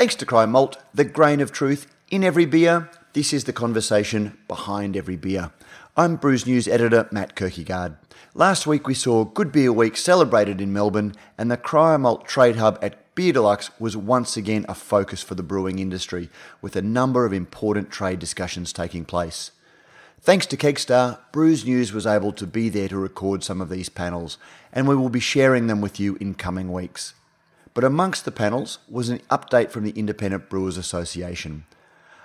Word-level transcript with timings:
Thanks 0.00 0.14
to 0.14 0.24
Cryer 0.24 0.46
Malt, 0.46 0.78
the 0.94 1.04
grain 1.04 1.42
of 1.42 1.52
truth 1.52 1.86
in 2.10 2.24
every 2.24 2.46
beer. 2.46 2.88
This 3.12 3.34
is 3.34 3.44
the 3.44 3.52
conversation 3.52 4.38
behind 4.48 4.96
every 4.96 5.16
beer. 5.16 5.52
I'm 5.94 6.16
Brews 6.16 6.46
News 6.46 6.66
editor 6.66 7.06
Matt 7.12 7.36
Kirkegaard. 7.36 7.98
Last 8.32 8.66
week 8.66 8.86
we 8.86 8.94
saw 8.94 9.26
Good 9.26 9.52
Beer 9.52 9.70
Week 9.70 9.98
celebrated 9.98 10.58
in 10.58 10.72
Melbourne, 10.72 11.14
and 11.36 11.50
the 11.50 11.58
Cryer 11.58 11.98
Malt 11.98 12.26
Trade 12.26 12.56
Hub 12.56 12.78
at 12.80 13.14
Beer 13.14 13.34
Deluxe 13.34 13.70
was 13.78 13.94
once 13.94 14.38
again 14.38 14.64
a 14.70 14.74
focus 14.74 15.22
for 15.22 15.34
the 15.34 15.42
brewing 15.42 15.78
industry, 15.78 16.30
with 16.62 16.76
a 16.76 16.80
number 16.80 17.26
of 17.26 17.34
important 17.34 17.90
trade 17.90 18.20
discussions 18.20 18.72
taking 18.72 19.04
place. 19.04 19.50
Thanks 20.22 20.46
to 20.46 20.56
Kegstar, 20.56 21.18
Brews 21.30 21.66
News 21.66 21.92
was 21.92 22.06
able 22.06 22.32
to 22.32 22.46
be 22.46 22.70
there 22.70 22.88
to 22.88 22.96
record 22.96 23.44
some 23.44 23.60
of 23.60 23.68
these 23.68 23.90
panels, 23.90 24.38
and 24.72 24.88
we 24.88 24.96
will 24.96 25.10
be 25.10 25.20
sharing 25.20 25.66
them 25.66 25.82
with 25.82 26.00
you 26.00 26.16
in 26.22 26.32
coming 26.32 26.72
weeks. 26.72 27.12
But 27.72 27.84
amongst 27.84 28.24
the 28.24 28.32
panels 28.32 28.78
was 28.88 29.08
an 29.08 29.20
update 29.30 29.70
from 29.70 29.84
the 29.84 29.92
Independent 29.92 30.48
Brewers 30.48 30.76
Association. 30.76 31.66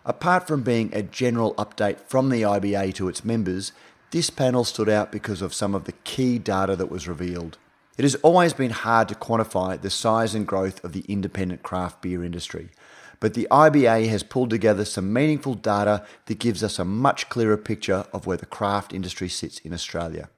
Apart 0.03 0.48
from 0.48 0.63
being 0.63 0.90
a 0.94 1.03
general 1.03 1.53
update 1.55 1.99
from 2.02 2.30
the 2.30 2.41
IBA 2.41 2.94
to 2.95 3.08
its 3.08 3.23
members, 3.26 3.72
this 4.12 4.30
panel 4.30 4.63
stood 4.63 4.89
out 4.89 5.12
because 5.12 5.41
of 5.41 5.53
some 5.53 5.76
of 5.76 5.86
the 5.86 5.91
key 5.91 6.39
data 6.39 6.76
that 6.76 6.91
was 6.91 7.08
revealed. 7.08 7.58
It 7.98 8.03
has 8.03 8.16
always 8.16 8.53
been 8.53 8.72
hard 8.72 9.08
to 9.09 9.16
quantify 9.16 9.81
the 9.81 9.89
size 9.89 10.36
and 10.36 10.48
growth 10.48 10.84
of 10.84 10.94
the 10.94 11.05
independent 11.08 11.64
craft 11.64 12.02
beer 12.02 12.23
industry, 12.23 12.70
but 13.20 13.34
the 13.34 13.48
IBA 13.50 14.09
has 14.09 14.22
pulled 14.23 14.50
together 14.50 14.84
some 14.84 15.14
meaningful 15.14 15.53
data 15.53 16.05
that 16.25 16.39
gives 16.39 16.64
us 16.64 16.77
a 16.77 16.86
much 16.86 17.30
clearer 17.30 17.58
picture 17.58 18.05
of 18.12 18.25
where 18.27 18.38
the 18.38 18.45
craft 18.45 18.94
industry 18.94 19.30
sits 19.30 19.59
in 19.59 19.73
Australia. 19.73 20.30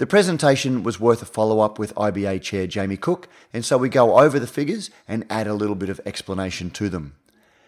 The 0.00 0.06
presentation 0.06 0.82
was 0.82 0.98
worth 0.98 1.20
a 1.20 1.26
follow 1.26 1.60
up 1.60 1.78
with 1.78 1.94
IBA 1.94 2.40
Chair 2.40 2.66
Jamie 2.66 2.96
Cook, 2.96 3.28
and 3.52 3.62
so 3.62 3.76
we 3.76 3.90
go 3.90 4.18
over 4.18 4.38
the 4.38 4.46
figures 4.46 4.88
and 5.06 5.26
add 5.28 5.46
a 5.46 5.52
little 5.52 5.74
bit 5.74 5.90
of 5.90 6.00
explanation 6.06 6.70
to 6.70 6.88
them. 6.88 7.16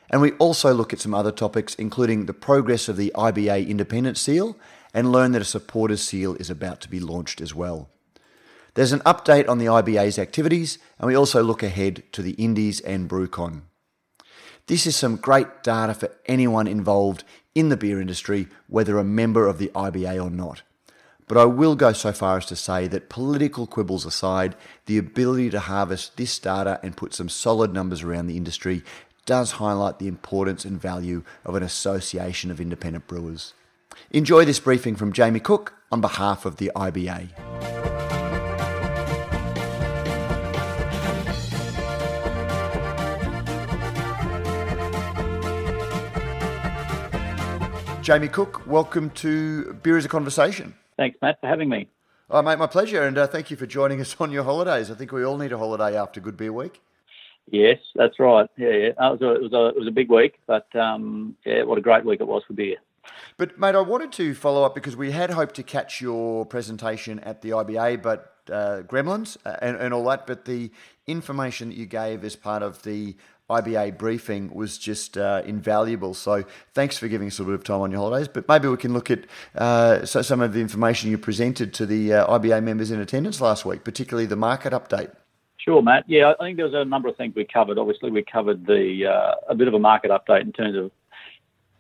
And 0.09 0.23
we 0.23 0.33
also 0.39 0.73
look 0.73 0.95
at 0.95 0.99
some 0.99 1.13
other 1.13 1.31
topics, 1.31 1.75
including 1.75 2.25
the 2.25 2.33
progress 2.33 2.89
of 2.89 2.97
the 2.97 3.13
IBA 3.15 3.69
Independent 3.69 4.17
Seal, 4.17 4.57
and 4.95 5.13
learn 5.13 5.33
that 5.33 5.43
a 5.43 5.45
supporters 5.45 6.01
seal 6.01 6.35
is 6.37 6.49
about 6.49 6.81
to 6.81 6.89
be 6.89 7.01
launched 7.01 7.43
as 7.43 7.55
well. 7.55 7.91
There's 8.73 8.93
an 8.93 9.01
update 9.01 9.47
on 9.47 9.59
the 9.59 9.67
IBA's 9.67 10.19
activities, 10.19 10.79
and 10.99 11.09
we 11.09 11.15
also 11.15 11.43
look 11.43 11.63
ahead 11.63 12.03
to 12.13 12.23
the 12.23 12.33
Indies 12.43 12.81
and 12.81 13.11
BrewCon. 13.11 13.61
This 14.69 14.87
is 14.87 14.97
some 14.97 15.17
great 15.17 15.63
data 15.63 15.93
for 15.93 16.09
anyone 16.25 16.67
involved 16.67 17.25
in 17.55 17.69
the 17.69 17.77
beer 17.77 18.01
industry, 18.01 18.49
whether 18.69 18.97
a 18.97 19.05
member 19.05 19.47
of 19.47 19.59
the 19.59 19.71
IBA 19.75 20.25
or 20.25 20.31
not. 20.31 20.63
But 21.29 21.39
I 21.39 21.45
will 21.45 21.77
go 21.77 21.93
so 21.93 22.13
far 22.13 22.37
as 22.37 22.47
to 22.47 22.57
say 22.57 22.89
that 22.89 23.09
political 23.09 23.67
quibbles 23.67 24.05
aside, 24.05 24.57
the 24.87 24.99
ability 24.99 25.51
to 25.51 25.61
harvest 25.61 26.17
this 26.17 26.39
data 26.39 26.81
and 26.83 26.97
put 26.97 27.15
some 27.15 27.29
solid 27.29 27.73
numbers 27.73 28.03
around 28.03 28.27
the 28.27 28.37
industry 28.37 28.83
does 29.25 29.53
highlight 29.53 29.99
the 29.99 30.09
importance 30.09 30.65
and 30.65 30.81
value 30.81 31.23
of 31.45 31.55
an 31.55 31.63
association 31.63 32.51
of 32.51 32.61
independent 32.61 33.07
brewers. 33.07 33.55
Enjoy 34.11 34.45
this 34.45 34.59
briefing 34.59 34.97
from 34.97 35.13
Jamie 35.13 35.41
Cook 35.41 35.75
on 35.93 36.01
behalf 36.01 36.45
of 36.45 36.57
the 36.57 36.73
IBA. 36.75 37.31
Jamie 48.03 48.27
Cook, 48.27 48.67
welcome 48.67 49.11
to 49.11 49.75
Beer 49.75 49.97
is 49.97 50.05
a 50.05 50.09
Conversation. 50.09 50.75
Thanks, 50.97 51.17
Matt, 51.23 51.41
for 51.41 51.47
having 51.47 51.69
me. 51.69 51.89
Oh, 52.31 52.43
mate, 52.43 52.59
my 52.59 52.67
pleasure, 52.67 53.03
and 53.03 53.19
uh, 53.19 53.27
thank 53.27 53.51
you 53.51 53.57
for 53.57 53.67
joining 53.67 54.01
us 54.01 54.17
on 54.19 54.31
your 54.31 54.45
holidays. 54.45 54.91
I 54.91 54.95
think 54.95 55.13
we 55.13 55.25
all 55.25 55.37
need 55.37 55.53
a 55.53 55.59
holiday 55.59 55.97
after 55.99 56.21
Good 56.21 56.37
Beer 56.37 56.53
Week. 56.53 56.81
Yes, 57.51 57.79
that's 57.95 58.19
right. 58.19 58.49
Yeah, 58.57 58.69
yeah. 58.69 58.89
It 58.89 58.97
was 58.99 59.21
a, 59.21 59.35
it 59.35 59.43
was 59.43 59.53
a, 59.53 59.67
it 59.69 59.79
was 59.79 59.89
a 59.89 59.91
big 59.91 60.11
week, 60.11 60.39
but 60.47 60.75
um, 60.77 61.37
yeah, 61.45 61.65
what 61.65 61.77
a 61.77 61.81
great 61.81 62.05
week 62.05 62.21
it 62.21 62.27
was 62.27 62.43
for 62.47 62.55
beer. 62.55 62.77
But 63.37 63.59
mate, 63.59 63.75
I 63.75 63.81
wanted 63.81 64.13
to 64.13 64.35
follow 64.35 64.65
up 64.65 64.75
because 64.75 64.97
we 64.97 65.11
had 65.11 65.31
hoped 65.31 65.57
to 65.57 65.63
catch 65.63 66.01
your 66.01 66.47
presentation 66.47 67.19
at 67.21 67.43
the 67.43 67.51
IBA, 67.51 68.01
but 68.01 68.37
uh, 68.49 68.83
Gremlins 68.87 69.37
uh, 69.45 69.57
and, 69.61 69.77
and 69.77 69.93
all 69.93 70.05
that. 70.05 70.27
But 70.27 70.45
the 70.45 70.71
information 71.07 71.71
that 71.71 71.77
you 71.77 71.87
gave 71.87 72.25
as 72.25 72.37
part 72.37 72.63
of 72.63 72.83
the 72.83 73.17
IBA 73.51 73.99
briefing 73.99 74.53
was 74.55 74.79
just 74.79 75.19
uh, 75.19 75.43
invaluable. 75.45 76.15
So 76.15 76.45
thanks 76.73 76.97
for 76.97 77.09
giving 77.09 77.29
us 77.29 77.39
a 77.39 77.45
bit 77.45 77.55
of 77.55 77.65
time 77.65 77.81
on 77.81 77.91
your 77.91 78.01
holidays. 78.01 78.29
But 78.29 78.49
maybe 78.49 78.69
we 78.69 78.77
can 78.77 78.93
look 78.93 79.11
at 79.11 79.25
uh, 79.55 80.05
so 80.07 80.23
some 80.23 80.41
of 80.41 80.53
the 80.53 80.61
information 80.61 81.11
you 81.11 81.19
presented 81.19 81.75
to 81.75 81.87
the 81.87 82.15
uh, 82.15 82.39
IBA 82.39 82.63
members 82.63 82.91
in 82.91 83.01
attendance 83.01 83.41
last 83.41 83.65
week, 83.65 83.85
particularly 83.85 84.27
the 84.27 84.37
market 84.37 84.73
update. 84.73 85.13
Sure, 85.59 85.83
Matt. 85.83 86.05
Yeah, 86.09 86.33
I 86.41 86.45
think 86.45 86.57
there 86.57 86.67
was 86.67 86.75
a 86.75 86.85
number 86.85 87.09
of 87.09 87.17
things 87.17 87.35
we 87.37 87.45
covered. 87.45 87.79
Obviously, 87.79 88.11
we 88.11 88.25
covered 88.25 88.67
the 88.67 89.07
uh, 89.07 89.35
a 89.49 89.55
bit 89.55 89.69
of 89.69 89.75
a 89.75 89.79
market 89.79 90.11
update 90.11 90.41
in 90.41 90.53
terms 90.53 90.77
of 90.77 90.91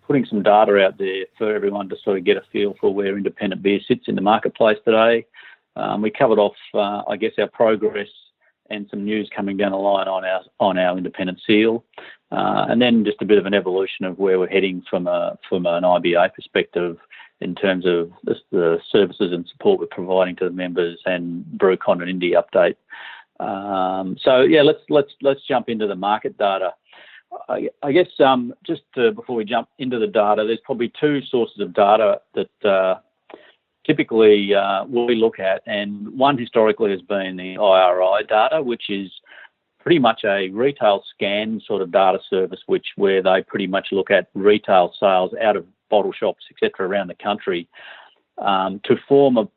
putting 0.06 0.24
some 0.26 0.42
data 0.42 0.84
out 0.84 0.98
there 0.98 1.24
for 1.36 1.54
everyone 1.54 1.88
to 1.88 1.96
sort 2.04 2.18
of 2.18 2.24
get 2.24 2.36
a 2.36 2.42
feel 2.52 2.76
for 2.80 2.94
where 2.94 3.16
independent 3.16 3.62
beer 3.62 3.80
sits 3.88 4.04
in 4.06 4.14
the 4.14 4.20
marketplace 4.20 4.78
today. 4.84 5.26
Um, 5.74 6.02
we 6.02 6.10
covered 6.10 6.38
off, 6.38 6.54
uh, 6.74 7.02
I 7.08 7.16
guess, 7.16 7.32
our 7.38 7.48
progress 7.48 8.08
and 8.72 8.88
some 8.90 9.04
news 9.04 9.30
coming 9.34 9.56
down 9.56 9.72
the 9.72 9.78
line 9.78 10.08
on 10.08 10.24
our 10.24 10.40
on 10.58 10.78
our 10.78 10.96
independent 10.96 11.40
seal, 11.46 11.84
uh, 12.30 12.66
and 12.68 12.80
then 12.80 13.04
just 13.04 13.20
a 13.20 13.24
bit 13.24 13.38
of 13.38 13.46
an 13.46 13.54
evolution 13.54 14.04
of 14.04 14.18
where 14.18 14.38
we're 14.38 14.48
heading 14.48 14.82
from 14.88 15.06
a 15.06 15.38
from 15.48 15.66
an 15.66 15.82
IBA 15.84 16.34
perspective 16.34 16.96
in 17.40 17.54
terms 17.54 17.84
of 17.86 18.10
the, 18.24 18.36
the 18.50 18.78
services 18.90 19.32
and 19.32 19.46
support 19.48 19.80
we're 19.80 19.86
providing 19.86 20.36
to 20.36 20.44
the 20.44 20.50
members 20.50 20.98
and 21.06 21.44
BrewCon 21.56 22.02
and 22.02 22.22
Indie 22.22 22.34
update. 22.40 22.76
Um, 23.44 24.16
so 24.22 24.42
yeah, 24.42 24.62
let's 24.62 24.82
let's 24.88 25.12
let's 25.20 25.40
jump 25.46 25.68
into 25.68 25.86
the 25.86 25.96
market 25.96 26.38
data. 26.38 26.74
I, 27.48 27.70
I 27.82 27.92
guess 27.92 28.08
um, 28.20 28.54
just 28.64 28.82
to, 28.94 29.10
before 29.12 29.36
we 29.36 29.44
jump 29.44 29.68
into 29.78 29.98
the 29.98 30.06
data, 30.06 30.44
there's 30.46 30.60
probably 30.64 30.92
two 31.00 31.22
sources 31.22 31.60
of 31.60 31.72
data 31.72 32.20
that 32.34 32.68
uh, 32.68 33.00
typically 33.86 34.54
uh, 34.54 34.84
we 34.84 35.14
look 35.14 35.38
at, 35.38 35.62
and 35.66 36.08
one 36.16 36.38
historically 36.38 36.90
has 36.90 37.02
been 37.02 37.36
the 37.36 37.56
IRI 37.56 38.24
data, 38.28 38.62
which 38.62 38.88
is 38.88 39.10
pretty 39.80 39.98
much 39.98 40.22
a 40.24 40.48
retail 40.50 41.02
scan 41.14 41.60
sort 41.66 41.82
of 41.82 41.90
data 41.90 42.18
service, 42.30 42.60
which 42.66 42.86
where 42.96 43.22
they 43.22 43.42
pretty 43.42 43.66
much 43.66 43.88
look 43.90 44.10
at 44.10 44.28
retail 44.34 44.92
sales 44.98 45.32
out 45.42 45.56
of 45.56 45.66
bottle 45.90 46.12
shops, 46.12 46.44
etc., 46.50 46.88
around 46.88 47.08
the 47.08 47.14
country, 47.14 47.68
um, 48.38 48.80
to 48.84 48.96
form 49.08 49.36
a 49.36 49.48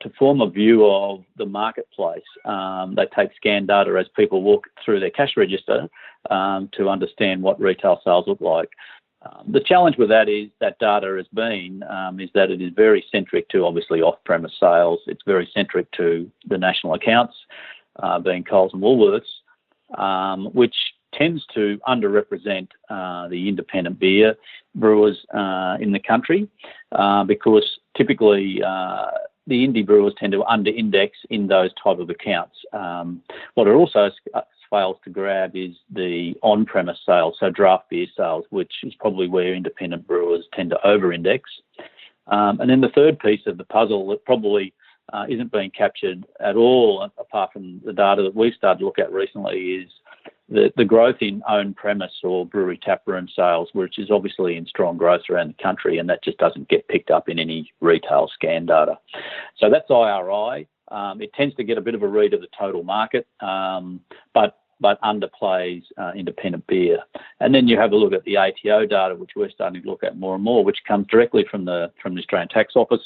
to 0.00 0.10
form 0.18 0.40
a 0.40 0.48
view 0.48 0.86
of 0.86 1.22
the 1.36 1.44
marketplace. 1.44 2.22
Um, 2.46 2.94
they 2.94 3.06
take 3.14 3.36
scan 3.36 3.66
data 3.66 3.94
as 4.00 4.06
people 4.16 4.42
walk 4.42 4.64
through 4.82 5.00
their 5.00 5.10
cash 5.10 5.36
register 5.36 5.88
um, 6.30 6.70
to 6.72 6.88
understand 6.88 7.42
what 7.42 7.60
retail 7.60 8.00
sales 8.02 8.24
look 8.26 8.40
like. 8.40 8.70
Um, 9.24 9.52
the 9.52 9.60
challenge 9.60 9.96
with 9.96 10.08
that 10.10 10.28
is 10.28 10.50
that 10.60 10.78
data 10.78 11.14
has 11.16 11.26
been 11.32 11.82
um, 11.88 12.20
is 12.20 12.30
that 12.34 12.50
it 12.50 12.60
is 12.60 12.72
very 12.74 13.04
centric 13.10 13.48
to 13.50 13.64
obviously 13.64 14.02
off-premise 14.02 14.52
sales. 14.60 15.00
It's 15.06 15.22
very 15.26 15.48
centric 15.54 15.90
to 15.92 16.30
the 16.48 16.58
national 16.58 16.94
accounts, 16.94 17.34
uh, 18.02 18.18
being 18.18 18.44
Coles 18.44 18.72
and 18.74 18.82
Woolworths, 18.82 19.98
um, 19.98 20.46
which 20.46 20.74
tends 21.14 21.44
to 21.54 21.78
underrepresent 21.88 22.68
uh, 22.90 23.28
the 23.28 23.48
independent 23.48 23.98
beer 23.98 24.34
brewers 24.74 25.16
uh, 25.32 25.76
in 25.80 25.92
the 25.92 26.00
country 26.00 26.48
uh, 26.92 27.24
because 27.24 27.78
typically 27.96 28.60
uh, 28.62 29.06
the 29.46 29.66
indie 29.66 29.86
brewers 29.86 30.14
tend 30.18 30.32
to 30.32 30.42
under-index 30.44 31.16
in 31.30 31.46
those 31.46 31.70
type 31.82 31.98
of 31.98 32.10
accounts. 32.10 32.56
Um, 32.72 33.22
what 33.54 33.68
it 33.68 33.72
also 33.72 34.10
fails 34.74 34.96
to 35.04 35.10
grab 35.10 35.54
is 35.54 35.76
the 35.92 36.34
on-premise 36.42 36.98
sales, 37.06 37.36
so 37.38 37.48
draft 37.50 37.88
beer 37.90 38.06
sales, 38.16 38.44
which 38.50 38.72
is 38.82 38.92
probably 38.98 39.28
where 39.28 39.54
independent 39.54 40.04
brewers 40.06 40.44
tend 40.52 40.70
to 40.70 40.86
over-index. 40.86 41.48
Um, 42.26 42.60
and 42.60 42.68
then 42.68 42.80
the 42.80 42.88
third 42.94 43.18
piece 43.20 43.46
of 43.46 43.56
the 43.56 43.64
puzzle 43.64 44.08
that 44.08 44.24
probably 44.24 44.72
uh, 45.12 45.26
isn't 45.28 45.52
being 45.52 45.70
captured 45.70 46.26
at 46.40 46.56
all, 46.56 47.08
apart 47.18 47.52
from 47.52 47.80
the 47.84 47.92
data 47.92 48.22
that 48.22 48.34
we've 48.34 48.54
started 48.54 48.80
to 48.80 48.84
look 48.86 48.98
at 48.98 49.12
recently, 49.12 49.58
is 49.82 49.90
the, 50.48 50.72
the 50.76 50.84
growth 50.84 51.20
in 51.20 51.42
own 51.48 51.74
premise 51.74 52.12
or 52.24 52.44
brewery 52.44 52.78
taproom 52.82 53.28
sales, 53.34 53.68
which 53.74 53.98
is 53.98 54.10
obviously 54.10 54.56
in 54.56 54.66
strong 54.66 54.96
growth 54.96 55.22
around 55.30 55.48
the 55.48 55.62
country, 55.62 55.98
and 55.98 56.08
that 56.08 56.24
just 56.24 56.38
doesn't 56.38 56.68
get 56.68 56.88
picked 56.88 57.10
up 57.10 57.28
in 57.28 57.38
any 57.38 57.72
retail 57.80 58.28
scan 58.34 58.66
data. 58.66 58.98
So 59.58 59.70
that's 59.70 59.90
IRI. 59.90 60.66
Um, 60.88 61.22
it 61.22 61.32
tends 61.32 61.54
to 61.56 61.64
get 61.64 61.78
a 61.78 61.80
bit 61.80 61.94
of 61.94 62.02
a 62.02 62.08
read 62.08 62.34
of 62.34 62.40
the 62.40 62.48
total 62.58 62.82
market, 62.82 63.26
um, 63.40 64.00
but 64.34 64.58
but 64.84 65.00
underplays 65.00 65.82
uh, 65.96 66.12
independent 66.14 66.66
beer. 66.66 66.98
And 67.40 67.54
then 67.54 67.68
you 67.68 67.78
have 67.78 67.92
a 67.92 67.96
look 67.96 68.12
at 68.12 68.22
the 68.24 68.36
ATO 68.36 68.84
data, 68.84 69.14
which 69.14 69.30
we're 69.34 69.48
starting 69.48 69.80
to 69.80 69.88
look 69.88 70.04
at 70.04 70.18
more 70.18 70.34
and 70.34 70.44
more, 70.44 70.62
which 70.62 70.80
comes 70.86 71.06
directly 71.06 71.46
from 71.50 71.64
the 71.64 71.90
from 72.02 72.14
the 72.14 72.20
Australian 72.20 72.50
Tax 72.50 72.74
Office, 72.76 73.00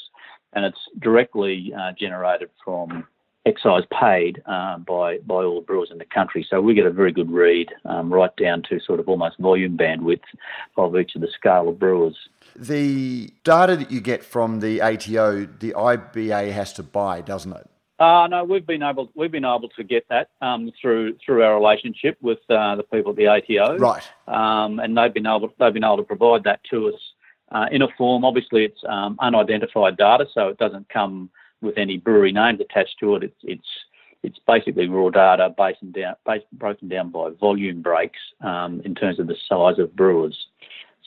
and 0.51 0.65
it's 0.65 0.83
directly 1.01 1.71
uh, 1.79 1.93
generated 1.97 2.49
from 2.65 3.07
excise 3.45 3.83
paid 3.97 4.43
um, 4.45 4.83
by 4.83 5.19
by 5.19 5.41
all 5.45 5.61
the 5.61 5.65
brewers 5.65 5.87
in 5.89 5.99
the 5.99 6.05
country. 6.13 6.45
So 6.49 6.59
we 6.59 6.73
get 6.73 6.85
a 6.85 6.91
very 6.91 7.13
good 7.13 7.31
read 7.31 7.69
um, 7.85 8.11
right 8.11 8.35
down 8.35 8.61
to 8.63 8.81
sort 8.81 8.99
of 8.99 9.07
almost 9.07 9.39
volume 9.39 9.77
bandwidth 9.77 10.27
of 10.75 10.97
each 10.97 11.15
of 11.15 11.21
the 11.21 11.31
scale 11.33 11.69
of 11.69 11.79
brewers. 11.79 12.17
The 12.57 13.31
data 13.45 13.77
that 13.77 13.89
you 13.89 14.01
get 14.01 14.25
from 14.25 14.59
the 14.59 14.81
ATO, 14.81 15.45
the 15.45 15.71
IBA 15.71 16.51
has 16.51 16.73
to 16.73 16.83
buy, 16.83 17.21
doesn't 17.21 17.53
it? 17.53 17.69
Uh, 17.99 18.27
no, 18.27 18.45
we've 18.45 18.65
been 18.65 18.81
able 18.81 19.11
we've 19.13 19.31
been 19.31 19.43
able 19.43 19.67
to 19.75 19.83
get 19.83 20.07
that 20.09 20.29
um, 20.41 20.71
through 20.81 21.17
through 21.23 21.43
our 21.43 21.55
relationship 21.55 22.17
with 22.21 22.39
uh, 22.49 22.75
the 22.75 22.83
people 22.83 23.11
at 23.11 23.17
the 23.17 23.27
ATO, 23.27 23.77
right? 23.77 24.03
Um, 24.27 24.79
and 24.79 24.97
they've 24.97 25.13
been 25.13 25.27
able 25.27 25.53
they've 25.59 25.73
been 25.73 25.83
able 25.83 25.97
to 25.97 26.03
provide 26.03 26.45
that 26.45 26.61
to 26.69 26.87
us 26.87 26.99
uh, 27.51 27.65
in 27.71 27.81
a 27.81 27.87
form. 27.97 28.23
Obviously, 28.23 28.63
it's 28.63 28.79
um, 28.87 29.17
unidentified 29.19 29.97
data, 29.97 30.25
so 30.33 30.47
it 30.47 30.57
doesn't 30.57 30.87
come 30.87 31.29
with 31.61 31.77
any 31.77 31.97
brewery 31.97 32.31
names 32.31 32.61
attached 32.61 32.95
to 33.01 33.15
it. 33.15 33.23
It's 33.23 33.37
it's 33.43 33.67
it's 34.23 34.39
basically 34.47 34.87
raw 34.87 35.09
data 35.09 35.53
based 35.57 35.91
down 35.91 36.15
based, 36.25 36.45
broken 36.53 36.87
down 36.87 37.09
by 37.09 37.31
volume 37.31 37.81
breaks 37.81 38.19
um, 38.41 38.81
in 38.85 38.95
terms 38.95 39.19
of 39.19 39.27
the 39.27 39.35
size 39.47 39.77
of 39.77 39.93
brewers. 39.95 40.47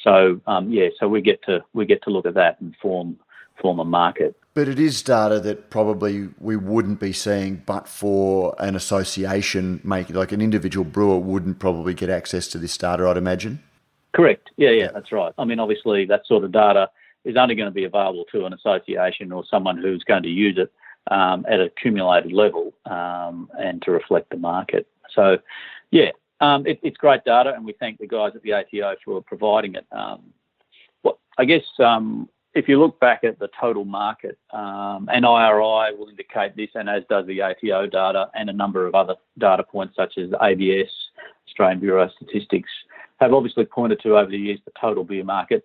So 0.02 0.42
um, 0.46 0.70
yeah, 0.70 0.88
so 1.00 1.08
we 1.08 1.22
get 1.22 1.42
to 1.44 1.64
we 1.72 1.86
get 1.86 2.02
to 2.02 2.10
look 2.10 2.26
at 2.26 2.34
that 2.34 2.60
and 2.60 2.74
form 2.82 3.18
form 3.62 3.78
a 3.78 3.84
market. 3.84 4.36
But 4.54 4.68
it 4.68 4.78
is 4.78 5.02
data 5.02 5.40
that 5.40 5.70
probably 5.70 6.28
we 6.38 6.56
wouldn't 6.56 7.00
be 7.00 7.12
seeing, 7.14 7.62
but 7.64 7.88
for 7.88 8.54
an 8.58 8.76
association, 8.76 9.80
making 9.82 10.14
like 10.14 10.32
an 10.32 10.42
individual 10.42 10.84
brewer 10.84 11.16
wouldn't 11.16 11.58
probably 11.58 11.94
get 11.94 12.10
access 12.10 12.48
to 12.48 12.58
this 12.58 12.76
data, 12.76 13.08
I'd 13.08 13.16
imagine. 13.16 13.62
Correct. 14.12 14.50
Yeah, 14.58 14.70
yeah, 14.70 14.90
that's 14.92 15.10
right. 15.10 15.32
I 15.38 15.44
mean, 15.44 15.58
obviously, 15.58 16.04
that 16.06 16.26
sort 16.26 16.44
of 16.44 16.52
data 16.52 16.90
is 17.24 17.36
only 17.36 17.54
going 17.54 17.68
to 17.68 17.74
be 17.74 17.84
available 17.84 18.26
to 18.32 18.44
an 18.44 18.52
association 18.52 19.32
or 19.32 19.44
someone 19.50 19.78
who's 19.78 20.04
going 20.04 20.24
to 20.24 20.28
use 20.28 20.58
it 20.58 20.70
um, 21.10 21.46
at 21.48 21.60
a 21.60 21.64
accumulated 21.64 22.32
level 22.32 22.74
um, 22.84 23.50
and 23.58 23.80
to 23.82 23.90
reflect 23.90 24.28
the 24.30 24.36
market. 24.36 24.86
So, 25.14 25.38
yeah, 25.90 26.10
um, 26.40 26.66
it, 26.66 26.78
it's 26.82 26.96
great 26.96 27.24
data, 27.24 27.54
and 27.54 27.64
we 27.64 27.72
thank 27.72 27.98
the 27.98 28.06
guys 28.06 28.32
at 28.34 28.42
the 28.42 28.52
ATO 28.52 28.96
for 29.04 29.22
providing 29.22 29.76
it. 29.76 29.86
Um, 29.92 30.20
well, 31.02 31.18
I 31.38 31.46
guess 31.46 31.64
um, 31.78 32.28
if 32.54 32.68
you 32.68 32.78
look 32.78 33.00
back 33.00 33.24
at 33.24 33.38
the 33.38 33.48
total 33.58 33.84
market, 33.84 34.38
um, 34.52 35.08
and 35.12 35.24
IRI 35.24 35.96
will 35.96 36.08
indicate 36.08 36.54
this, 36.54 36.68
and 36.74 36.88
as 36.88 37.02
does 37.08 37.26
the 37.26 37.40
ATO 37.40 37.86
data, 37.86 38.28
and 38.34 38.50
a 38.50 38.52
number 38.52 38.86
of 38.86 38.94
other 38.94 39.14
data 39.38 39.62
points 39.62 39.96
such 39.96 40.18
as 40.18 40.30
ABS, 40.42 40.90
Australian 41.48 41.80
Bureau 41.80 42.04
of 42.04 42.10
Statistics, 42.16 42.70
have 43.20 43.32
obviously 43.32 43.64
pointed 43.64 44.00
to 44.00 44.18
over 44.18 44.30
the 44.30 44.36
years 44.36 44.58
the 44.64 44.72
total 44.78 45.04
beer 45.04 45.24
market 45.24 45.64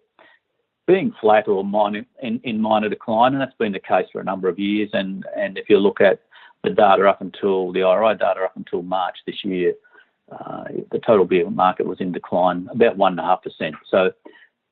being 0.86 1.13
flat 1.19 1.50
or 1.50 1.66
minor, 1.66 2.06
in, 2.24 2.39
in 2.45 2.62
minor 2.62 2.88
decline, 2.88 3.34
and 3.34 3.42
that's 3.42 3.56
been 3.57 3.74
the 3.74 3.80
case 3.80 4.07
for 4.12 4.22
a 4.22 4.24
number 4.24 4.48
of 4.48 4.57
years. 4.57 4.89
And, 4.94 5.25
and 5.36 5.57
if 5.57 5.69
you 5.69 5.78
look 5.80 6.00
at 6.00 6.22
the 6.63 6.69
data 6.69 7.07
up 7.07 7.19
until 7.19 7.74
the 7.74 7.84
IRI 7.84 8.16
data 8.18 8.42
up 8.45 8.56
until 8.56 8.81
March 8.84 9.18
this 9.25 9.44
year, 9.44 9.74
uh, 10.31 10.63
the 10.92 11.00
total 11.00 11.25
beer 11.25 11.50
market 11.50 11.86
was 11.86 12.00
in 12.00 12.13
decline 12.13 12.69
about 12.72 12.95
one 12.95 13.13
and 13.13 13.19
a 13.19 13.24
half 13.24 13.44
percent. 13.44 13.75
So 13.89 14.12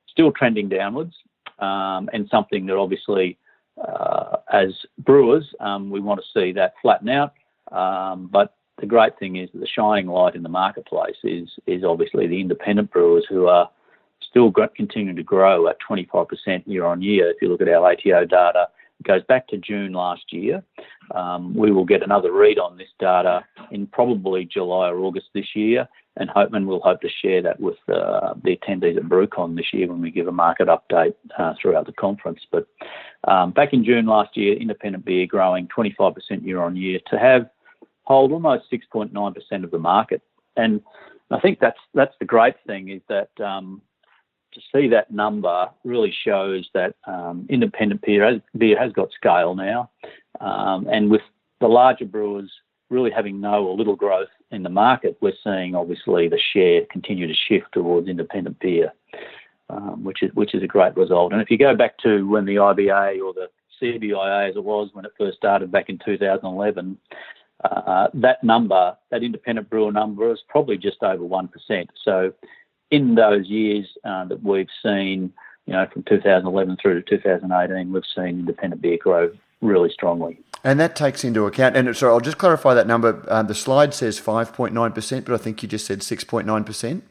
still 0.08 0.32
trending 0.32 0.70
downwards 0.70 1.16
um, 1.60 2.10
and 2.14 2.28
something 2.30 2.66
that 2.68 2.78
obviously, 2.78 3.38
uh, 3.82 4.38
as 4.52 4.74
brewers, 5.00 5.54
um, 5.60 5.90
we 5.90 6.00
want 6.00 6.20
to 6.20 6.40
see 6.40 6.52
that 6.54 6.74
flatten 6.82 7.10
out. 7.10 7.34
Um, 7.72 8.30
but 8.32 8.56
the 8.80 8.86
great 8.86 9.18
thing 9.18 9.38
is 9.38 9.50
that 9.54 9.60
the 9.60 9.68
shining 9.68 10.08
light 10.08 10.36
in 10.36 10.44
the 10.44 10.50
marketplace 10.50 11.16
is 11.24 11.50
is 11.66 11.84
obviously 11.84 12.28
the 12.28 12.40
independent 12.40 12.92
brewers 12.92 13.26
who 13.30 13.48
are 13.48 13.70
still 14.22 14.52
continuing 14.76 15.16
to 15.16 15.24
grow 15.24 15.68
at 15.68 15.78
25% 15.90 16.64
year 16.66 16.86
on 16.86 17.02
year. 17.02 17.30
If 17.30 17.38
you 17.42 17.48
look 17.48 17.62
at 17.62 17.70
our 17.70 17.92
ATO 17.92 18.26
data, 18.26 18.68
it 19.00 19.08
goes 19.08 19.24
back 19.24 19.48
to 19.48 19.58
June 19.58 19.94
last 19.94 20.34
year. 20.34 20.62
Um, 21.14 21.56
we 21.56 21.72
will 21.72 21.86
get 21.86 22.04
another 22.04 22.34
read 22.34 22.60
on 22.60 22.78
this 22.78 22.90
data 23.00 23.46
in 23.72 23.88
probably 23.88 24.46
July 24.46 24.90
or 24.90 25.00
August 25.00 25.28
this 25.34 25.56
year, 25.56 25.88
and 26.18 26.30
Hopeman 26.30 26.66
will 26.66 26.80
hope 26.82 27.02
to 27.02 27.10
share 27.10 27.42
that 27.42 27.60
with 27.60 27.78
uh, 27.90 28.34
the 28.44 28.56
attendees 28.56 28.98
at 28.98 29.04
BrewCon 29.04 29.56
this 29.56 29.74
year 29.74 29.88
when 29.88 30.02
we 30.02 30.12
give 30.12 30.28
a 30.28 30.32
market 30.32 30.68
update 30.68 31.16
uh, 31.38 31.54
throughout 31.62 31.86
the 31.86 31.94
conference. 31.94 32.40
But 32.52 32.68
um, 33.28 33.52
back 33.52 33.74
in 33.74 33.84
June 33.84 34.06
last 34.06 34.38
year, 34.38 34.56
independent 34.56 35.06
beer 35.06 35.28
growing 35.28 35.68
25% 35.68 36.46
year 36.46 36.62
on 36.62 36.76
year 36.76 37.00
to 37.10 37.20
have 37.20 37.50
hold 38.04 38.32
almost 38.32 38.72
6.9% 38.72 39.64
of 39.64 39.72
the 39.72 39.80
market, 39.80 40.22
and 40.56 40.82
I 41.32 41.40
think 41.40 41.60
that's 41.60 41.80
that's 41.94 42.14
the 42.20 42.26
great 42.26 42.56
thing 42.68 42.90
is 42.90 43.02
that 43.10 43.30
um, 43.44 43.82
to 44.54 44.62
see 44.74 44.88
that 44.90 45.12
number 45.12 45.70
really 45.84 46.14
shows 46.24 46.70
that 46.74 46.96
um, 47.08 47.46
independent 47.50 48.02
beer 48.02 48.26
has, 48.26 48.42
beer 48.58 48.80
has 48.80 48.92
got 48.94 49.12
scale 49.12 49.56
now, 49.56 49.90
um, 50.40 50.88
and 50.90 51.10
with 51.10 51.22
the 51.60 51.68
larger 51.68 52.06
brewers 52.06 52.52
really 52.90 53.12
having 53.12 53.42
no 53.42 53.66
or 53.66 53.76
little 53.76 53.96
growth 53.96 54.30
in 54.56 54.64
the 54.64 54.70
market, 54.70 55.18
we're 55.22 55.34
seeing 55.44 55.76
obviously 55.76 56.28
the 56.28 56.40
share 56.54 56.82
continue 56.90 57.28
to 57.28 57.34
shift 57.34 57.68
towards 57.74 58.08
independent 58.08 58.60
beer, 58.60 58.92
um, 59.70 60.04
which 60.04 60.24
is 60.24 60.34
which 60.34 60.56
is 60.56 60.64
a 60.64 60.68
great 60.68 60.96
result. 60.96 61.34
And 61.34 61.42
if 61.42 61.52
you 61.52 61.58
go 61.58 61.76
back 61.76 61.98
to 62.00 62.28
when 62.28 62.46
the 62.46 62.56
IBA 62.56 63.22
or 63.22 63.34
the 63.34 63.50
CBIA, 63.82 64.50
as 64.50 64.56
it 64.56 64.64
was 64.64 64.90
when 64.94 65.06
it 65.06 65.12
first 65.18 65.38
started 65.38 65.72
back 65.72 65.90
in 65.90 66.00
2011, 66.04 66.98
uh, 67.64 68.08
that 68.14 68.44
number, 68.44 68.96
that 69.12 69.24
independent 69.24 69.70
brewer 69.70 69.92
number, 69.92 70.32
is 70.32 70.40
probably 70.48 70.78
just 70.78 71.04
over 71.04 71.24
one 71.24 71.48
percent. 71.48 71.90
So 72.04 72.34
in 72.92 73.16
those 73.16 73.48
years 73.48 73.88
uh, 74.04 74.26
that 74.26 74.42
we've 74.44 74.70
seen, 74.82 75.34
you 75.66 75.74
know, 75.74 75.88
from 75.92 76.04
2011 76.04 76.78
through 76.82 77.02
to 77.02 77.18
2018, 77.18 77.92
we've 77.92 78.04
seen 78.16 78.40
independent 78.40 78.82
beer 78.82 78.98
grow 78.98 79.32
really 79.62 79.90
strongly. 79.90 80.40
And 80.66 80.80
that 80.80 80.96
takes 80.96 81.24
into 81.24 81.46
account, 81.46 81.78
and 81.78 81.96
sorry, 81.96 82.12
I'll 82.12 82.20
just 82.20 82.40
clarify 82.40 82.74
that 82.74 82.88
number. 82.88 83.24
Um, 83.28 83.46
the 83.46 83.54
slide 83.54 83.94
says 83.94 84.20
5.9%, 84.20 85.24
but 85.24 85.34
I 85.34 85.38
think 85.38 85.62
you 85.62 85.70
just 85.70 85.86
said 85.86 86.00
6.9% 86.00 87.02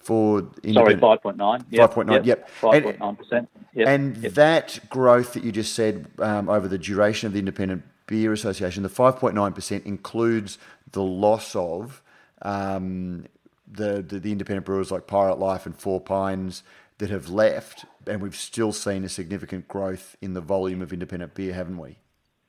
for 0.00 0.40
Sorry, 0.64 0.96
5.9. 0.96 1.64
Yep. 1.70 1.94
5.9, 1.94 2.26
yep. 2.26 2.50
5.9%. 2.60 3.46
Yep. 3.74 3.86
And 3.86 4.16
yep. 4.16 4.32
that 4.32 4.80
growth 4.90 5.34
that 5.34 5.44
you 5.44 5.52
just 5.52 5.76
said 5.76 6.08
um, 6.18 6.48
over 6.48 6.66
the 6.66 6.76
duration 6.76 7.28
of 7.28 7.32
the 7.34 7.38
Independent 7.38 7.84
Beer 8.08 8.32
Association, 8.32 8.82
the 8.82 8.88
5.9% 8.88 9.86
includes 9.86 10.58
the 10.90 11.02
loss 11.02 11.54
of 11.54 12.02
um, 12.42 13.26
the, 13.70 14.02
the, 14.02 14.18
the 14.18 14.32
independent 14.32 14.66
brewers 14.66 14.90
like 14.90 15.06
Pirate 15.06 15.38
Life 15.38 15.66
and 15.66 15.76
Four 15.76 16.00
Pines 16.00 16.64
that 16.98 17.10
have 17.10 17.28
left, 17.28 17.84
and 18.08 18.20
we've 18.20 18.34
still 18.34 18.72
seen 18.72 19.04
a 19.04 19.08
significant 19.08 19.68
growth 19.68 20.16
in 20.20 20.34
the 20.34 20.40
volume 20.40 20.82
of 20.82 20.92
independent 20.92 21.34
beer, 21.34 21.54
haven't 21.54 21.78
we? 21.78 21.98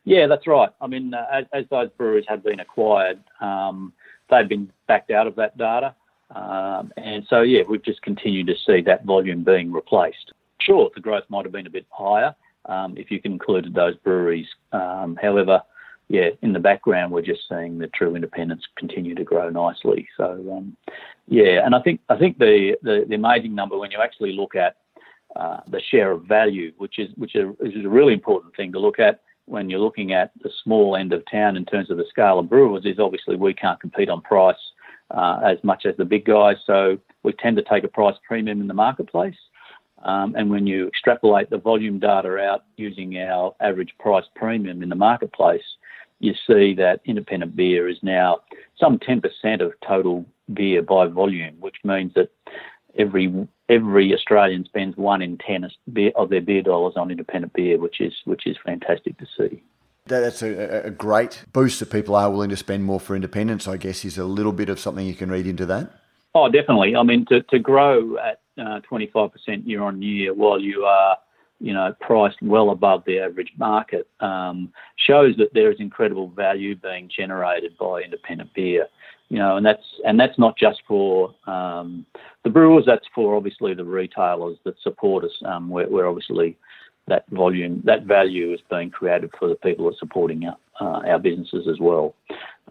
Yeah, 0.10 0.26
that's 0.26 0.48
right. 0.48 0.72
I 0.82 0.88
mean, 0.88 1.14
uh, 1.14 1.44
as, 1.54 1.66
those 1.70 1.90
breweries 1.96 2.26
have 2.28 2.44
been 2.44 2.62
acquired, 2.62 3.20
um, 3.42 3.94
they've 4.32 4.50
been 4.50 4.72
backed 4.88 5.12
out 5.12 5.28
of 5.28 5.36
that 5.36 5.56
data. 5.56 5.94
Um, 6.36 6.92
and 6.98 7.24
so, 7.30 7.42
yeah, 7.42 7.62
we've 7.70 7.86
just 7.86 8.02
continued 8.02 8.48
to 8.48 8.56
see 8.66 8.82
that 8.82 9.06
volume 9.06 9.44
being 9.44 9.72
replaced. 9.72 10.34
Sure, 10.62 10.90
the 10.96 11.00
growth 11.00 11.26
might 11.30 11.46
have 11.46 11.52
been 11.52 11.68
a 11.68 11.70
bit 11.70 11.86
higher 11.92 12.34
um, 12.66 12.98
if 12.98 13.12
you 13.12 13.22
included 13.24 13.76
those 13.76 13.98
breweries. 13.98 14.48
Um, 14.72 15.16
however, 15.22 15.62
yeah, 16.08 16.30
in 16.42 16.54
the 16.54 16.60
background, 16.60 17.12
we're 17.12 17.22
just 17.22 17.42
seeing 17.48 17.78
the 17.78 17.86
true 17.90 18.16
independents 18.16 18.66
continue 18.78 19.14
to 19.14 19.24
grow 19.24 19.52
nicely. 19.52 20.08
So, 20.18 20.44
um, 20.52 20.76
yeah, 21.28 21.64
and 21.64 21.76
I 21.76 21.84
think 21.84 22.02
I 22.10 22.18
think 22.18 22.40
the, 22.40 22.76
the, 22.82 23.06
the 23.08 23.14
amazing 23.14 23.54
number 23.54 23.78
when 23.78 23.92
you 23.92 24.00
actually 24.02 24.32
look 24.32 24.56
at 24.56 24.78
uh, 25.36 25.60
the 25.68 25.80
share 25.92 26.10
of 26.10 26.24
value, 26.24 26.74
which 26.78 26.98
is 26.98 27.10
which 27.16 27.36
is 27.36 27.86
a 27.86 27.90
really 27.90 28.14
important 28.14 28.56
thing 28.56 28.72
to 28.72 28.80
look 28.80 28.98
at 28.98 29.22
when 29.50 29.70
you're 29.70 29.80
looking 29.80 30.14
at 30.14 30.32
the 30.44 30.52
small 30.64 30.96
end 30.96 31.12
of 31.12 31.24
town 31.30 31.58
in 31.58 31.66
terms 31.66 31.90
of 31.90 31.98
the 31.98 32.06
scale 32.10 32.40
of 32.40 32.50
brewers, 32.50 32.86
is 32.86 33.00
obviously 33.00 33.36
we 33.36 33.54
can't 33.54 33.80
compete 33.80 34.10
on 34.10 34.22
price 34.22 34.56
uh, 35.12 35.40
as 35.44 35.58
much 35.64 35.86
as 35.86 35.98
the 35.98 36.06
big 36.06 36.26
guys, 36.26 36.58
so 36.66 36.98
we 37.24 37.34
tend 37.34 37.58
to 37.58 37.64
take 37.64 37.84
a 37.84 37.88
price 37.88 38.16
premium 38.28 38.62
in 38.62 38.68
the 38.68 38.74
marketplace. 38.74 39.36
Um, 40.04 40.36
and 40.36 40.50
when 40.50 40.66
you 40.66 40.88
extrapolate 40.88 41.50
the 41.50 41.58
volume 41.58 42.00
data 42.00 42.38
out 42.38 42.66
using 42.78 43.18
our 43.18 43.54
average 43.60 43.94
price 44.00 44.24
premium 44.36 44.82
in 44.82 44.90
the 44.90 44.96
marketplace, 44.96 45.64
you 46.20 46.34
see 46.48 46.74
that 46.76 47.02
independent 47.06 47.56
beer 47.56 47.90
is 47.90 47.98
now 48.02 48.40
some 48.80 49.00
10% 49.00 49.24
of 49.62 49.74
total 49.86 50.26
beer 50.54 50.82
by 50.82 51.08
volume, 51.08 51.56
which 51.60 51.78
means 51.84 52.14
that 52.14 52.30
every 52.98 53.48
every 53.68 54.14
Australian 54.14 54.66
spends 54.66 54.98
one 54.98 55.22
in 55.22 55.38
ten 55.38 55.68
of 56.16 56.30
their 56.30 56.42
beer 56.42 56.62
dollars 56.62 56.94
on 56.96 57.12
independent 57.12 57.54
beer, 57.54 57.78
which 57.78 58.02
is 58.02 58.14
which 58.26 58.46
is 58.46 58.58
fantastic 58.66 59.18
to 59.18 59.26
see. 59.38 59.62
That's 60.06 60.42
a, 60.42 60.86
a 60.86 60.90
great 60.90 61.44
boost 61.54 61.80
that 61.82 61.92
people 61.92 62.16
are 62.16 62.32
willing 62.32 62.50
to 62.50 62.58
spend 62.58 62.84
more 62.84 63.00
for 63.00 63.16
independence. 63.16 63.68
I 63.68 63.78
guess 63.78 64.04
is 64.04 64.18
a 64.18 64.26
little 64.26 64.54
bit 64.54 64.70
of 64.70 64.80
something 64.80 65.06
you 65.06 65.14
can 65.14 65.30
read 65.30 65.46
into 65.46 65.66
that. 65.68 65.92
Oh, 66.34 66.50
definitely. 66.50 66.96
I 66.96 67.04
mean, 67.04 67.26
to, 67.30 67.42
to 67.44 67.60
grow 67.60 68.18
at 68.18 68.42
uh, 68.58 68.82
25% 68.90 69.32
year 69.66 69.82
on 69.82 70.02
year 70.02 70.34
while 70.34 70.60
you 70.60 70.86
are 70.86 71.18
you 71.60 71.74
know, 71.74 71.94
priced 72.00 72.42
well 72.42 72.70
above 72.70 73.04
the 73.06 73.20
average 73.20 73.52
market, 73.58 74.08
um, 74.22 74.72
shows 74.96 75.36
that 75.38 75.54
there 75.54 75.72
is 75.72 75.80
incredible 75.80 76.30
value 76.30 76.76
being 76.76 77.10
generated 77.16 77.78
by 77.78 78.02
independent 78.02 78.54
beer. 78.54 78.88
You 79.30 79.38
know, 79.38 79.58
and 79.58 79.66
that's 79.66 79.84
and 80.06 80.20
that's 80.20 80.40
not 80.40 80.58
just 80.58 80.82
for 80.88 81.34
um, 81.46 82.06
the 82.44 82.50
brewers. 82.50 82.86
That's 82.86 83.06
for 83.14 83.36
obviously 83.36 83.74
the 83.76 83.86
retailers 83.86 84.58
that 84.66 84.80
support 84.82 85.24
us. 85.24 85.32
Um, 85.46 85.70
where, 85.70 85.88
where, 85.88 86.08
obviously 86.08 86.58
that 87.08 87.26
volume, 87.30 87.82
that 87.86 88.04
value 88.04 88.54
is 88.54 88.60
being 88.70 88.90
created 88.90 89.32
for 89.38 89.48
the 89.48 89.56
people 89.56 89.86
that 89.86 89.96
are 89.96 90.00
supporting 90.00 90.46
our, 90.46 90.58
uh, 90.80 91.08
our 91.08 91.20
businesses 91.20 91.68
as 91.68 91.80
well. 91.80 92.16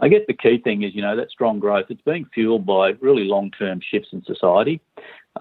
I 0.00 0.08
guess 0.08 0.20
the 0.26 0.34
key 0.34 0.58
thing 0.58 0.82
is, 0.82 0.94
you 0.94 1.02
know, 1.02 1.16
that 1.16 1.30
strong 1.30 1.58
growth. 1.58 1.86
It's 1.90 2.00
being 2.02 2.26
fueled 2.32 2.64
by 2.64 2.90
really 3.00 3.24
long-term 3.24 3.80
shifts 3.90 4.10
in 4.12 4.24
society. 4.24 4.80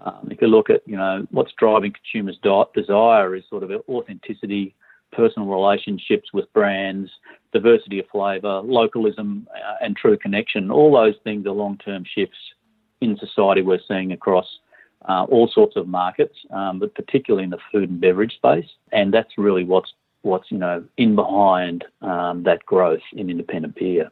Um, 0.04 0.28
if 0.32 0.42
you 0.42 0.48
look 0.48 0.70
at, 0.70 0.82
you 0.88 0.98
know, 0.98 1.28
what's 1.32 1.54
driving 1.58 1.94
consumers' 1.94 2.40
desire 2.74 3.36
is 3.36 3.44
sort 3.50 3.64
of 3.64 3.72
authenticity, 3.88 4.76
personal 5.12 5.48
relationships 5.48 6.34
with 6.34 6.52
brands, 6.54 7.10
diversity 7.54 8.00
of 8.00 8.06
flavour, 8.12 8.62
localism, 8.62 9.48
uh, 9.56 9.76
and 9.82 9.96
true 9.96 10.18
connection. 10.18 10.72
All 10.72 10.92
those 10.92 11.16
things 11.24 11.46
are 11.46 11.52
long 11.52 11.78
term 11.78 12.04
shifts 12.06 12.38
in 13.02 13.18
society 13.18 13.62
we're 13.62 13.80
seeing 13.88 14.12
across 14.12 14.46
uh, 15.08 15.26
all 15.30 15.48
sorts 15.48 15.76
of 15.76 15.88
markets, 15.88 16.36
um, 16.52 16.80
but 16.80 16.94
particularly 16.96 17.44
in 17.44 17.50
the 17.50 17.60
food 17.72 17.90
and 17.90 18.02
beverage 18.02 18.36
space. 18.36 18.70
And 18.92 19.14
that's 19.14 19.38
really 19.38 19.64
what's 19.64 19.94
what's 20.24 20.52
you 20.52 20.58
know 20.58 20.84
in 20.98 21.16
behind 21.16 21.86
um, 22.02 22.44
that 22.44 22.66
growth 22.66 23.02
in 23.14 23.30
independent 23.30 23.76
beer, 23.76 24.10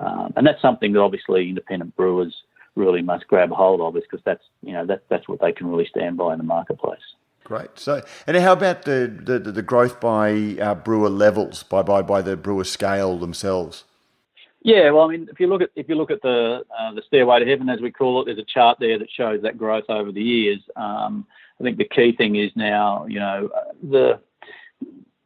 um, 0.00 0.32
and 0.36 0.46
that's 0.46 0.62
something 0.62 0.92
that 0.92 1.00
obviously 1.00 1.48
independent 1.48 1.94
brewers 1.96 2.34
really 2.76 3.02
must 3.02 3.26
grab 3.26 3.50
hold 3.50 3.80
of, 3.80 3.96
is 3.96 4.04
because 4.08 4.24
that's 4.24 4.44
you 4.62 4.72
know 4.72 4.86
that 4.86 5.02
that's 5.08 5.28
what 5.28 5.40
they 5.40 5.52
can 5.52 5.66
really 5.66 5.86
stand 5.86 6.16
by 6.16 6.32
in 6.32 6.38
the 6.38 6.44
marketplace. 6.44 7.00
Great. 7.50 7.80
So, 7.80 8.00
and 8.28 8.36
how 8.36 8.52
about 8.52 8.82
the 8.82 9.12
the, 9.12 9.40
the 9.40 9.60
growth 9.60 9.98
by 9.98 10.56
uh, 10.62 10.76
brewer 10.76 11.10
levels, 11.10 11.64
by, 11.64 11.82
by 11.82 12.00
by 12.00 12.22
the 12.22 12.36
brewer 12.36 12.62
scale 12.62 13.18
themselves? 13.18 13.82
Yeah, 14.62 14.92
well, 14.92 15.02
I 15.02 15.10
mean, 15.10 15.28
if 15.32 15.40
you 15.40 15.48
look 15.48 15.60
at 15.60 15.70
if 15.74 15.88
you 15.88 15.96
look 15.96 16.12
at 16.12 16.22
the 16.22 16.62
uh, 16.78 16.94
the 16.94 17.02
stairway 17.08 17.40
to 17.40 17.44
heaven, 17.44 17.68
as 17.68 17.80
we 17.80 17.90
call 17.90 18.22
it, 18.22 18.26
there's 18.26 18.38
a 18.38 18.44
chart 18.44 18.78
there 18.78 19.00
that 19.00 19.10
shows 19.10 19.42
that 19.42 19.58
growth 19.58 19.86
over 19.88 20.12
the 20.12 20.22
years. 20.22 20.60
Um, 20.76 21.26
I 21.58 21.64
think 21.64 21.76
the 21.76 21.88
key 21.88 22.14
thing 22.14 22.36
is 22.36 22.52
now, 22.54 23.04
you 23.06 23.18
know, 23.18 23.50
the, 23.82 24.20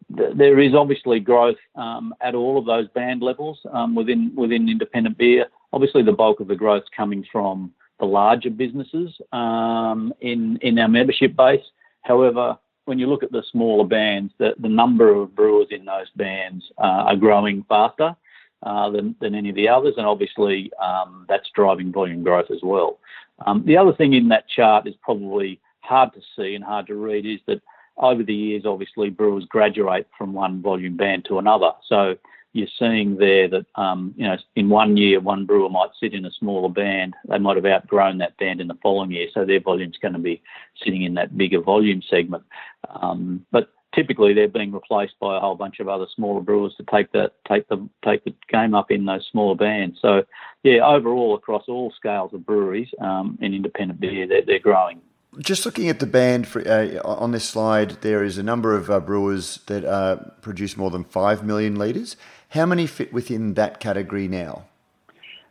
the 0.08 0.32
there 0.34 0.58
is 0.60 0.74
obviously 0.74 1.20
growth 1.20 1.58
um, 1.74 2.14
at 2.22 2.34
all 2.34 2.56
of 2.56 2.64
those 2.64 2.88
band 2.94 3.20
levels 3.20 3.58
um, 3.70 3.94
within 3.94 4.32
within 4.34 4.70
independent 4.70 5.18
beer. 5.18 5.44
Obviously, 5.74 6.02
the 6.02 6.12
bulk 6.12 6.40
of 6.40 6.48
the 6.48 6.56
growth 6.56 6.84
is 6.84 6.88
coming 6.96 7.22
from 7.30 7.70
the 8.00 8.06
larger 8.06 8.48
businesses 8.48 9.10
um, 9.32 10.14
in 10.22 10.56
in 10.62 10.78
our 10.78 10.88
membership 10.88 11.36
base. 11.36 11.60
However, 12.04 12.58
when 12.84 12.98
you 12.98 13.06
look 13.06 13.22
at 13.22 13.32
the 13.32 13.42
smaller 13.50 13.86
bands, 13.86 14.32
the, 14.38 14.54
the 14.58 14.68
number 14.68 15.12
of 15.12 15.34
brewers 15.34 15.68
in 15.70 15.84
those 15.84 16.10
bands 16.16 16.64
uh, 16.78 17.08
are 17.08 17.16
growing 17.16 17.64
faster 17.68 18.14
uh, 18.62 18.90
than, 18.90 19.14
than 19.20 19.34
any 19.34 19.48
of 19.48 19.56
the 19.56 19.68
others, 19.68 19.94
and 19.96 20.06
obviously 20.06 20.70
um, 20.82 21.26
that's 21.28 21.48
driving 21.54 21.90
volume 21.90 22.22
growth 22.22 22.50
as 22.50 22.60
well. 22.62 22.98
Um, 23.46 23.64
the 23.66 23.76
other 23.76 23.92
thing 23.92 24.12
in 24.14 24.28
that 24.28 24.48
chart 24.48 24.86
is 24.86 24.94
probably 25.02 25.60
hard 25.80 26.12
to 26.14 26.20
see 26.36 26.54
and 26.54 26.64
hard 26.64 26.86
to 26.86 26.94
read 26.94 27.26
is 27.26 27.40
that 27.46 27.60
over 27.96 28.22
the 28.22 28.34
years, 28.34 28.64
obviously, 28.66 29.10
brewers 29.10 29.44
graduate 29.46 30.06
from 30.16 30.32
one 30.32 30.60
volume 30.60 30.96
band 30.96 31.24
to 31.26 31.38
another. 31.38 31.70
So 31.88 32.16
you're 32.54 32.68
seeing 32.78 33.16
there 33.16 33.48
that 33.48 33.66
um, 33.74 34.14
you 34.16 34.26
know 34.26 34.36
in 34.56 34.68
one 34.70 34.96
year 34.96 35.20
one 35.20 35.44
brewer 35.44 35.68
might 35.68 35.90
sit 36.00 36.14
in 36.14 36.24
a 36.24 36.30
smaller 36.30 36.70
band. 36.70 37.14
They 37.28 37.38
might 37.38 37.56
have 37.56 37.66
outgrown 37.66 38.18
that 38.18 38.38
band 38.38 38.60
in 38.60 38.68
the 38.68 38.78
following 38.82 39.10
year, 39.10 39.28
so 39.34 39.44
their 39.44 39.60
volume's 39.60 39.98
going 39.98 40.14
to 40.14 40.20
be 40.20 40.40
sitting 40.82 41.02
in 41.02 41.14
that 41.14 41.36
bigger 41.36 41.60
volume 41.60 42.00
segment. 42.08 42.44
Um, 42.88 43.44
but 43.50 43.74
typically 43.94 44.34
they're 44.34 44.48
being 44.48 44.72
replaced 44.72 45.14
by 45.20 45.36
a 45.36 45.40
whole 45.40 45.56
bunch 45.56 45.80
of 45.80 45.88
other 45.88 46.06
smaller 46.14 46.40
brewers 46.40 46.74
to 46.76 46.84
take 46.90 47.10
the 47.12 47.30
take 47.48 47.68
the 47.68 47.88
take 48.04 48.24
the 48.24 48.34
game 48.48 48.74
up 48.74 48.90
in 48.90 49.04
those 49.04 49.26
smaller 49.30 49.56
bands. 49.56 49.98
So 50.00 50.22
yeah, 50.62 50.86
overall 50.86 51.34
across 51.34 51.64
all 51.68 51.92
scales 51.96 52.32
of 52.34 52.46
breweries 52.46 52.88
um, 53.00 53.36
in 53.42 53.52
independent 53.52 54.00
beer, 54.00 54.26
they're, 54.28 54.44
they're 54.46 54.58
growing. 54.60 55.00
Just 55.40 55.66
looking 55.66 55.88
at 55.88 55.98
the 55.98 56.06
band 56.06 56.46
for, 56.46 56.60
uh, 56.66 57.00
on 57.02 57.32
this 57.32 57.44
slide, 57.44 58.02
there 58.02 58.22
is 58.22 58.38
a 58.38 58.42
number 58.42 58.76
of 58.76 58.88
uh, 58.88 59.00
brewers 59.00 59.58
that 59.66 59.84
uh, 59.84 60.16
produce 60.42 60.76
more 60.76 60.90
than 60.90 61.02
5 61.02 61.44
million 61.44 61.74
litres. 61.74 62.16
How 62.54 62.66
many 62.66 62.86
fit 62.86 63.12
within 63.12 63.54
that 63.54 63.80
category 63.80 64.28
now? 64.28 64.66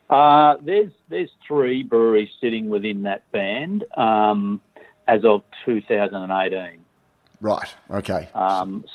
Uh, 0.09 0.55
there's 0.61 0.91
there's 1.09 1.29
three 1.45 1.83
breweries 1.83 2.29
sitting 2.39 2.69
within 2.69 3.03
that 3.03 3.29
band 3.33 3.83
um, 3.97 4.61
as 5.05 5.25
of 5.25 5.43
2018. 5.65 6.79
Right. 7.41 7.75
Okay. 7.91 8.29
Um, 8.33 8.85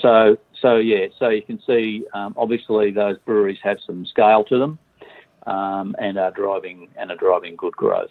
so 0.00 0.38
so 0.62 0.76
yeah. 0.76 1.08
So 1.18 1.28
you 1.28 1.42
can 1.42 1.60
see 1.66 2.06
um, 2.14 2.32
obviously 2.38 2.90
those 2.90 3.18
breweries 3.26 3.58
have 3.62 3.76
some 3.86 4.06
scale 4.06 4.44
to 4.44 4.58
them 4.58 4.78
um, 5.46 5.94
and 5.98 6.18
are 6.18 6.30
driving 6.30 6.88
and 6.96 7.10
are 7.10 7.16
driving 7.16 7.54
good 7.54 7.76
growth. 7.76 8.08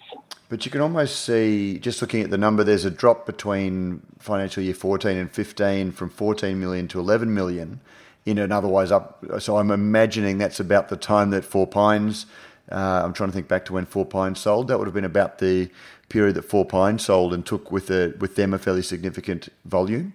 But 0.49 0.65
you 0.65 0.71
can 0.71 0.81
almost 0.81 1.23
see, 1.23 1.79
just 1.79 1.99
looking 2.03 2.21
at 2.21 2.29
the 2.29 2.37
number, 2.37 2.63
there's 2.63 2.85
a 2.85 2.91
drop 2.91 3.25
between 3.25 4.03
financial 4.19 4.61
year 4.61 4.75
14 4.75 5.17
and 5.17 5.31
15 5.31 5.93
from 5.93 6.11
14 6.11 6.59
million 6.59 6.87
to 6.89 6.99
11 6.99 7.33
million 7.33 7.81
in 8.27 8.37
an 8.37 8.51
otherwise 8.51 8.91
up. 8.91 9.23
So 9.39 9.57
I'm 9.57 9.71
imagining 9.71 10.37
that's 10.37 10.59
about 10.59 10.89
the 10.89 10.97
time 10.97 11.29
that 11.29 11.45
Four 11.45 11.65
Pines. 11.65 12.25
Uh, 12.69 13.01
I'm 13.05 13.13
trying 13.13 13.29
to 13.29 13.33
think 13.33 13.47
back 13.47 13.63
to 13.65 13.73
when 13.73 13.85
Four 13.85 14.05
Pines 14.05 14.39
sold. 14.39 14.67
That 14.67 14.77
would 14.77 14.85
have 14.85 14.93
been 14.93 15.05
about 15.05 15.39
the 15.39 15.69
period 16.09 16.35
that 16.35 16.43
Four 16.43 16.65
Pines 16.65 17.05
sold 17.05 17.33
and 17.33 17.45
took 17.45 17.71
with 17.71 17.89
a, 17.89 18.13
with 18.19 18.35
them 18.35 18.53
a 18.53 18.57
fairly 18.57 18.81
significant 18.81 19.47
volume. 19.63 20.11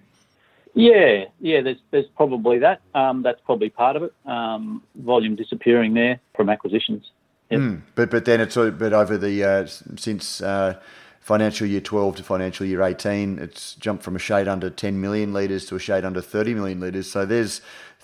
Yeah, 0.75 1.25
yeah. 1.39 1.61
There's 1.61 1.77
there's 1.89 2.05
probably 2.15 2.59
that. 2.59 2.81
Um, 2.93 3.23
that's 3.23 3.41
probably 3.41 3.69
part 3.69 3.95
of 3.95 4.03
it. 4.03 4.13
Um, 4.25 4.83
volume 4.95 5.35
disappearing 5.35 5.95
there 5.95 6.19
from 6.35 6.49
acquisitions. 6.49 7.09
Yep. 7.49 7.59
Mm, 7.59 7.81
but 7.95 8.11
but 8.11 8.25
then 8.25 8.41
it's 8.41 8.55
but 8.55 8.93
over 8.93 9.17
the 9.17 9.43
uh, 9.43 9.65
since 9.67 10.41
uh, 10.41 10.79
financial 11.23 11.65
year 11.65 11.79
12 11.79 12.17
to 12.17 12.23
financial 12.23 12.65
year 12.65 12.81
18, 12.81 13.39
it's 13.39 13.75
jumped 13.75 14.03
from 14.03 14.15
a 14.15 14.19
shade 14.19 14.47
under 14.47 14.69
10 14.69 14.99
million 14.99 15.31
litres 15.31 15.65
to 15.65 15.75
a 15.75 15.79
shade 15.79 16.03
under 16.03 16.21
30 16.21 16.53
million 16.53 16.81
litres. 16.81 17.09
So 17.09 17.25
there's 17.25 17.61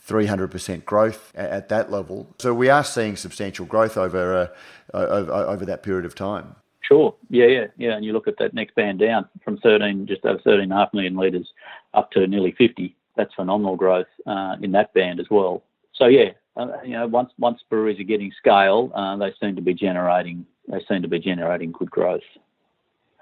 300% 0.07 0.85
growth 0.85 1.31
at, 1.35 1.69
that 1.69 1.91
level. 1.91 2.33
So 2.39 2.53
we 2.53 2.69
are 2.69 2.83
seeing 2.83 3.15
substantial 3.15 3.65
growth 3.65 3.97
over, 3.97 4.51
uh, 4.93 4.97
over, 4.97 5.31
over 5.31 5.65
that 5.65 5.83
period 5.83 6.05
of 6.05 6.15
time. 6.15 6.55
Sure. 6.81 7.15
Yeah, 7.29 7.45
yeah, 7.45 7.67
yeah. 7.77 7.95
And 7.95 8.03
you 8.03 8.13
look 8.13 8.27
at 8.27 8.37
that 8.39 8.53
next 8.53 8.75
band 8.75 8.99
down 8.99 9.29
from 9.43 9.57
13, 9.59 10.07
just 10.07 10.25
over 10.25 10.39
13.5 10.39 10.93
million 10.93 11.15
litres 11.15 11.47
up 11.93 12.11
to 12.11 12.25
nearly 12.25 12.53
50. 12.57 12.95
That's 13.15 13.33
phenomenal 13.35 13.75
growth 13.75 14.07
uh, 14.25 14.55
in 14.61 14.71
that 14.71 14.93
band 14.93 15.19
as 15.19 15.27
well. 15.29 15.63
So 15.93 16.07
yeah, 16.07 16.31
uh, 16.55 16.67
you 16.83 16.93
know, 16.93 17.05
once 17.07 17.31
once 17.37 17.59
breweries 17.69 17.99
are 17.99 18.03
getting 18.03 18.31
scale, 18.37 18.91
uh, 18.95 19.17
they 19.17 19.33
seem 19.39 19.55
to 19.55 19.61
be 19.61 19.73
generating 19.73 20.45
they 20.67 20.79
seem 20.87 21.01
to 21.01 21.07
be 21.07 21.19
generating 21.19 21.71
good 21.71 21.91
growth. 21.91 22.21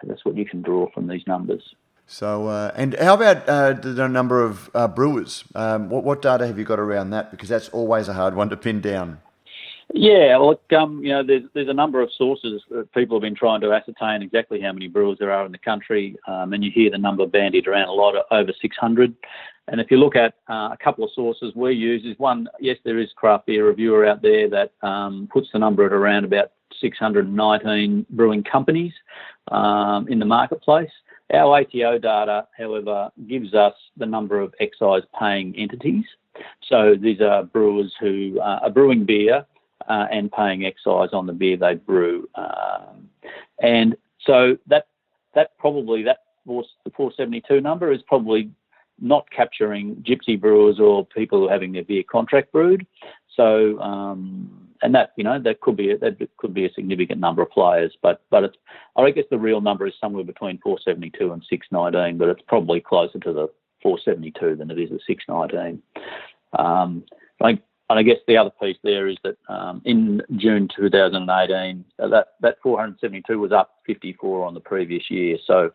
That's 0.04 0.24
what 0.24 0.38
you 0.38 0.46
can 0.46 0.62
draw 0.62 0.90
from 0.92 1.08
these 1.08 1.26
numbers. 1.28 1.64
So, 2.10 2.48
uh, 2.48 2.72
and 2.74 2.96
how 2.96 3.16
about 3.16 3.48
uh, 3.50 3.74
the 3.74 4.08
number 4.08 4.42
of 4.42 4.72
uh, 4.74 4.88
brewers? 4.88 5.44
Um, 5.54 5.90
what, 5.90 6.06
what 6.06 6.22
data 6.22 6.48
have 6.48 6.58
you 6.58 6.64
got 6.64 6.80
around 6.80 7.10
that? 7.10 7.32
Because 7.32 7.50
that's 7.50 7.68
always 7.70 8.08
a 8.08 8.14
hard 8.14 8.34
one 8.34 8.50
to 8.50 8.58
pin 8.58 8.80
down. 8.80 9.20
Yeah, 9.94 10.38
well, 10.38 10.60
um, 10.78 11.04
you 11.04 11.10
know, 11.10 11.24
there's 11.24 11.44
there's 11.54 11.70
a 11.70 11.74
number 11.74 12.02
of 12.02 12.10
sources 12.18 12.62
that 12.72 12.92
people 12.94 13.18
have 13.18 13.22
been 13.22 13.36
trying 13.36 13.62
to 13.62 13.72
ascertain 13.72 14.22
exactly 14.22 14.60
how 14.60 14.74
many 14.74 14.88
brewers 14.88 15.18
there 15.20 15.32
are 15.32 15.46
in 15.46 15.52
the 15.52 15.58
country, 15.58 16.18
um, 16.28 16.54
and 16.54 16.64
you 16.64 16.72
hear 16.72 16.90
the 16.90 16.98
number 16.98 17.26
bandied 17.26 17.68
around 17.68 17.88
a 17.88 17.94
lot, 17.94 18.16
over 18.32 18.52
600. 18.62 19.16
And 19.70 19.82
if 19.82 19.92
you 19.92 19.98
look 19.98 20.16
at 20.16 20.36
uh, 20.50 20.70
a 20.72 20.78
couple 20.82 21.04
of 21.04 21.12
sources 21.14 21.54
we 21.56 21.74
use, 21.74 22.06
is 22.06 22.18
one, 22.20 22.48
yes, 22.60 22.78
there 22.84 23.00
is 23.00 23.10
craft 23.16 23.48
beer 23.48 23.68
reviewer 23.68 24.06
out 24.06 24.22
there 24.22 24.50
that 24.50 24.72
um, 24.82 25.28
puts 25.32 25.50
the 25.52 25.60
number 25.60 25.86
at 25.86 25.94
around 25.94 26.24
about 26.24 26.52
619 26.80 28.06
brewing 28.10 28.44
companies 28.44 28.94
um, 29.52 30.08
in 30.10 30.20
the 30.20 30.26
marketplace. 30.26 30.92
Our 31.34 31.60
ATO 31.60 31.98
data, 31.98 32.48
however, 32.58 33.12
gives 33.28 33.54
us 33.54 33.74
the 33.98 34.06
number 34.06 34.40
of 34.40 34.54
excise 34.60 35.04
paying 35.20 35.56
entities. 35.58 36.06
So 36.68 36.96
these 37.00 37.20
are 37.22 37.44
brewers 37.44 37.94
who 38.00 38.40
uh, 38.40 38.60
are 38.64 38.70
brewing 38.70 39.06
beer 39.06 39.46
uh, 39.90 40.08
and 40.12 40.32
paying 40.32 40.66
excise 40.66 41.10
on 41.14 41.26
the 41.26 41.34
beer 41.34 41.58
they 41.58 41.76
brew. 41.76 42.30
Um, 42.36 43.10
and 43.62 43.96
so 44.26 44.58
that 44.68 44.88
that 45.34 45.58
probably 45.58 46.04
that 46.04 46.20
the 46.46 46.92
472 46.96 47.62
number 47.62 47.92
is 47.92 48.02
probably 48.04 48.50
not 49.00 49.30
capturing 49.30 49.96
gypsy 49.98 50.40
brewers 50.40 50.80
or 50.80 51.06
people 51.06 51.40
who 51.40 51.48
are 51.48 51.52
having 51.52 51.74
their 51.74 51.84
beer 51.84 52.04
contract 52.04 52.52
brewed. 52.52 52.86
So 53.36 53.80
um, 53.80 54.67
and 54.82 54.94
that 54.96 55.12
you 55.16 55.24
know 55.24 55.40
that 55.40 55.62
could 55.62 55.76
be 55.76 55.92
a, 55.92 55.98
that 55.98 56.18
could 56.38 56.54
be 56.54 56.66
a 56.66 56.74
significant 56.74 57.20
number 57.20 57.42
of 57.42 57.52
players, 57.52 57.96
but 58.02 58.22
but 58.30 58.44
it's 58.44 58.58
I 58.96 59.10
guess 59.12 59.26
the 59.30 59.38
real 59.38 59.62
number 59.62 59.88
is 59.88 59.94
somewhere 60.00 60.24
between 60.24 60.60
472 60.60 61.32
and 61.32 61.44
619, 61.50 62.18
but 62.18 62.30
it's 62.30 62.42
probably 62.48 62.80
closer 62.80 63.20
to 63.20 63.34
the 63.34 63.48
472 63.84 64.56
than 64.56 64.72
it 64.72 64.80
is 64.80 64.90
the 64.90 65.00
619. 65.06 65.82
Um, 66.58 67.04
I, 67.42 67.50
and 67.90 68.00
I 68.00 68.04
guess 68.04 68.18
the 68.28 68.38
other 68.38 68.52
piece 68.62 68.78
there 68.84 69.08
is 69.08 69.18
that 69.24 69.38
um, 69.50 69.82
in 69.86 70.22
June 70.36 70.68
2018, 70.76 71.86
uh, 72.00 72.08
that 72.08 72.28
that 72.42 72.58
472 72.62 73.40
was 73.40 73.52
up 73.52 73.76
54 73.86 74.46
on 74.46 74.54
the 74.54 74.60
previous 74.60 75.10
year, 75.10 75.38
so 75.46 75.72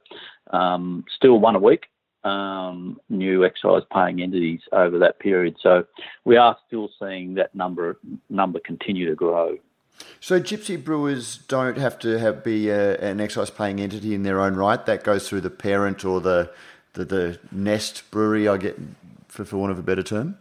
um, 0.50 1.04
still 1.16 1.38
one 1.38 1.56
a 1.56 1.60
week 1.60 1.86
um, 2.24 3.00
new 3.08 3.44
excise 3.44 3.82
paying 3.92 4.22
entities 4.22 4.60
over 4.72 4.98
that 4.98 5.18
period. 5.18 5.56
So 5.60 5.84
we 6.24 6.36
are 6.36 6.56
still 6.66 6.90
seeing 6.98 7.34
that 7.34 7.54
number 7.54 7.98
number 8.30 8.60
continue 8.60 9.08
to 9.08 9.14
grow. 9.14 9.58
So 10.20 10.40
gypsy 10.40 10.82
brewers 10.82 11.36
don't 11.36 11.76
have 11.78 11.98
to 12.00 12.18
have 12.18 12.42
be 12.42 12.68
a, 12.68 12.96
an 12.98 13.20
excise 13.20 13.50
paying 13.50 13.80
entity 13.80 14.14
in 14.14 14.22
their 14.22 14.40
own 14.40 14.54
right. 14.54 14.84
That 14.86 15.04
goes 15.04 15.28
through 15.28 15.42
the 15.42 15.50
parent 15.50 16.04
or 16.04 16.20
the 16.20 16.50
the, 16.94 17.04
the 17.04 17.38
nest 17.50 18.10
brewery. 18.10 18.48
I 18.48 18.56
get 18.56 18.78
for, 19.28 19.44
for 19.44 19.56
want 19.56 19.72
of 19.72 19.78
a 19.78 19.82
better 19.82 20.02
term. 20.02 20.36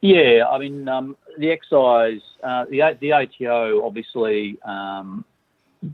Yeah, 0.00 0.44
I 0.50 0.58
mean 0.58 0.88
um, 0.88 1.16
the 1.38 1.50
excise, 1.50 2.20
uh, 2.42 2.66
the 2.66 2.96
the 3.00 3.12
ATO 3.12 3.84
obviously 3.84 4.58
um, 4.62 5.24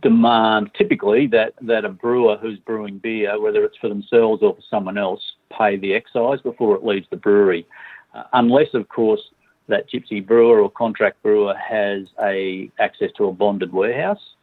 demand 0.00 0.70
typically 0.76 1.26
that, 1.28 1.54
that 1.60 1.84
a 1.84 1.88
brewer 1.88 2.36
who's 2.36 2.58
brewing 2.58 2.98
beer, 2.98 3.40
whether 3.40 3.64
it's 3.64 3.76
for 3.76 3.88
themselves 3.88 4.42
or 4.42 4.54
for 4.54 4.62
someone 4.70 4.96
else, 4.96 5.20
pay 5.56 5.76
the 5.76 5.94
excise 5.94 6.40
before 6.40 6.74
it 6.74 6.84
leaves 6.84 7.06
the 7.10 7.16
brewery. 7.16 7.66
uh, 8.14 8.24
unless, 8.32 8.72
of 8.74 8.88
course, 8.88 9.20
that 9.68 9.90
gypsy 9.90 10.24
brewer 10.24 10.60
or 10.60 10.70
contract 10.70 11.22
brewer 11.22 11.54
has 11.54 12.02
a 12.22 12.70
access 12.78 13.10
to 13.16 13.26
a 13.26 13.32
bonded 13.32 13.72
warehouse 13.72 14.34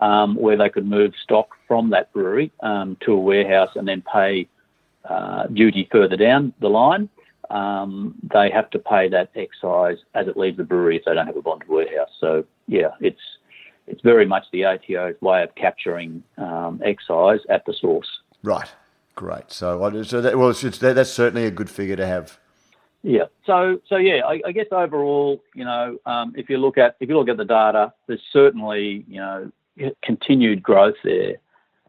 um, 0.00 0.34
where 0.34 0.56
they 0.56 0.68
could 0.68 0.86
move 0.86 1.12
stock 1.22 1.50
from 1.68 1.90
that 1.90 2.12
brewery 2.12 2.50
um, 2.62 2.96
to 3.00 3.12
a 3.12 3.20
warehouse 3.20 3.70
and 3.74 3.86
then 3.86 4.02
pay 4.12 4.48
uh, 5.08 5.46
duty 5.48 5.88
further 5.92 6.16
down 6.16 6.52
the 6.60 6.68
line. 6.68 7.08
Um, 7.50 8.14
they 8.32 8.50
have 8.50 8.70
to 8.70 8.78
pay 8.78 9.08
that 9.08 9.30
excise 9.34 9.98
as 10.14 10.26
it 10.26 10.38
leaves 10.38 10.56
the 10.56 10.64
brewery 10.64 10.96
if 10.96 11.04
they 11.04 11.14
don't 11.14 11.26
have 11.26 11.36
a 11.36 11.42
bonded 11.42 11.68
warehouse. 11.68 12.08
So 12.18 12.44
yeah, 12.66 12.92
it's 13.00 13.20
it's 13.86 14.02
very 14.02 14.26
much 14.26 14.44
the 14.52 14.64
ATO's 14.64 15.20
way 15.20 15.42
of 15.42 15.54
capturing 15.54 16.22
um, 16.38 16.80
excise 16.84 17.40
at 17.48 17.64
the 17.66 17.74
source. 17.74 18.08
Right. 18.42 18.72
Great. 19.14 19.52
So, 19.52 20.02
so 20.04 20.20
that, 20.20 20.38
well, 20.38 20.50
it's, 20.50 20.64
it's, 20.64 20.78
that's 20.78 21.10
certainly 21.10 21.44
a 21.44 21.50
good 21.50 21.68
figure 21.68 21.96
to 21.96 22.06
have. 22.06 22.38
Yeah. 23.02 23.24
So, 23.46 23.80
so 23.88 23.96
yeah, 23.96 24.24
I, 24.24 24.40
I 24.46 24.52
guess 24.52 24.66
overall, 24.70 25.42
you 25.54 25.64
know, 25.64 25.98
um, 26.06 26.32
if 26.36 26.48
you 26.48 26.56
look 26.56 26.78
at 26.78 26.96
if 27.00 27.08
you 27.08 27.18
look 27.18 27.28
at 27.28 27.36
the 27.36 27.44
data, 27.44 27.92
there's 28.06 28.22
certainly 28.32 29.04
you 29.08 29.20
know 29.20 29.50
continued 30.02 30.62
growth 30.62 30.94
there, 31.02 31.36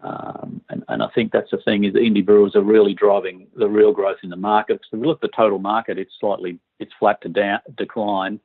um, 0.02 0.62
and, 0.70 0.84
and 0.88 1.04
I 1.04 1.08
think 1.14 1.32
that's 1.32 1.52
the 1.52 1.58
thing 1.58 1.84
is 1.84 1.94
the 1.94 2.00
indie 2.00 2.26
brewers 2.26 2.56
are 2.56 2.64
really 2.64 2.96
driving 2.96 3.46
the 3.56 3.70
real 3.70 3.94
growth 3.94 4.18
in 4.24 4.32
the 4.32 4.36
market. 4.36 4.82
So 4.90 4.98
if 4.98 5.04
you 5.04 5.08
look 5.08 5.24
at 5.24 5.30
the 5.30 5.36
total 5.36 5.60
market, 5.60 6.00
it's 6.00 6.14
slightly 6.20 6.58
it's 6.80 6.94
flat 7.00 7.22
to 7.22 7.30
down 7.30 7.60
decline, 7.78 8.40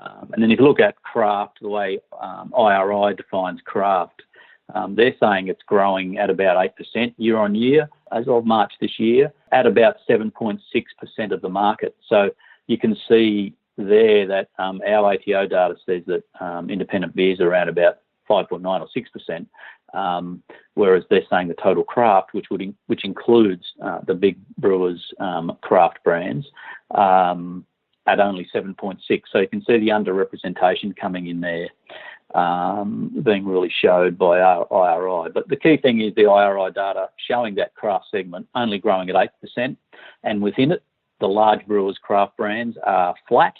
um, 0.00 0.30
and 0.32 0.42
then 0.42 0.50
if 0.50 0.58
you 0.58 0.64
look 0.64 0.80
at 0.80 1.00
craft, 1.02 1.58
the 1.60 1.68
way 1.68 2.00
um, 2.20 2.52
IRI 2.56 3.14
defines 3.14 3.60
craft, 3.64 4.22
um, 4.74 4.94
they're 4.94 5.14
saying 5.20 5.48
it's 5.48 5.62
growing 5.66 6.18
at 6.18 6.30
about 6.30 6.56
8% 6.56 7.14
year 7.16 7.36
on 7.36 7.54
year 7.54 7.88
as 8.12 8.26
of 8.28 8.44
March 8.44 8.72
this 8.80 8.98
year, 8.98 9.32
at 9.52 9.66
about 9.66 9.96
7.6% 10.08 10.60
of 11.32 11.42
the 11.42 11.48
market. 11.48 11.96
So 12.08 12.30
you 12.66 12.78
can 12.78 12.96
see 13.08 13.54
there 13.76 14.26
that 14.26 14.48
um, 14.58 14.80
our 14.86 15.14
ATO 15.14 15.46
data 15.46 15.74
says 15.86 16.02
that 16.06 16.22
um, 16.40 16.70
independent 16.70 17.14
beers 17.14 17.40
are 17.40 17.48
around 17.48 17.68
about 17.68 17.98
5.9 18.28 18.64
or 18.64 18.88
6%, 18.96 19.46
um, 19.98 20.42
whereas 20.74 21.04
they're 21.10 21.22
saying 21.28 21.48
the 21.48 21.54
total 21.54 21.82
craft, 21.82 22.32
which 22.32 22.46
would 22.50 22.62
in, 22.62 22.74
which 22.86 23.04
includes 23.04 23.64
uh, 23.82 24.00
the 24.06 24.14
big 24.14 24.38
brewers' 24.58 25.12
um, 25.18 25.56
craft 25.62 25.98
brands, 26.04 26.46
um, 26.92 27.64
at 28.06 28.20
only 28.20 28.48
7.6. 28.54 28.98
So 29.30 29.38
you 29.38 29.48
can 29.48 29.64
see 29.64 29.78
the 29.78 29.88
underrepresentation 29.88 30.96
coming 30.96 31.28
in 31.28 31.40
there 31.40 31.68
um, 32.34 33.10
being 33.22 33.44
really 33.44 33.72
showed 33.82 34.16
by 34.16 34.40
our 34.40 34.66
IRI. 34.72 35.30
But 35.32 35.48
the 35.48 35.56
key 35.56 35.76
thing 35.76 36.00
is 36.00 36.14
the 36.14 36.26
IRI 36.26 36.72
data 36.72 37.10
showing 37.28 37.54
that 37.56 37.74
craft 37.74 38.06
segment 38.10 38.46
only 38.54 38.78
growing 38.78 39.10
at 39.10 39.30
8%, 39.56 39.76
and 40.22 40.42
within 40.42 40.72
it, 40.72 40.82
the 41.20 41.28
large 41.28 41.66
brewers' 41.66 41.98
craft 41.98 42.36
brands 42.36 42.78
are 42.84 43.14
flat, 43.28 43.54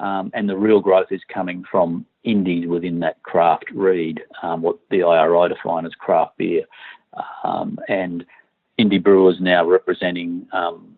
um, 0.00 0.30
and 0.34 0.48
the 0.48 0.56
real 0.56 0.80
growth 0.80 1.10
is 1.10 1.22
coming 1.32 1.64
from 1.70 2.04
indies 2.24 2.68
within 2.68 3.00
that 3.00 3.22
craft 3.22 3.64
read, 3.72 4.20
um, 4.42 4.60
what 4.60 4.78
the 4.90 5.02
IRI 5.02 5.48
define 5.48 5.86
as 5.86 5.94
craft 5.94 6.36
beer. 6.36 6.64
Um, 7.44 7.78
and 7.88 8.26
indie 8.78 9.02
brewers 9.02 9.40
now 9.40 9.64
representing 9.64 10.46
um, 10.52 10.96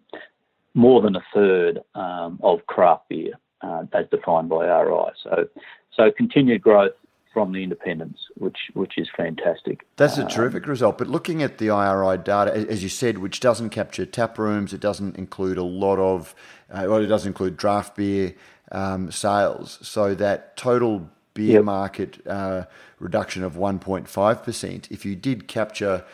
more 0.79 1.03
than 1.03 1.17
a 1.17 1.23
third 1.35 1.81
um, 1.95 2.39
of 2.43 2.65
craft 2.67 3.09
beer, 3.09 3.33
uh, 3.63 3.85
as 3.93 4.07
defined 4.11 4.49
by 4.49 4.65
RI. 4.65 5.11
So, 5.25 5.49
so 5.93 6.13
continued 6.17 6.63
growth 6.63 6.93
from 7.33 7.53
the 7.53 7.63
independents, 7.63 8.21
which 8.37 8.57
which 8.75 8.95
is 8.97 9.09
fantastic. 9.17 9.85
That's 9.97 10.17
a 10.19 10.23
um, 10.23 10.29
terrific 10.29 10.67
result. 10.67 10.97
But 10.97 11.09
looking 11.09 11.43
at 11.43 11.59
the 11.59 11.71
IRI 11.71 12.19
data, 12.19 12.53
as 12.55 12.83
you 12.83 12.89
said, 12.89 13.19
which 13.19 13.41
doesn't 13.41 13.71
capture 13.71 14.07
tap 14.07 14.39
rooms, 14.39 14.73
it 14.73 14.81
doesn't 14.81 15.17
include 15.17 15.59
a 15.59 15.65
lot 15.65 15.99
of, 15.99 16.35
uh, 16.71 16.87
well, 16.89 17.03
it 17.03 17.09
does 17.09 17.27
include 17.27 17.57
draft 17.57 17.97
beer 17.97 18.35
um, 18.71 19.11
sales. 19.11 19.79
So 19.83 20.15
that 20.15 20.57
total 20.57 21.11
beer 21.35 21.55
yep. 21.55 21.65
market 21.65 22.27
uh, 22.27 22.65
reduction 23.01 23.43
of 23.43 23.55
1.5%, 23.55 24.91
if 24.91 25.05
you 25.05 25.15
did 25.17 25.49
capture 25.49 26.05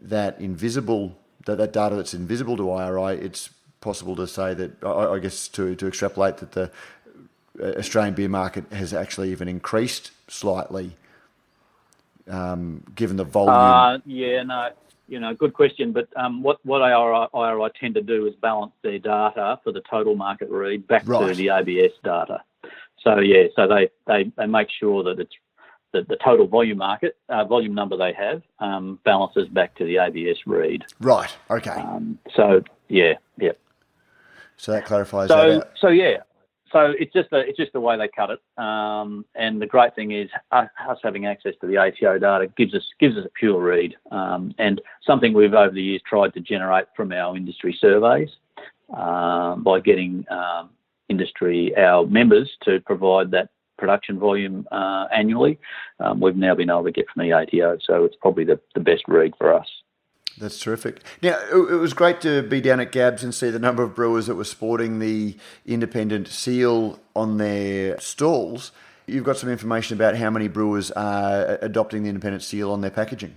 that 0.00 0.38
invisible, 0.40 1.18
that, 1.46 1.56
that 1.56 1.72
data 1.72 1.94
that's 1.96 2.14
invisible 2.14 2.56
to 2.56 2.70
IRI, 2.70 3.18
it's 3.18 3.50
possible 3.84 4.16
to 4.16 4.26
say 4.26 4.54
that, 4.54 4.82
I, 4.82 5.12
I 5.12 5.18
guess, 5.20 5.46
to, 5.48 5.76
to 5.76 5.86
extrapolate 5.86 6.38
that 6.38 6.52
the 6.52 6.70
uh, 7.62 7.78
Australian 7.78 8.14
beer 8.14 8.30
market 8.30 8.64
has 8.72 8.94
actually 8.94 9.30
even 9.30 9.46
increased 9.46 10.10
slightly, 10.26 10.96
um, 12.26 12.82
given 12.94 13.18
the 13.18 13.24
volume? 13.24 13.54
Uh, 13.54 13.98
yeah, 14.06 14.42
no, 14.42 14.70
you 15.06 15.20
know, 15.20 15.34
good 15.34 15.52
question. 15.52 15.92
But 15.92 16.08
um, 16.16 16.42
what 16.42 16.58
what 16.64 16.80
IRI, 16.80 17.28
IRI, 17.34 17.70
tend 17.78 17.94
to 17.94 18.02
do 18.02 18.26
is 18.26 18.34
balance 18.36 18.72
their 18.82 18.98
data 18.98 19.60
for 19.62 19.70
the 19.70 19.82
total 19.88 20.16
market 20.16 20.48
read 20.50 20.88
back 20.88 21.02
right. 21.06 21.28
to 21.28 21.34
the 21.34 21.50
ABS 21.50 21.92
data. 22.02 22.42
So 23.02 23.20
yeah, 23.20 23.44
so 23.54 23.68
they, 23.68 23.90
they, 24.06 24.32
they 24.38 24.46
make 24.46 24.68
sure 24.80 25.04
that 25.04 25.20
it's 25.20 25.34
that 25.92 26.08
the 26.08 26.16
total 26.24 26.46
volume 26.46 26.78
market 26.78 27.16
uh, 27.28 27.44
volume 27.44 27.74
number 27.74 27.96
they 27.96 28.14
have 28.14 28.42
um, 28.58 28.98
balances 29.04 29.46
back 29.48 29.76
to 29.76 29.84
the 29.84 29.98
ABS 29.98 30.38
read. 30.46 30.84
Right. 31.00 31.32
Okay. 31.50 31.70
Um, 31.70 32.18
so 32.34 32.62
yeah, 32.88 33.14
yeah. 33.38 33.52
So 34.56 34.72
that 34.72 34.84
clarifies. 34.84 35.28
So 35.28 35.58
that 35.58 35.72
so 35.80 35.88
yeah, 35.88 36.18
so 36.74 36.92
it's 36.98 37.12
just 37.12 37.32
a, 37.32 37.38
it's 37.38 37.56
just 37.56 37.72
the 37.72 37.80
way 37.80 37.96
they 37.96 38.08
cut 38.08 38.30
it. 38.30 38.62
Um, 38.62 39.24
and 39.36 39.62
the 39.62 39.66
great 39.66 39.94
thing 39.94 40.10
is 40.10 40.28
us, 40.50 40.68
having 41.02 41.24
access 41.24 41.54
to 41.60 41.68
the 41.68 41.78
ATO 41.78 42.18
data 42.18 42.48
gives 42.56 42.74
us 42.74 42.82
gives 42.98 43.16
us 43.16 43.24
a 43.24 43.30
pure 43.38 43.62
read 43.62 43.94
um, 44.10 44.52
and 44.58 44.80
something 45.06 45.32
we've 45.32 45.54
over 45.54 45.72
the 45.72 45.82
years 45.82 46.02
tried 46.04 46.34
to 46.34 46.40
generate 46.40 46.86
from 46.96 47.12
our 47.12 47.36
industry 47.36 47.76
surveys 47.80 48.30
um, 48.96 49.62
by 49.62 49.78
getting 49.78 50.26
um, 50.30 50.70
industry 51.08 51.72
our 51.76 52.06
members 52.06 52.50
to 52.64 52.80
provide 52.80 53.30
that 53.30 53.50
production 53.78 54.18
volume 54.18 54.66
uh, 54.72 55.06
annually. 55.14 55.58
Um, 56.00 56.20
we've 56.20 56.36
now 56.36 56.54
been 56.54 56.70
able 56.70 56.84
to 56.84 56.92
get 56.92 57.06
from 57.12 57.22
the 57.22 57.32
ATO, 57.32 57.78
so 57.84 58.04
it's 58.04 58.16
probably 58.20 58.44
the, 58.44 58.58
the 58.74 58.80
best 58.80 59.02
read 59.06 59.32
for 59.38 59.54
us. 59.54 59.66
That's 60.38 60.58
terrific. 60.58 61.00
Now, 61.22 61.38
it 61.52 61.78
was 61.78 61.94
great 61.94 62.20
to 62.22 62.42
be 62.42 62.60
down 62.60 62.80
at 62.80 62.90
Gabs 62.90 63.22
and 63.22 63.34
see 63.34 63.50
the 63.50 63.58
number 63.58 63.82
of 63.82 63.94
brewers 63.94 64.26
that 64.26 64.34
were 64.34 64.44
sporting 64.44 64.98
the 64.98 65.36
independent 65.64 66.28
seal 66.28 66.98
on 67.14 67.38
their 67.38 68.00
stalls. 68.00 68.72
You've 69.06 69.24
got 69.24 69.36
some 69.36 69.50
information 69.50 69.96
about 69.96 70.16
how 70.16 70.30
many 70.30 70.48
brewers 70.48 70.90
are 70.92 71.58
adopting 71.62 72.02
the 72.02 72.08
independent 72.08 72.42
seal 72.42 72.72
on 72.72 72.80
their 72.80 72.90
packaging. 72.90 73.34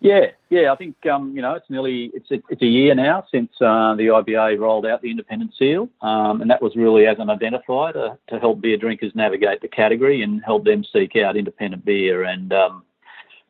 Yeah, 0.00 0.26
yeah, 0.48 0.72
I 0.72 0.76
think 0.76 0.94
um, 1.06 1.34
you 1.34 1.42
know 1.42 1.54
it's 1.54 1.68
nearly 1.68 2.12
it's 2.14 2.30
a, 2.30 2.40
it's 2.50 2.62
a 2.62 2.66
year 2.66 2.94
now 2.94 3.24
since 3.32 3.50
uh, 3.60 3.96
the 3.96 4.06
IBA 4.06 4.56
rolled 4.58 4.86
out 4.86 5.02
the 5.02 5.10
independent 5.10 5.54
seal, 5.58 5.88
um, 6.02 6.40
and 6.40 6.48
that 6.50 6.62
was 6.62 6.76
really 6.76 7.06
as 7.06 7.18
an 7.18 7.26
identifier 7.26 7.92
to, 7.94 8.18
to, 8.28 8.38
help 8.38 8.60
beer 8.60 8.76
drinkers 8.76 9.12
navigate 9.16 9.60
the 9.60 9.66
category 9.66 10.22
and 10.22 10.40
help 10.44 10.64
them 10.64 10.84
seek 10.84 11.16
out 11.16 11.36
independent 11.36 11.84
beer. 11.84 12.22
And 12.22 12.52
um, 12.52 12.84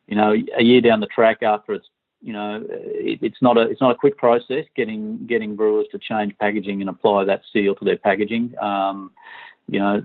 you 0.07 0.15
know, 0.15 0.33
a 0.57 0.63
year 0.63 0.81
down 0.81 1.01
the 1.01 1.07
track 1.07 1.43
after 1.43 1.73
it's 1.73 1.87
you 2.21 2.33
know, 2.33 2.65
it, 2.69 3.19
it's 3.21 3.41
not 3.41 3.57
a 3.57 3.61
it's 3.61 3.81
not 3.81 3.91
a 3.91 3.95
quick 3.95 4.17
process 4.17 4.65
getting 4.75 5.25
getting 5.25 5.55
brewers 5.55 5.87
to 5.91 5.99
change 5.99 6.37
packaging 6.37 6.81
and 6.81 6.89
apply 6.89 7.23
that 7.25 7.41
seal 7.51 7.75
to 7.75 7.85
their 7.85 7.97
packaging. 7.97 8.53
Um, 8.61 9.11
you 9.67 9.79
know, 9.79 10.03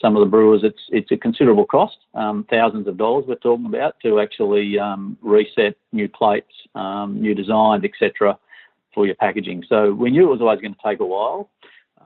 some 0.00 0.16
of 0.16 0.20
the 0.20 0.30
brewers, 0.30 0.62
it's 0.64 0.80
it's 0.88 1.10
a 1.12 1.16
considerable 1.16 1.64
cost, 1.64 1.96
um, 2.14 2.44
thousands 2.50 2.88
of 2.88 2.96
dollars 2.96 3.24
we're 3.26 3.36
talking 3.36 3.66
about 3.66 3.94
to 4.02 4.20
actually 4.20 4.78
um, 4.78 5.16
reset 5.22 5.76
new 5.92 6.08
plates, 6.08 6.52
um, 6.74 7.20
new 7.20 7.34
designs, 7.34 7.84
etc. 7.84 8.38
for 8.92 9.06
your 9.06 9.14
packaging. 9.14 9.64
So 9.68 9.92
we 9.92 10.10
knew 10.10 10.24
it 10.24 10.32
was 10.32 10.40
always 10.40 10.60
going 10.60 10.74
to 10.74 10.80
take 10.84 11.00
a 11.00 11.06
while. 11.06 11.48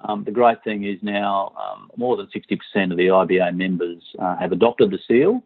Um, 0.04 0.24
the 0.24 0.30
great 0.30 0.62
thing 0.62 0.84
is 0.84 0.98
now 1.02 1.52
um, 1.60 1.90
more 1.96 2.16
than 2.16 2.26
60% 2.26 2.90
of 2.90 2.96
the 2.96 3.08
IBA 3.08 3.54
members 3.54 4.02
uh, 4.18 4.36
have 4.36 4.52
adopted 4.52 4.90
the 4.90 4.98
seal. 5.06 5.42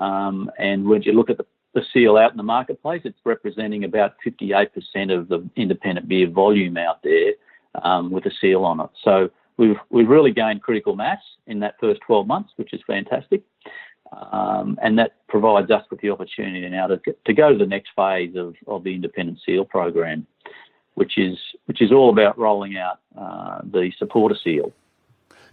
And 0.00 0.88
when 0.88 1.02
you 1.02 1.12
look 1.12 1.30
at 1.30 1.36
the 1.36 1.46
the 1.74 1.82
seal 1.92 2.16
out 2.16 2.30
in 2.30 2.36
the 2.36 2.42
marketplace. 2.42 3.02
It's 3.04 3.18
representing 3.24 3.84
about 3.84 4.14
58% 4.26 4.68
of 5.16 5.28
the 5.28 5.48
independent 5.56 6.08
beer 6.08 6.28
volume 6.28 6.76
out 6.76 7.02
there 7.02 7.32
um, 7.82 8.10
with 8.10 8.26
a 8.26 8.32
seal 8.40 8.64
on 8.64 8.80
it. 8.80 8.90
So 9.02 9.30
we've 9.56 9.76
we've 9.90 10.08
really 10.08 10.32
gained 10.32 10.62
critical 10.62 10.96
mass 10.96 11.20
in 11.46 11.60
that 11.60 11.76
first 11.80 12.00
12 12.06 12.26
months, 12.26 12.52
which 12.56 12.72
is 12.72 12.80
fantastic. 12.86 13.42
Um, 14.32 14.78
and 14.82 14.98
that 14.98 15.26
provides 15.28 15.70
us 15.70 15.84
with 15.90 16.00
the 16.00 16.10
opportunity 16.10 16.68
now 16.68 16.86
to, 16.86 17.00
to 17.24 17.32
go 17.32 17.52
to 17.52 17.58
the 17.58 17.66
next 17.66 17.90
phase 17.96 18.36
of, 18.36 18.54
of 18.66 18.84
the 18.84 18.94
independent 18.94 19.38
seal 19.44 19.64
program, 19.64 20.26
which 20.94 21.16
is 21.16 21.38
which 21.66 21.80
is 21.80 21.92
all 21.92 22.10
about 22.10 22.38
rolling 22.38 22.76
out 22.76 23.00
uh, 23.18 23.60
the 23.64 23.90
supporter 23.98 24.36
seal. 24.42 24.72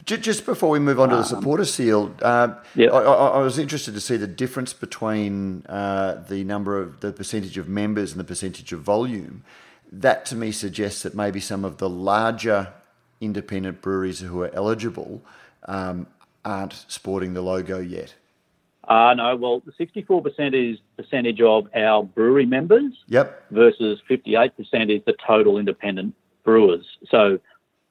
Just 0.05 0.45
before 0.45 0.69
we 0.69 0.79
move 0.79 0.99
on 0.99 1.09
to 1.09 1.15
the 1.15 1.21
um, 1.21 1.27
supporter 1.27 1.65
seal, 1.65 2.15
uh, 2.21 2.55
yep. 2.73 2.91
I, 2.91 2.97
I, 2.97 3.39
was 3.39 3.59
interested 3.59 3.93
to 3.93 4.01
see 4.01 4.17
the 4.17 4.27
difference 4.27 4.73
between 4.73 5.65
uh, 5.67 6.23
the 6.27 6.43
number 6.45 6.81
of 6.81 7.01
the 7.01 7.11
percentage 7.11 7.57
of 7.57 7.67
members 7.67 8.11
and 8.11 8.19
the 8.19 8.23
percentage 8.23 8.71
of 8.71 8.79
volume. 8.79 9.43
That 9.91 10.25
to 10.27 10.35
me 10.35 10.51
suggests 10.51 11.03
that 11.03 11.13
maybe 11.13 11.39
some 11.39 11.63
of 11.63 11.77
the 11.77 11.89
larger 11.89 12.73
independent 13.21 13.81
breweries 13.81 14.19
who 14.19 14.41
are 14.41 14.51
eligible 14.53 15.21
um, 15.67 16.07
aren't 16.45 16.85
sporting 16.87 17.33
the 17.33 17.41
logo 17.41 17.79
yet. 17.79 18.15
Uh, 18.87 19.13
no, 19.13 19.35
well, 19.35 19.61
the 19.65 19.71
64% 19.73 20.73
is 20.73 20.79
percentage 20.97 21.41
of 21.41 21.67
our 21.75 22.03
brewery 22.03 22.45
members. 22.45 22.93
Yep. 23.07 23.51
Versus 23.51 24.01
58% 24.09 24.51
is 24.95 25.03
the 25.05 25.15
total 25.25 25.59
independent 25.59 26.15
brewers. 26.43 26.85
So 27.11 27.39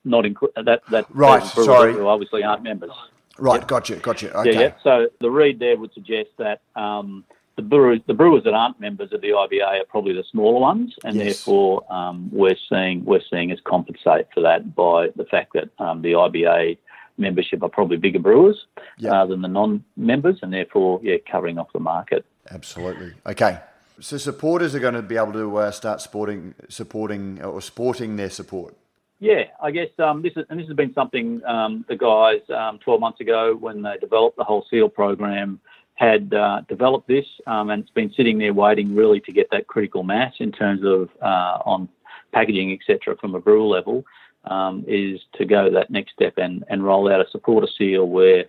not 0.05 0.27
include 0.27 0.53
that 0.57 0.83
that 0.91 1.07
right. 1.11 1.43
Sorry, 1.43 1.93
who 1.93 2.07
obviously 2.07 2.43
aren't 2.43 2.63
members. 2.63 2.91
Right, 3.39 3.61
yep. 3.61 3.69
gotcha, 3.69 3.97
gotcha. 3.97 4.37
Okay. 4.39 4.53
Yeah, 4.53 4.61
yeah. 4.61 4.73
So 4.83 5.09
the 5.21 5.31
read 5.31 5.61
there 5.61 5.77
would 5.77 5.93
suggest 5.95 6.31
that 6.39 6.61
um, 6.75 7.25
the 7.57 7.63
brewers, 7.63 8.01
the 8.07 8.15
brewers 8.15 8.45
that 8.45 8.55
aren't 8.55 8.81
members 8.81 9.13
of 9.13 9.21
the 9.21 9.29
IBA 9.29 9.65
are 9.65 9.85
probably 9.89 10.13
the 10.13 10.25
smaller 10.31 10.61
ones, 10.61 10.95
and 11.05 11.17
yes. 11.17 11.25
therefore 11.25 11.93
um, 11.93 12.29
we're 12.33 12.57
seeing 12.69 13.05
we're 13.05 13.23
seeing 13.31 13.53
us 13.53 13.59
compensate 13.65 14.27
for 14.35 14.41
that 14.41 14.75
by 14.75 15.09
the 15.17 15.25
fact 15.25 15.53
that 15.55 15.69
um, 15.79 16.03
the 16.03 16.13
IBA 16.13 16.79
membership 17.17 17.63
are 17.63 17.69
probably 17.69 17.97
bigger 17.97 18.21
brewers 18.21 18.67
yep. 18.99 19.13
uh, 19.13 19.27
than 19.27 19.43
the 19.43 19.49
non-members, 19.49 20.39
and 20.43 20.53
therefore 20.53 21.01
yeah, 21.03 21.17
covering 21.31 21.59
off 21.59 21.69
the 21.73 21.81
market. 21.81 22.25
Absolutely. 22.51 23.13
Okay. 23.27 23.59
So 24.01 24.17
supporters 24.17 24.77
are 24.77 24.79
going 24.79 24.95
to 24.95 25.03
be 25.03 25.17
able 25.17 25.33
to 25.33 25.57
uh, 25.57 25.71
start 25.73 26.01
sporting, 26.01 26.55
supporting 26.69 27.43
or 27.43 27.61
sporting 27.61 28.15
their 28.15 28.31
support. 28.31 28.77
Yeah, 29.21 29.45
I 29.61 29.73
guess 29.73 29.89
um, 29.99 30.23
this 30.23 30.33
is, 30.37 30.45
and 30.49 30.61
this 30.61 30.69
has 30.69 30.77
been 30.77 30.95
something 30.95 31.43
um, 31.45 31.85
the 31.89 31.97
guys 31.97 32.41
um, 32.57 32.79
12 32.79 33.01
months 33.01 33.21
ago 33.21 33.57
when 33.59 33.83
they 33.83 33.97
developed 34.01 34.37
the 34.37 34.45
whole 34.45 34.65
SEAL 34.71 34.91
program 34.91 35.61
had 35.95 36.33
uh, 36.33 36.61
developed 36.69 37.09
this, 37.09 37.27
um, 37.49 37.71
and 37.71 37.83
it's 37.83 37.91
been 37.91 38.13
sitting 38.17 38.39
there 38.39 38.55
waiting 38.55 38.95
really 38.95 39.19
to 39.19 39.33
get 39.33 39.49
that 39.51 39.67
critical 39.67 40.05
mass 40.05 40.33
in 40.39 40.53
terms 40.53 40.83
of 40.85 41.09
uh, 41.21 41.59
on 41.65 41.89
packaging, 42.33 42.73
etc., 42.73 43.17
from 43.21 43.35
a 43.35 43.41
brewer 43.41 43.67
level. 43.67 44.05
Um, 44.45 44.85
is 44.87 45.21
to 45.35 45.45
go 45.45 45.69
that 45.69 45.91
next 45.91 46.13
step 46.13 46.35
and, 46.39 46.65
and 46.71 46.83
roll 46.83 47.13
out 47.13 47.21
a 47.21 47.29
supporter 47.31 47.67
seal 47.77 48.07
where 48.07 48.45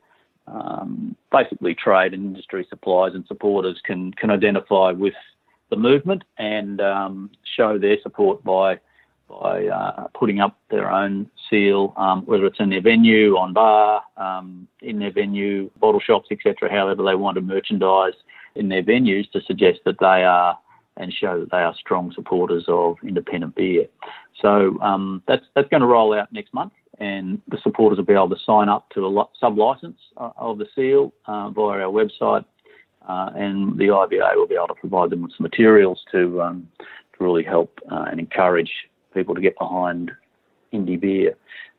um, 0.48 1.16
basically 1.32 1.74
trade 1.74 2.14
and 2.14 2.24
industry 2.24 2.66
suppliers 2.70 3.16
and 3.16 3.26
supporters 3.26 3.82
can 3.84 4.14
can 4.14 4.30
identify 4.30 4.92
with 4.92 5.16
the 5.72 5.76
movement 5.76 6.24
and 6.38 6.80
show 7.58 7.80
their 7.80 7.98
support 8.02 8.44
by 8.44 8.80
by 9.30 9.68
uh, 9.68 10.08
putting 10.18 10.40
up 10.40 10.58
their 10.70 10.92
own 10.92 11.30
seal, 11.50 11.94
um, 11.98 12.24
whether 12.26 12.46
it's 12.46 12.60
in 12.60 12.70
their 12.70 12.82
venue, 12.82 13.38
on 13.38 13.54
bar, 13.54 14.02
um, 14.18 14.68
in 14.82 15.00
their 15.00 15.12
venue, 15.12 15.70
bottle 15.80 16.00
shops, 16.00 16.28
etc. 16.32 16.70
However 16.70 17.04
they 17.04 17.16
want 17.16 17.36
to 17.36 17.42
merchandise 17.42 18.14
in 18.56 18.70
their 18.70 18.84
venues 18.84 19.30
to 19.32 19.42
suggest 19.42 19.80
that 19.86 20.00
they 20.00 20.24
are 20.24 20.58
and 20.98 21.14
show 21.14 21.40
that 21.40 21.52
they 21.52 21.58
are 21.58 21.74
strong 21.76 22.12
supporters 22.14 22.66
of 22.68 22.98
independent 23.04 23.56
beer. 23.56 23.86
So 24.42 24.78
um, 24.82 25.24
that's 25.28 25.46
that's 25.56 25.70
going 25.70 25.82
to 25.82 25.88
roll 25.88 26.14
out 26.14 26.34
next 26.34 26.54
month, 26.54 26.74
and 26.98 27.42
the 27.48 27.58
supporters 27.62 27.98
will 27.98 28.06
be 28.06 28.14
able 28.14 28.30
to 28.30 28.44
sign 28.46 28.68
up 28.68 28.90
to 28.96 29.06
a 29.06 29.26
sub 29.40 29.58
license 29.58 30.00
uh, 30.18 30.32
of 30.38 30.58
the 30.58 30.68
seal 30.76 31.14
uh, 31.26 31.50
via 31.50 31.84
our 31.86 31.92
website 31.92 32.46
uh, 33.08 33.32
and 33.36 33.78
the 33.78 33.86
IBA 33.86 34.36
will 34.36 34.48
be 34.48 34.56
able 34.56 34.68
to 34.68 34.76
provide 34.76 35.10
them 35.10 35.24
with 35.24 35.32
some 35.32 35.44
materials 35.44 36.04
to, 36.12 36.42
um, 36.42 36.68
to 36.80 37.24
really 37.24 37.44
help 37.44 37.80
uh, 37.92 38.06
and 38.10 38.20
encourage 38.20 38.72
people 39.14 39.36
to 39.36 39.42
get 39.42 39.58
behind 39.58 40.12
indie 40.74 41.00
beer. 41.00 41.36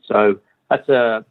So 0.06 0.40
that's 0.68 0.88
a 0.88 1.24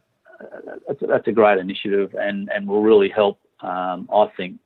that's 0.88 1.02
a, 1.02 1.06
that's 1.06 1.28
a 1.28 1.32
great 1.32 1.58
initiative 1.58 2.14
and, 2.18 2.48
and 2.54 2.66
will 2.66 2.82
really 2.82 3.08
help, 3.08 3.38
um, 3.60 4.08
I 4.12 4.26
think, 4.36 4.58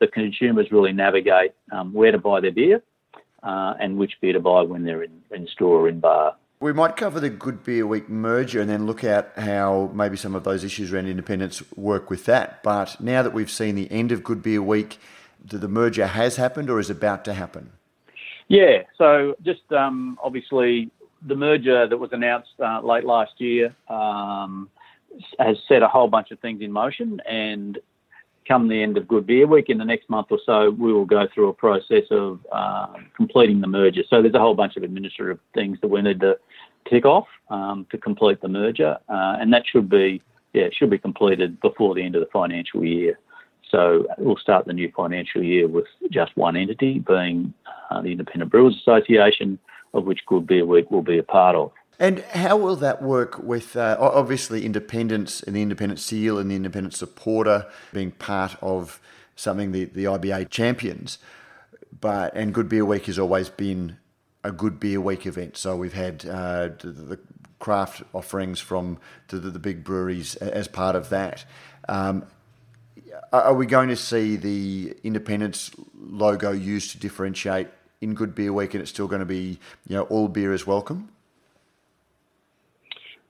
the 0.00 0.08
consumers 0.08 0.72
really 0.72 0.92
navigate 0.92 1.52
um, 1.70 1.92
where 1.92 2.10
to 2.10 2.18
buy 2.18 2.40
their 2.40 2.52
beer 2.52 2.82
uh, 3.42 3.74
and 3.80 3.96
which 3.96 4.14
beer 4.20 4.32
to 4.32 4.40
buy 4.40 4.62
when 4.62 4.84
they're 4.84 5.02
in, 5.02 5.22
in 5.30 5.46
store 5.46 5.82
or 5.82 5.88
in 5.88 6.00
bar. 6.00 6.34
We 6.60 6.72
might 6.72 6.96
cover 6.96 7.20
the 7.20 7.30
Good 7.30 7.62
Beer 7.62 7.86
Week 7.86 8.08
merger 8.08 8.60
and 8.60 8.70
then 8.70 8.86
look 8.86 9.04
at 9.04 9.32
how 9.36 9.90
maybe 9.94 10.16
some 10.16 10.34
of 10.34 10.44
those 10.44 10.64
issues 10.64 10.92
around 10.92 11.08
independence 11.08 11.62
work 11.76 12.10
with 12.10 12.24
that. 12.24 12.62
But 12.62 13.00
now 13.00 13.22
that 13.22 13.32
we've 13.32 13.50
seen 13.50 13.74
the 13.74 13.90
end 13.90 14.12
of 14.12 14.24
Good 14.24 14.42
Beer 14.42 14.62
Week, 14.62 14.98
the 15.44 15.68
merger 15.68 16.06
has 16.06 16.36
happened 16.36 16.70
or 16.70 16.80
is 16.80 16.90
about 16.90 17.24
to 17.26 17.34
happen? 17.34 17.72
Yeah, 18.48 18.82
so 18.98 19.34
just 19.42 19.70
um, 19.72 20.18
obviously 20.22 20.90
the 21.26 21.34
merger 21.34 21.86
that 21.86 21.96
was 21.96 22.10
announced 22.12 22.50
uh, 22.62 22.80
late 22.82 23.04
last 23.04 23.32
year 23.38 23.74
um, 23.88 24.68
has 25.38 25.56
set 25.68 25.82
a 25.82 25.88
whole 25.88 26.08
bunch 26.08 26.30
of 26.30 26.38
things 26.40 26.60
in 26.60 26.70
motion 26.70 27.20
and 27.28 27.78
come 28.46 28.68
the 28.68 28.82
end 28.82 28.96
of 28.96 29.08
Good 29.08 29.26
Beer 29.26 29.46
Week 29.46 29.70
in 29.70 29.78
the 29.78 29.84
next 29.84 30.10
month 30.10 30.28
or 30.30 30.38
so, 30.44 30.70
we 30.70 30.92
will 30.92 31.06
go 31.06 31.26
through 31.32 31.48
a 31.48 31.54
process 31.54 32.04
of 32.10 32.40
uh, 32.52 32.88
completing 33.16 33.60
the 33.60 33.66
merger. 33.66 34.02
So 34.08 34.20
there's 34.20 34.34
a 34.34 34.38
whole 34.38 34.54
bunch 34.54 34.76
of 34.76 34.82
administrative 34.82 35.40
things 35.54 35.78
that 35.80 35.88
we 35.88 36.02
need 36.02 36.20
to 36.20 36.36
tick 36.88 37.04
off 37.04 37.26
um, 37.48 37.86
to 37.90 37.98
complete 37.98 38.40
the 38.40 38.48
merger, 38.48 38.98
uh, 39.08 39.36
and 39.40 39.52
that 39.52 39.64
should 39.66 39.88
be 39.88 40.20
yeah 40.52 40.68
should 40.72 40.90
be 40.90 40.98
completed 40.98 41.60
before 41.60 41.94
the 41.94 42.02
end 42.02 42.14
of 42.14 42.20
the 42.20 42.28
financial 42.32 42.84
year. 42.84 43.18
So 43.74 44.06
we'll 44.18 44.36
start 44.36 44.66
the 44.66 44.72
new 44.72 44.92
financial 44.94 45.42
year 45.42 45.66
with 45.66 45.86
just 46.08 46.36
one 46.36 46.54
entity, 46.54 47.00
being 47.00 47.52
uh, 47.90 48.00
the 48.02 48.12
Independent 48.12 48.52
Brewers 48.52 48.76
Association, 48.76 49.58
of 49.92 50.04
which 50.04 50.24
Good 50.26 50.46
Beer 50.46 50.64
Week 50.64 50.92
will 50.92 51.02
be 51.02 51.18
a 51.18 51.24
part 51.24 51.56
of. 51.56 51.72
And 51.98 52.20
how 52.20 52.56
will 52.56 52.76
that 52.76 53.02
work 53.02 53.40
with 53.40 53.76
uh, 53.76 53.96
obviously 53.98 54.64
independence 54.64 55.42
and 55.42 55.56
the 55.56 55.62
independent 55.62 55.98
seal 55.98 56.38
and 56.38 56.52
the 56.52 56.54
independent 56.54 56.94
supporter 56.94 57.66
being 57.92 58.12
part 58.12 58.54
of 58.62 59.00
something 59.34 59.72
the, 59.72 59.86
the 59.86 60.04
IBA 60.04 60.50
champions? 60.50 61.18
But 62.00 62.32
and 62.36 62.54
Good 62.54 62.68
Beer 62.68 62.84
Week 62.84 63.06
has 63.06 63.18
always 63.18 63.48
been 63.48 63.96
a 64.44 64.52
Good 64.52 64.78
Beer 64.78 65.00
Week 65.00 65.26
event. 65.26 65.56
So 65.56 65.76
we've 65.76 65.94
had 65.94 66.24
uh, 66.26 66.68
the, 66.78 67.18
craft 67.60 68.02
offerings 68.12 68.60
from 68.60 68.98
the, 69.28 69.38
the, 69.38 69.58
big 69.58 69.82
breweries 69.84 70.36
as 70.36 70.68
part 70.68 70.94
of 70.94 71.08
that. 71.08 71.46
Um, 71.88 72.26
are 73.32 73.54
we 73.54 73.66
going 73.66 73.88
to 73.88 73.96
see 73.96 74.36
the 74.36 74.94
independence 75.02 75.70
logo 75.98 76.52
used 76.52 76.90
to 76.92 76.98
differentiate 76.98 77.68
in 78.00 78.14
Good 78.14 78.34
Beer 78.34 78.52
Week, 78.52 78.74
and 78.74 78.80
it's 78.80 78.90
still 78.90 79.08
going 79.08 79.20
to 79.20 79.26
be 79.26 79.58
you 79.88 79.96
know 79.96 80.02
all 80.04 80.28
beer 80.28 80.52
is 80.52 80.66
welcome? 80.66 81.08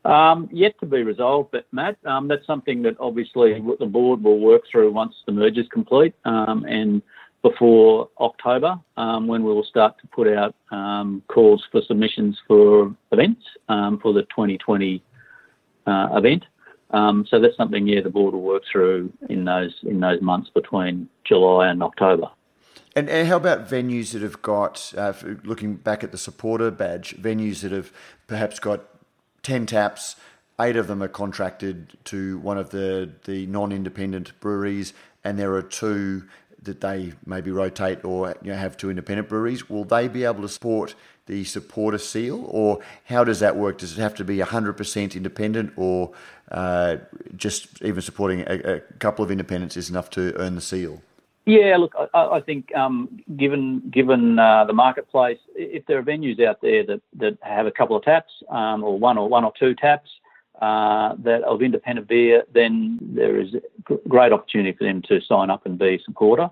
Um, 0.04 0.50
yet 0.52 0.78
to 0.80 0.86
be 0.86 1.02
resolved, 1.02 1.50
but 1.52 1.66
Matt, 1.72 1.96
um, 2.04 2.28
that's 2.28 2.46
something 2.46 2.82
that 2.82 2.94
obviously 3.00 3.62
the 3.78 3.86
board 3.86 4.22
will 4.22 4.38
work 4.38 4.62
through 4.70 4.92
once 4.92 5.14
the 5.24 5.32
merger 5.32 5.62
is 5.62 5.68
complete 5.68 6.14
um, 6.26 6.66
and 6.68 7.00
before 7.44 8.08
October, 8.20 8.80
um, 8.96 9.26
when 9.26 9.44
we 9.44 9.52
will 9.52 9.64
start 9.64 9.94
to 10.00 10.06
put 10.08 10.26
out 10.26 10.54
um, 10.70 11.22
calls 11.28 11.62
for 11.70 11.82
submissions 11.86 12.38
for 12.48 12.96
events 13.12 13.42
um, 13.68 13.98
for 14.00 14.14
the 14.14 14.22
2020 14.22 15.02
uh, 15.86 16.08
event. 16.12 16.42
So 16.92 17.40
that's 17.40 17.56
something, 17.56 17.86
yeah, 17.86 18.00
the 18.02 18.10
board 18.10 18.34
will 18.34 18.42
work 18.42 18.62
through 18.70 19.12
in 19.28 19.44
those 19.44 19.74
in 19.82 20.00
those 20.00 20.20
months 20.20 20.50
between 20.54 21.08
July 21.24 21.68
and 21.68 21.82
October. 21.82 22.28
And, 22.96 23.08
and, 23.08 23.26
how 23.26 23.36
about 23.36 23.68
venues 23.68 24.12
that 24.12 24.22
have 24.22 24.40
got, 24.40 24.94
uh, 24.96 25.12
looking 25.42 25.74
back 25.74 26.04
at 26.04 26.12
the 26.12 26.18
supporter 26.18 26.70
badge, 26.70 27.16
venues 27.16 27.62
that 27.62 27.72
have 27.72 27.92
perhaps 28.28 28.60
got 28.60 28.82
10 29.42 29.66
taps, 29.66 30.14
eight 30.60 30.76
of 30.76 30.86
them 30.86 31.02
are 31.02 31.08
contracted 31.08 31.96
to 32.04 32.38
one 32.38 32.56
of 32.56 32.70
the, 32.70 33.10
the 33.24 33.46
non 33.46 33.72
independent 33.72 34.38
breweries, 34.38 34.94
and 35.24 35.38
there 35.38 35.54
are 35.54 35.62
two 35.62 36.24
that 36.62 36.80
they 36.80 37.12
maybe 37.26 37.50
rotate 37.50 38.04
or 38.04 38.34
you 38.42 38.50
know, 38.50 38.56
have 38.56 38.76
two 38.76 38.90
independent 38.90 39.28
breweries. 39.28 39.68
Will 39.68 39.84
they 39.84 40.08
be 40.08 40.24
able 40.24 40.42
to 40.42 40.48
support 40.48 40.94
the 41.26 41.44
supporter 41.44 41.98
seal, 41.98 42.44
or 42.48 42.80
how 43.04 43.24
does 43.24 43.40
that 43.40 43.56
work? 43.56 43.78
Does 43.78 43.96
it 43.96 44.00
have 44.00 44.14
to 44.16 44.24
be 44.24 44.38
100% 44.38 45.16
independent, 45.16 45.72
or 45.76 46.12
uh, 46.50 46.96
just 47.36 47.82
even 47.82 48.02
supporting 48.02 48.40
a, 48.40 48.76
a 48.76 48.80
couple 48.98 49.24
of 49.24 49.30
independents 49.30 49.76
is 49.76 49.88
enough 49.88 50.10
to 50.10 50.34
earn 50.36 50.54
the 50.54 50.60
seal? 50.60 51.02
Yeah, 51.46 51.76
look, 51.76 51.94
I, 52.14 52.26
I 52.26 52.40
think 52.40 52.74
um, 52.74 53.20
given 53.36 53.90
given 53.90 54.38
uh, 54.38 54.64
the 54.64 54.72
marketplace, 54.72 55.38
if 55.54 55.84
there 55.86 55.98
are 55.98 56.02
venues 56.02 56.42
out 56.42 56.62
there 56.62 56.86
that, 56.86 57.02
that 57.18 57.38
have 57.42 57.66
a 57.66 57.70
couple 57.70 57.96
of 57.96 58.02
taps 58.02 58.32
um, 58.48 58.82
or 58.82 58.98
one 58.98 59.18
or 59.18 59.28
one 59.28 59.44
or 59.44 59.52
two 59.58 59.74
taps 59.74 60.08
uh, 60.60 61.14
that 61.18 61.42
of 61.42 61.62
independent 61.62 62.08
beer, 62.08 62.44
then 62.52 62.98
there 63.00 63.40
is 63.40 63.54
great 64.08 64.32
opportunity 64.32 64.72
for 64.72 64.84
them 64.84 65.02
to 65.02 65.20
sign 65.20 65.50
up 65.50 65.66
and 65.66 65.78
be 65.78 65.94
a 65.96 66.00
supporter. 66.00 66.48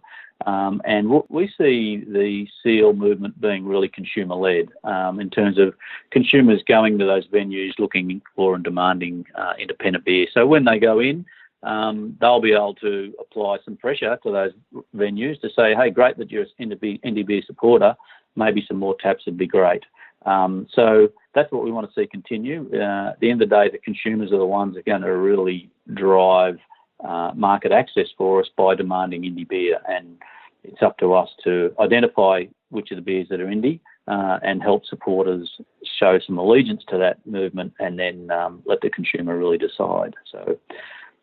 Um, 0.47 0.83
and 0.85 1.09
we 1.29 1.47
see 1.57 2.05
the 2.05 2.49
seal 2.63 2.95
movement 2.95 3.41
being 3.41 3.65
really 3.65 3.89
consumer 3.89 4.35
led 4.35 4.71
um, 4.83 5.21
in 5.21 5.31
terms 5.31 5.59
of 5.59 5.75
consumers 6.11 6.63
going 6.67 6.99
to 6.99 7.05
those 7.05 7.29
venues 7.29 7.79
looking 7.79 8.21
for 8.35 8.55
and 8.57 8.65
demanding 8.65 9.25
uh, 9.37 9.53
independent 9.59 10.05
beer. 10.05 10.27
So 10.33 10.47
when 10.47 10.65
they 10.65 10.81
go 10.81 10.99
in, 10.99 11.25
um, 11.63 12.17
they'll 12.21 12.41
be 12.41 12.53
able 12.53 12.75
to 12.77 13.15
apply 13.21 13.59
some 13.65 13.77
pressure 13.77 14.19
to 14.25 14.33
those 14.33 14.53
venues 14.97 15.41
to 15.43 15.51
say, 15.51 15.75
hey, 15.77 15.91
great 15.91 16.19
that 16.19 16.31
you're 16.31 16.47
an 16.59 16.71
indie 16.71 17.27
beer 17.27 17.43
supporter. 17.47 17.95
Maybe 18.35 18.65
some 18.67 18.79
more 18.79 18.97
taps 19.01 19.27
would 19.27 19.39
be 19.39 19.47
great. 19.47 19.85
Um, 20.27 20.67
so 20.73 21.09
that's 21.35 21.51
what 21.53 21.65
we 21.65 21.73
want 21.73 21.89
to 21.89 22.01
see 22.01 22.07
continue. 22.07 22.69
Uh, 22.75 23.11
at 23.11 23.21
the 23.21 23.31
end 23.31 23.43
of 23.43 23.49
the 23.49 23.57
day, 23.57 23.71
the 23.71 23.79
consumers 23.79 24.33
are 24.33 24.39
the 24.39 24.47
ones 24.47 24.75
that 24.75 24.81
are 24.81 24.99
going 24.99 25.03
to 25.03 25.17
really 25.17 25.71
drive 25.95 26.59
uh, 27.05 27.33
market 27.35 27.73
access 27.73 28.09
for 28.17 28.41
us 28.41 28.49
by 28.57 28.75
demanding 28.75 29.23
indie 29.23 29.49
beer. 29.49 29.79
And 29.89 30.19
it's 30.65 30.83
up 30.83 30.99
to 30.99 31.15
us 31.15 31.29
to 31.45 31.75
identify 31.81 32.45
which 32.71 32.91
of 32.91 32.97
the 32.97 33.03
beers 33.03 33.29
that 33.31 33.41
are 33.41 33.47
indie 33.47 33.81
uh, 34.09 34.39
and 34.43 34.63
help 34.63 34.85
supporters 34.87 35.51
show 35.99 36.19
some 36.27 36.39
allegiance 36.39 36.83
to 36.89 36.99
that 36.99 37.25
movement 37.27 37.73
and 37.79 37.99
then 37.99 38.31
um, 38.31 38.63
let 38.65 38.81
the 38.81 38.91
consumer 38.91 39.37
really 39.37 39.59
decide. 39.59 40.15
So 40.31 40.59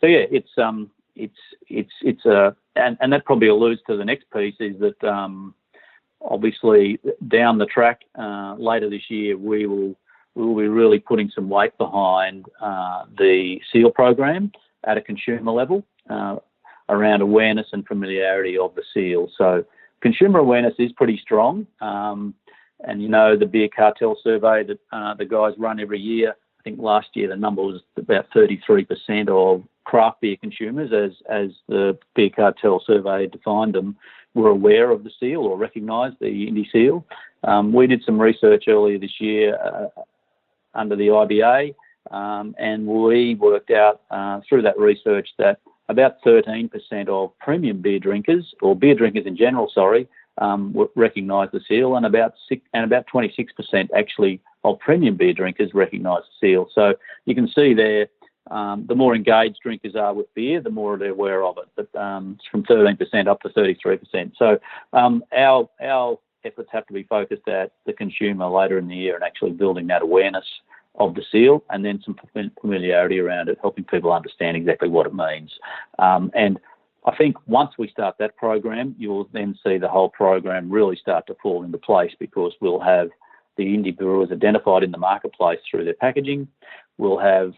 so 0.02 0.08
yeah, 0.08 0.26
it's 0.32 0.50
um, 0.58 0.89
it's 1.15 1.38
it's 1.67 1.91
it's 2.02 2.26
a 2.26 2.56
and, 2.76 2.98
and 3.02 3.12
that 3.12 3.26
probably 3.26 3.50
alludes 3.50 3.82
to 3.88 3.98
the 3.98 4.06
next 4.06 4.26
piece 4.32 4.56
is 4.60 4.80
that 4.80 5.04
um, 5.04 5.54
obviously 6.21 6.99
down 7.27 7.58
the 7.58 7.65
track 7.65 8.01
uh, 8.17 8.55
later 8.58 8.89
this 8.89 9.10
year 9.10 9.38
we 9.38 9.65
will 9.65 9.95
we'll 10.36 10.55
be 10.55 10.67
really 10.67 10.99
putting 10.99 11.29
some 11.34 11.49
weight 11.49 11.77
behind 11.77 12.45
uh, 12.62 13.03
the 13.17 13.60
SEAL 13.71 13.91
program 13.91 14.51
at 14.86 14.97
a 14.97 15.01
consumer 15.01 15.51
level 15.51 15.86
uh, 16.10 16.38
around 16.88 17.21
awareness 17.21 17.67
and 17.73 17.86
familiarity 17.86 18.58
of 18.58 18.73
the 18.75 18.84
SEAL. 18.93 19.29
So 19.38 19.65
consumer 20.01 20.39
awareness 20.39 20.73
is 20.79 20.91
pretty 20.93 21.19
strong. 21.21 21.67
Um, 21.82 22.34
and 22.82 23.01
you 23.01 23.10
know 23.10 23.36
the 23.36 23.45
beer 23.45 23.69
cartel 23.73 24.17
survey 24.23 24.63
that 24.63 24.79
uh, 24.91 25.13
the 25.15 25.25
guys 25.25 25.53
run 25.58 25.79
every 25.79 25.99
year. 25.99 26.36
I 26.60 26.63
think 26.63 26.79
last 26.79 27.08
year 27.13 27.27
the 27.27 27.36
number 27.36 27.62
was 27.62 27.82
about 27.97 28.29
33% 28.36 29.29
of 29.29 29.63
craft 29.86 30.21
beer 30.21 30.38
consumers, 30.38 30.91
as 30.93 31.12
as 31.29 31.49
the 31.67 31.97
beer 32.15 32.29
cartel 32.29 32.82
survey 32.86 33.27
defined 33.27 33.75
them, 33.75 33.97
were 34.34 34.50
aware 34.50 34.92
of 34.92 35.04
the 35.04 35.12
seal 35.20 35.42
or 35.42 35.58
recognised 35.58 36.18
the 36.20 36.26
Indie 36.26 36.72
seal. 36.72 37.06
Um, 37.44 37.74
we 37.74 37.88
did 37.88 38.04
some 38.06 38.22
research 38.22 38.65
earlier 38.68 39.00
this 39.00 39.20
year 39.20 39.58
uh, 39.63 39.88
under 40.74 40.96
the 40.96 41.08
IBA, 41.08 41.76
um, 42.12 42.56
and 42.58 42.86
we 42.86 43.36
worked 43.36 43.72
out 43.72 44.02
uh, 44.12 44.42
through 44.48 44.62
that 44.63 44.78
research 44.78 45.30
that 45.38 45.60
about 45.88 46.22
13% 46.24 46.70
of 47.08 47.38
premium 47.39 47.82
beer 47.82 48.00
drinkers, 48.00 48.54
or 48.62 48.76
beer 48.76 48.94
drinkers 48.94 49.26
in 49.26 49.36
general, 49.36 49.72
sorry, 49.74 50.08
um, 50.38 50.88
recognise 50.96 51.50
the 51.52 51.60
seal, 51.68 51.96
and 51.96 52.06
about 52.06 52.34
six, 52.48 52.62
and 52.74 52.86
about 52.86 53.06
26% 53.13 53.89
actually 53.96 54.39
of 54.63 54.80
premium 54.80 55.15
beer 55.15 55.34
drinkers 55.34 55.74
recognise 55.74 56.22
the 56.22 56.48
seal. 56.48 56.70
So 56.74 56.94
you 57.26 57.34
can 57.36 57.48
see 57.48 57.74
there 57.74 58.08
um, 58.50 58.86
the 58.88 58.96
more 58.96 59.16
engaged 59.16 59.60
drinkers 59.62 59.96
are 59.96 60.14
with 60.14 60.34
beer, 60.34 60.62
the 60.62 60.70
more 60.70 60.98
they're 60.98 61.12
aware 61.12 61.44
of 61.44 61.58
it. 61.58 61.68
But 61.76 62.00
um, 62.00 62.38
it's 62.38 62.48
from 62.48 62.64
13% 62.64 63.28
up 63.28 63.42
to 63.42 63.50
33%. 63.50 64.32
So 64.38 64.60
um, 64.94 65.24
our 65.36 65.70
our 65.82 66.20
efforts 66.46 66.70
have 66.72 66.88
to 66.88 66.94
be 66.94 67.04
focused 67.04 67.48
at 67.48 67.74
the 67.86 67.94
consumer 67.94 68.48
later 68.48 68.78
in 68.78 68.88
the 68.88 68.96
year 68.96 69.16
and 69.16 69.24
actually 69.24 69.52
building 69.52 69.88
that 69.88 70.02
awareness 70.02 70.46
of 70.96 71.16
the 71.16 71.24
seal 71.32 71.64
and 71.70 71.84
then 71.84 72.02
some 72.04 72.16
familiarity 72.62 73.20
around 73.20 73.50
it, 73.50 73.58
helping 73.62 73.84
people 73.84 74.12
understand 74.12 74.58
exactly 74.58 74.90
what 74.90 75.06
it 75.06 75.14
means. 75.14 75.52
Um, 75.98 76.32
and 76.34 76.60
I 77.06 77.16
think 77.16 77.38
once 77.48 77.72
we 77.78 77.90
start 77.90 78.16
that 78.20 78.36
program, 78.38 78.96
you 78.98 79.10
will 79.10 79.30
then 79.32 79.58
see 79.66 79.78
the 79.78 79.88
whole 79.88 80.10
program 80.10 80.70
really 80.70 80.96
start 80.96 81.28
to 81.28 81.36
fall 81.42 81.64
into 81.64 81.78
place 81.78 82.12
because 82.20 82.54
we'll 82.60 82.80
have 82.80 83.10
the 83.58 83.66
indie 83.66 83.96
brewers 83.96 84.32
identified 84.32 84.84
in 84.84 84.92
the 84.92 84.98
marketplace 84.98 85.60
through 85.70 85.86
their 85.86 85.94
packaging. 85.94 86.48
We'll 86.98 87.18
have 87.18 87.54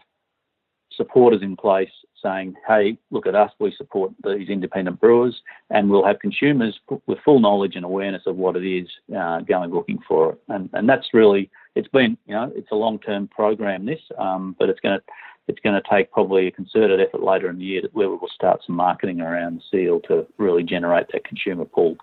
supporters 0.96 1.42
in 1.42 1.56
place 1.56 1.90
saying, 2.22 2.54
hey, 2.66 2.96
look 3.10 3.26
at 3.26 3.34
us, 3.34 3.50
we 3.58 3.74
support 3.76 4.12
these 4.24 4.48
independent 4.48 5.00
brewers, 5.00 5.42
and 5.70 5.90
we'll 5.90 6.04
have 6.04 6.20
consumers 6.20 6.78
with 7.06 7.18
full 7.24 7.40
knowledge 7.40 7.74
and 7.74 7.84
awareness 7.84 8.22
of 8.26 8.36
what 8.36 8.56
it 8.56 8.64
is 8.64 8.88
uh, 9.16 9.40
going 9.40 9.70
looking 9.72 9.98
for 10.06 10.32
it. 10.32 10.38
And, 10.48 10.70
and 10.72 10.88
that's 10.88 11.08
really, 11.12 11.50
it's 11.74 11.88
been, 11.88 12.16
you 12.26 12.34
know, 12.34 12.52
it's 12.54 12.70
a 12.70 12.76
long 12.76 12.98
term 12.98 13.28
program, 13.28 13.86
this, 13.86 14.00
um, 14.18 14.54
but 14.58 14.68
it's 14.68 14.80
going 14.80 14.98
to, 14.98 15.04
it's 15.48 15.58
going 15.60 15.80
to 15.80 15.88
take 15.90 16.12
probably 16.12 16.46
a 16.46 16.50
concerted 16.52 17.00
effort 17.00 17.22
later 17.22 17.50
in 17.50 17.58
the 17.58 17.64
year 17.64 17.82
where 17.92 18.08
we 18.08 18.16
will 18.16 18.28
start 18.32 18.60
some 18.64 18.76
marketing 18.76 19.20
around 19.20 19.56
the 19.56 19.62
seal 19.70 20.00
to 20.00 20.26
really 20.38 20.62
generate 20.62 21.06
that 21.12 21.24
consumer 21.24 21.64
pull. 21.64 21.96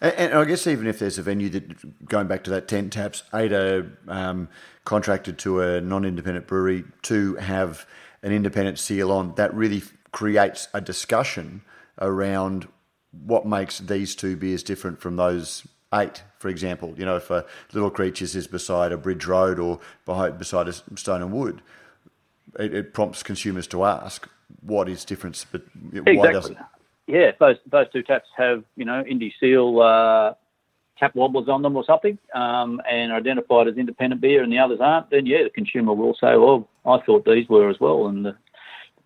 And, 0.00 0.32
I 0.32 0.44
guess 0.44 0.66
even 0.66 0.86
if 0.86 0.98
there's 0.98 1.18
a 1.18 1.22
venue 1.22 1.50
that, 1.50 2.06
going 2.08 2.26
back 2.26 2.44
to 2.44 2.50
that 2.50 2.68
10 2.68 2.90
taps, 2.90 3.22
Ada 3.34 3.90
um, 4.08 4.48
contracted 4.84 5.38
to 5.40 5.60
a 5.60 5.80
non 5.80 6.04
independent 6.04 6.46
brewery 6.46 6.84
to 7.02 7.34
have 7.36 7.86
an 8.24 8.32
independent 8.32 8.80
seal 8.80 9.12
on, 9.12 9.34
that 9.36 9.54
really 9.54 9.82
creates 10.10 10.66
a 10.74 10.80
discussion 10.80 11.62
around 12.00 12.66
what 13.12 13.46
makes 13.46 13.78
these 13.78 14.16
two 14.16 14.36
beers 14.36 14.64
different 14.64 15.00
from 15.00 15.14
those 15.14 15.66
eight, 15.92 16.24
for 16.38 16.48
example. 16.48 16.94
You 16.96 17.04
know, 17.04 17.16
if 17.16 17.30
a 17.30 17.44
Little 17.72 17.90
Creatures 17.90 18.34
is 18.34 18.46
beside 18.46 18.90
a 18.90 18.96
Bridge 18.96 19.26
Road 19.26 19.58
or 19.60 19.78
behind, 20.04 20.38
beside 20.38 20.66
a 20.66 20.72
Stone 20.72 21.22
and 21.22 21.32
Wood, 21.32 21.62
it, 22.58 22.74
it 22.74 22.94
prompts 22.94 23.22
consumers 23.22 23.66
to 23.68 23.84
ask 23.84 24.28
what 24.62 24.88
is 24.88 25.04
difference, 25.04 25.44
but 25.50 25.62
why 25.92 26.32
doesn't? 26.32 26.58
Yeah, 27.06 27.32
those 27.38 27.56
those 27.70 27.86
two 27.92 28.02
taps 28.02 28.28
have 28.36 28.64
you 28.76 28.84
know 28.84 29.04
Indie 29.04 29.32
Seal 29.38 29.80
uh, 29.80 30.34
tap 30.98 31.14
wobblers 31.14 31.48
on 31.48 31.62
them 31.62 31.76
or 31.76 31.84
something, 31.84 32.18
um, 32.34 32.80
and 32.90 33.12
are 33.12 33.18
identified 33.18 33.68
as 33.68 33.76
independent 33.76 34.20
beer, 34.20 34.42
and 34.42 34.52
the 34.52 34.58
others 34.58 34.78
aren't, 34.80 35.10
then 35.10 35.26
yeah, 35.26 35.42
the 35.42 35.50
consumer 35.50 35.92
will 35.92 36.14
say, 36.14 36.36
well, 36.36 36.68
I 36.86 36.98
thought 37.04 37.24
these 37.24 37.48
were 37.48 37.68
as 37.68 37.80
well, 37.80 38.06
and 38.06 38.24
the 38.24 38.36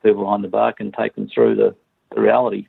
people 0.03 0.24
behind 0.24 0.44
the 0.44 0.48
bar 0.48 0.72
can 0.72 0.92
take 0.92 1.14
them 1.14 1.29
through 1.33 1.57
the, 1.57 1.74
the 2.14 2.20
reality. 2.20 2.66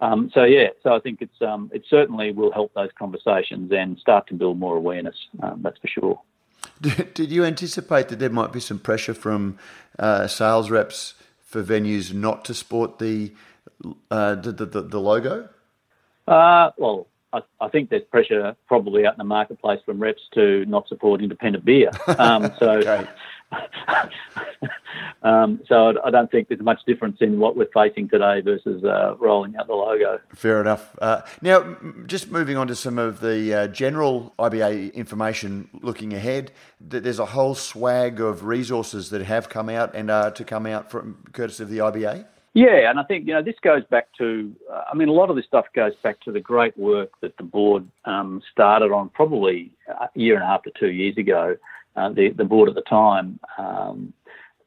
Um, 0.00 0.30
so 0.34 0.42
yeah, 0.44 0.68
so 0.82 0.94
I 0.94 0.98
think 0.98 1.22
it's 1.22 1.40
um, 1.40 1.70
it 1.72 1.84
certainly 1.88 2.32
will 2.32 2.50
help 2.52 2.74
those 2.74 2.90
conversations 2.98 3.70
and 3.70 3.96
start 3.98 4.26
to 4.28 4.34
build 4.34 4.58
more 4.58 4.76
awareness. 4.76 5.14
Um, 5.40 5.60
that's 5.62 5.78
for 5.78 5.86
sure. 5.86 6.20
Did 6.80 7.30
you 7.30 7.44
anticipate 7.44 8.08
that 8.08 8.18
there 8.18 8.30
might 8.30 8.52
be 8.52 8.58
some 8.58 8.80
pressure 8.80 9.14
from 9.14 9.58
uh, 9.98 10.26
sales 10.26 10.70
reps 10.70 11.14
for 11.40 11.62
venues 11.62 12.12
not 12.12 12.44
to 12.46 12.54
sport 12.54 12.98
the 12.98 13.32
uh, 14.10 14.34
the, 14.34 14.52
the, 14.52 14.82
the, 14.82 15.00
logo? 15.00 15.48
Uh, 16.26 16.70
well, 16.76 17.06
I, 17.32 17.40
I, 17.60 17.68
think 17.68 17.90
there's 17.90 18.04
pressure 18.04 18.56
probably 18.66 19.06
out 19.06 19.14
in 19.14 19.18
the 19.18 19.24
marketplace 19.24 19.80
from 19.84 20.00
reps 20.00 20.22
to 20.34 20.64
not 20.66 20.88
support 20.88 21.22
independent 21.22 21.64
beer. 21.64 21.90
Um, 22.18 22.52
so, 22.58 23.06
um, 25.22 25.60
so 25.66 25.94
I 26.04 26.10
don't 26.10 26.30
think 26.30 26.48
there's 26.48 26.60
much 26.60 26.80
difference 26.86 27.18
in 27.20 27.38
what 27.38 27.56
we're 27.56 27.68
facing 27.72 28.08
today 28.08 28.40
versus 28.40 28.84
uh, 28.84 29.16
rolling 29.18 29.56
out 29.56 29.66
the 29.66 29.74
logo. 29.74 30.20
Fair 30.34 30.60
enough. 30.60 30.96
Uh, 31.00 31.22
now, 31.40 31.76
just 32.06 32.30
moving 32.30 32.56
on 32.56 32.66
to 32.68 32.76
some 32.76 32.98
of 32.98 33.20
the 33.20 33.54
uh, 33.54 33.66
general 33.68 34.34
IBA 34.38 34.94
information 34.94 35.68
looking 35.80 36.12
ahead, 36.12 36.52
there's 36.80 37.18
a 37.18 37.26
whole 37.26 37.54
swag 37.54 38.20
of 38.20 38.44
resources 38.44 39.10
that 39.10 39.22
have 39.22 39.48
come 39.48 39.68
out 39.68 39.94
and 39.94 40.10
are 40.10 40.30
to 40.30 40.44
come 40.44 40.66
out 40.66 40.90
from 40.90 41.18
courtesy 41.32 41.62
of 41.62 41.70
the 41.70 41.78
IBA. 41.78 42.26
Yeah, 42.54 42.90
and 42.90 43.00
I 43.00 43.04
think 43.04 43.26
you 43.26 43.32
know 43.32 43.42
this 43.42 43.56
goes 43.62 43.82
back 43.90 44.08
to. 44.18 44.52
Uh, 44.70 44.82
I 44.92 44.94
mean, 44.94 45.08
a 45.08 45.12
lot 45.12 45.30
of 45.30 45.36
this 45.36 45.46
stuff 45.46 45.66
goes 45.74 45.92
back 46.02 46.20
to 46.20 46.32
the 46.32 46.40
great 46.40 46.76
work 46.76 47.12
that 47.22 47.36
the 47.38 47.42
board 47.42 47.88
um, 48.04 48.42
started 48.52 48.92
on 48.92 49.08
probably 49.08 49.70
a 49.88 50.08
year 50.14 50.34
and 50.34 50.44
a 50.44 50.46
half 50.46 50.62
to 50.64 50.72
two 50.78 50.90
years 50.90 51.16
ago. 51.16 51.56
Uh, 51.96 52.10
the 52.10 52.30
the 52.36 52.44
board 52.44 52.68
at 52.68 52.74
the 52.74 52.82
time 52.82 53.40
um, 53.58 54.12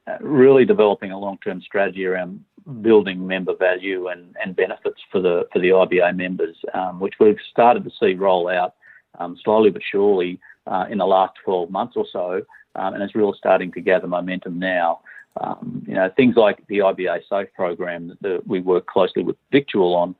uh, 0.07 0.17
really 0.19 0.65
developing 0.65 1.11
a 1.11 1.19
long 1.19 1.37
term 1.43 1.61
strategy 1.61 2.05
around 2.05 2.43
building 2.81 3.25
member 3.25 3.55
value 3.55 4.07
and, 4.07 4.35
and 4.43 4.55
benefits 4.55 4.99
for 5.11 5.21
the 5.21 5.47
for 5.53 5.59
the 5.59 5.69
IBA 5.69 6.15
members, 6.15 6.55
um, 6.73 6.99
which 6.99 7.15
we've 7.19 7.37
started 7.51 7.83
to 7.83 7.91
see 7.99 8.15
roll 8.15 8.49
out 8.49 8.73
um, 9.19 9.37
slowly 9.43 9.69
but 9.69 9.81
surely 9.91 10.39
uh, 10.67 10.85
in 10.89 10.97
the 10.97 11.05
last 11.05 11.33
12 11.43 11.69
months 11.69 11.93
or 11.95 12.05
so, 12.11 12.41
um, 12.75 12.95
and 12.95 13.03
it's 13.03 13.15
really 13.15 13.37
starting 13.37 13.71
to 13.71 13.81
gather 13.81 14.07
momentum 14.07 14.57
now. 14.57 15.01
Um, 15.41 15.83
you 15.87 15.95
know, 15.95 16.09
things 16.15 16.35
like 16.35 16.65
the 16.67 16.79
IBA 16.79 17.21
Safe 17.29 17.53
program 17.53 18.17
that, 18.21 18.47
we 18.47 18.61
work 18.61 18.85
closely 18.87 19.23
with 19.23 19.35
Victual 19.51 19.95
on 19.95 20.15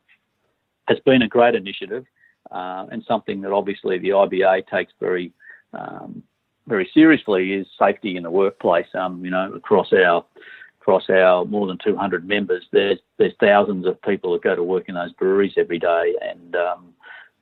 has 0.88 1.00
been 1.00 1.22
a 1.22 1.28
great 1.28 1.56
initiative 1.56 2.06
uh, 2.52 2.86
and 2.92 3.04
something 3.08 3.42
that 3.42 3.52
obviously 3.52 3.98
the 3.98 4.10
IBA 4.10 4.68
takes 4.68 4.94
very 5.00 5.32
um, 5.74 6.24
very 6.68 6.90
seriously 6.94 7.54
is 7.54 7.68
safety 7.78 8.18
in 8.18 8.24
the 8.24 8.32
workplace. 8.32 8.88
Um, 8.94 9.24
you 9.24 9.32
know, 9.32 9.54
across 9.54 9.94
our 9.94 10.26
across 10.82 11.10
our 11.10 11.46
more 11.46 11.68
than 11.68 11.78
200 11.84 12.28
members, 12.28 12.66
there's 12.72 13.00
there's 13.18 13.34
thousands 13.40 13.86
of 13.86 14.02
people 14.02 14.34
that 14.34 14.44
go 14.44 14.56
to 14.56 14.64
work 14.64 14.90
in 14.90 14.96
those 14.96 15.14
breweries 15.14 15.54
every 15.58 15.80
day, 15.80 16.16
and 16.22 16.56
um, 16.56 16.94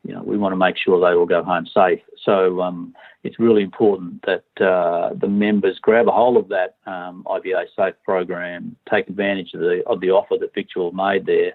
you 0.03 0.13
know, 0.13 0.21
we 0.21 0.37
want 0.37 0.51
to 0.51 0.57
make 0.57 0.75
sure 0.77 0.99
they 0.99 1.15
all 1.15 1.25
go 1.25 1.43
home 1.43 1.65
safe. 1.65 2.01
So 2.23 2.61
um, 2.61 2.93
it's 3.23 3.39
really 3.39 3.63
important 3.63 4.23
that 4.25 4.65
uh, 4.65 5.13
the 5.15 5.27
members 5.27 5.79
grab 5.81 6.07
a 6.07 6.11
hold 6.11 6.37
of 6.37 6.49
that 6.49 6.75
um, 6.85 7.25
IBA 7.25 7.65
Safe 7.75 7.95
program, 8.03 8.75
take 8.89 9.07
advantage 9.07 9.53
of 9.53 9.61
the 9.61 9.81
of 9.87 10.01
the 10.01 10.11
offer 10.11 10.35
that 10.39 10.53
Victual 10.53 10.91
made 10.91 11.25
there, 11.25 11.53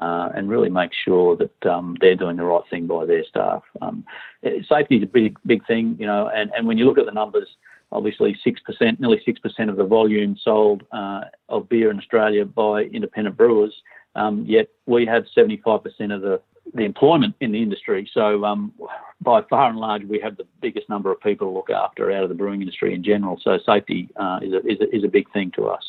uh, 0.00 0.30
and 0.34 0.48
really 0.48 0.70
make 0.70 0.90
sure 1.04 1.36
that 1.36 1.66
um, 1.70 1.96
they're 2.00 2.16
doing 2.16 2.36
the 2.36 2.44
right 2.44 2.64
thing 2.68 2.86
by 2.86 3.04
their 3.04 3.24
staff. 3.24 3.62
Um, 3.80 4.04
safety 4.68 4.96
is 4.96 5.04
a 5.04 5.06
big 5.06 5.38
big 5.46 5.64
thing, 5.66 5.96
you 5.98 6.06
know, 6.06 6.28
and, 6.28 6.50
and 6.56 6.66
when 6.66 6.78
you 6.78 6.86
look 6.86 6.98
at 6.98 7.06
the 7.06 7.12
numbers, 7.12 7.48
obviously 7.92 8.36
six 8.42 8.60
percent, 8.60 8.98
nearly 8.98 9.22
six 9.24 9.38
percent 9.38 9.70
of 9.70 9.76
the 9.76 9.84
volume 9.84 10.36
sold 10.42 10.82
uh, 10.90 11.22
of 11.48 11.68
beer 11.68 11.92
in 11.92 11.98
Australia 11.98 12.44
by 12.44 12.82
independent 12.82 13.36
brewers. 13.36 13.74
Um, 14.16 14.44
yet 14.46 14.68
we 14.86 15.06
have 15.06 15.24
75% 15.36 16.14
of 16.14 16.22
the 16.22 16.40
the 16.72 16.82
employment 16.82 17.34
in 17.40 17.52
the 17.52 17.62
industry. 17.62 18.08
So 18.12 18.44
um, 18.44 18.72
by 19.20 19.42
far 19.42 19.68
and 19.70 19.78
large, 19.78 20.04
we 20.04 20.20
have 20.20 20.36
the 20.36 20.46
biggest 20.60 20.88
number 20.88 21.12
of 21.12 21.20
people 21.20 21.48
to 21.48 21.52
look 21.52 21.70
after 21.70 22.10
out 22.10 22.22
of 22.22 22.28
the 22.28 22.34
brewing 22.34 22.60
industry 22.60 22.94
in 22.94 23.02
general. 23.02 23.38
So 23.42 23.58
safety 23.66 24.08
uh, 24.16 24.40
is, 24.42 24.52
a, 24.52 24.66
is, 24.66 24.80
a, 24.80 24.96
is, 24.96 25.04
a, 25.04 25.08
big 25.08 25.30
thing 25.32 25.52
to 25.56 25.66
us. 25.66 25.82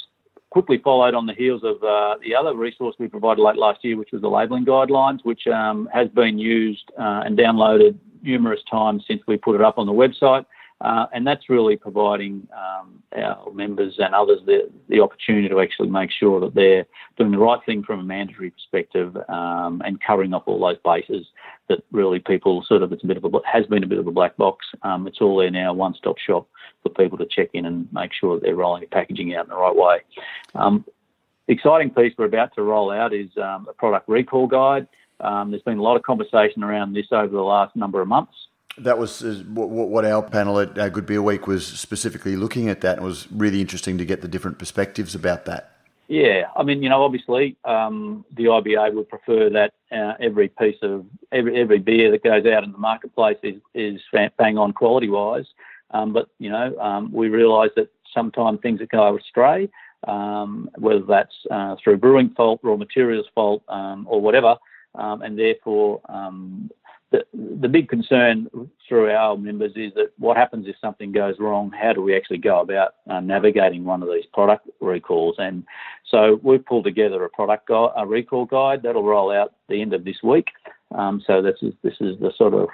Quickly 0.49 0.77
followed 0.77 1.15
on 1.15 1.25
the 1.25 1.33
heels 1.33 1.63
of 1.63 1.81
uh, 1.83 2.15
the 2.21 2.35
other 2.35 2.55
resource 2.55 2.95
we 2.99 3.07
provided 3.07 3.41
late 3.41 3.57
last 3.57 3.83
year, 3.83 3.97
which 3.97 4.11
was 4.11 4.21
the 4.21 4.29
labelling 4.29 4.65
guidelines, 4.65 5.19
which 5.23 5.47
um, 5.47 5.89
has 5.93 6.09
been 6.09 6.37
used 6.37 6.91
uh, 6.99 7.23
and 7.25 7.37
downloaded 7.37 7.97
numerous 8.21 8.61
times 8.69 9.03
since 9.07 9.21
we 9.27 9.37
put 9.37 9.55
it 9.55 9.61
up 9.61 9.77
on 9.77 9.85
the 9.85 9.93
website. 9.93 10.45
Uh, 10.81 11.05
and 11.13 11.25
that's 11.25 11.49
really 11.49 11.77
providing 11.77 12.45
um, 12.53 13.01
our 13.17 13.49
members 13.53 13.95
and 13.97 14.13
others 14.13 14.39
the, 14.45 14.69
the 14.89 14.99
opportunity 14.99 15.47
to 15.47 15.61
actually 15.61 15.89
make 15.89 16.11
sure 16.11 16.41
that 16.41 16.53
they're 16.53 16.85
doing 17.17 17.31
the 17.31 17.37
right 17.37 17.59
thing 17.65 17.81
from 17.81 18.01
a 18.01 18.03
mandatory 18.03 18.51
perspective 18.51 19.15
um, 19.29 19.81
and 19.85 20.01
covering 20.01 20.33
up 20.33 20.43
all 20.47 20.59
those 20.59 20.77
bases 20.83 21.25
that 21.69 21.81
really 21.91 22.19
people 22.19 22.61
sort 22.67 22.83
of 22.83 22.91
it's 22.91 23.05
a 23.05 23.07
bit 23.07 23.15
of 23.15 23.23
a 23.23 23.29
has 23.45 23.65
been 23.67 23.83
a 23.83 23.87
bit 23.87 23.99
of 23.99 24.07
a 24.07 24.11
black 24.11 24.35
box. 24.35 24.65
Um, 24.83 25.07
it's 25.07 25.21
all 25.21 25.37
there 25.37 25.49
now, 25.49 25.73
one 25.73 25.93
stop 25.93 26.17
shop 26.17 26.47
for 26.83 26.89
people 26.89 27.17
to 27.19 27.25
check 27.25 27.49
in 27.53 27.65
and 27.65 27.87
make 27.93 28.11
sure 28.13 28.35
that 28.35 28.43
they're 28.43 28.55
rolling 28.55 28.81
the 28.81 28.87
packaging 28.87 29.33
out 29.33 29.45
in 29.45 29.51
the 29.51 29.55
right 29.55 29.75
way. 29.75 29.99
Um, 30.55 30.85
the 31.47 31.53
exciting 31.53 31.91
piece 31.91 32.13
we're 32.17 32.25
about 32.25 32.53
to 32.55 32.63
roll 32.63 32.91
out 32.91 33.13
is 33.13 33.29
um, 33.37 33.67
a 33.69 33.73
product 33.73 34.09
recall 34.09 34.47
guide. 34.47 34.87
Um, 35.21 35.51
there's 35.51 35.63
been 35.63 35.77
a 35.77 35.83
lot 35.83 35.95
of 35.95 36.03
conversation 36.03 36.63
around 36.63 36.93
this 36.93 37.07
over 37.11 37.33
the 37.33 37.41
last 37.41 37.75
number 37.77 38.01
of 38.01 38.07
months. 38.09 38.35
That 38.77 38.97
was 38.97 39.21
what 39.53 40.03
our 40.03 40.21
panel 40.21 40.59
at 40.59 40.77
uh, 40.77 40.89
Good 40.89 41.05
Beer 41.05 41.21
Week 41.21 41.47
was 41.47 41.65
specifically 41.65 42.35
looking 42.35 42.67
at 42.69 42.81
that. 42.81 42.97
It 42.97 43.03
was 43.03 43.31
really 43.31 43.61
interesting 43.61 43.97
to 43.97 44.05
get 44.05 44.21
the 44.21 44.27
different 44.27 44.59
perspectives 44.59 45.15
about 45.15 45.45
that. 45.45 45.75
Yeah, 46.07 46.49
I 46.55 46.63
mean, 46.63 46.83
you 46.83 46.89
know, 46.89 47.03
obviously 47.03 47.55
um, 47.65 48.25
the 48.35 48.45
IBA 48.45 48.93
would 48.93 49.09
prefer 49.09 49.49
that 49.49 49.73
uh, 49.91 50.13
every 50.19 50.49
piece 50.49 50.77
of 50.83 51.05
every 51.31 51.59
every 51.59 51.79
beer 51.79 52.11
that 52.11 52.23
goes 52.23 52.45
out 52.45 52.63
in 52.63 52.71
the 52.71 52.77
marketplace 52.77 53.37
is 53.41 53.59
is 53.73 54.01
bang 54.37 54.57
on 54.57 54.73
quality 54.73 55.09
wise. 55.09 55.47
Um, 55.91 56.13
but 56.13 56.29
you 56.37 56.49
know, 56.49 56.77
um, 56.79 57.11
we 57.11 57.29
realise 57.29 57.71
that 57.75 57.89
sometimes 58.13 58.59
things 58.61 58.81
go 58.91 59.17
astray, 59.17 59.69
um, 60.07 60.69
whether 60.77 61.01
that's 61.01 61.35
uh, 61.49 61.75
through 61.83 61.97
brewing 61.97 62.29
fault, 62.35 62.59
raw 62.61 62.75
materials 62.75 63.25
fault, 63.33 63.63
um, 63.69 64.05
or 64.09 64.21
whatever, 64.21 64.57
um, 64.95 65.21
and 65.23 65.39
therefore 65.39 66.01
the, 67.15 67.57
the 67.61 67.67
big 67.67 67.87
concern 67.89 68.49
through 68.87 69.11
our 69.11 69.37
members 69.37 69.71
is 69.75 69.93
that 69.95 70.11
what 70.17 70.37
happens 70.37 70.67
if 70.67 70.75
something 70.81 71.11
goes 71.11 71.35
wrong? 71.39 71.71
How 71.71 71.93
do 71.93 72.01
we 72.01 72.15
actually 72.15 72.37
go 72.37 72.61
about 72.61 72.95
uh, 73.09 73.19
navigating 73.19 73.83
one 73.83 74.03
of 74.03 74.09
these 74.09 74.25
product 74.33 74.69
recalls? 74.81 75.35
And 75.37 75.63
so 76.09 76.39
we've 76.43 76.65
pulled 76.65 76.85
together 76.85 77.23
a 77.23 77.29
product 77.29 77.67
guide, 77.67 77.91
a 77.95 78.05
recall 78.05 78.45
guide 78.45 78.81
that'll 78.83 79.03
roll 79.03 79.31
out 79.31 79.53
the 79.69 79.81
end 79.81 79.93
of 79.93 80.03
this 80.03 80.21
week. 80.23 80.49
Um, 80.93 81.21
so 81.25 81.41
this 81.41 81.57
is 81.61 81.73
this 81.83 81.95
is 81.99 82.19
the 82.19 82.31
sort 82.37 82.53
of 82.53 82.67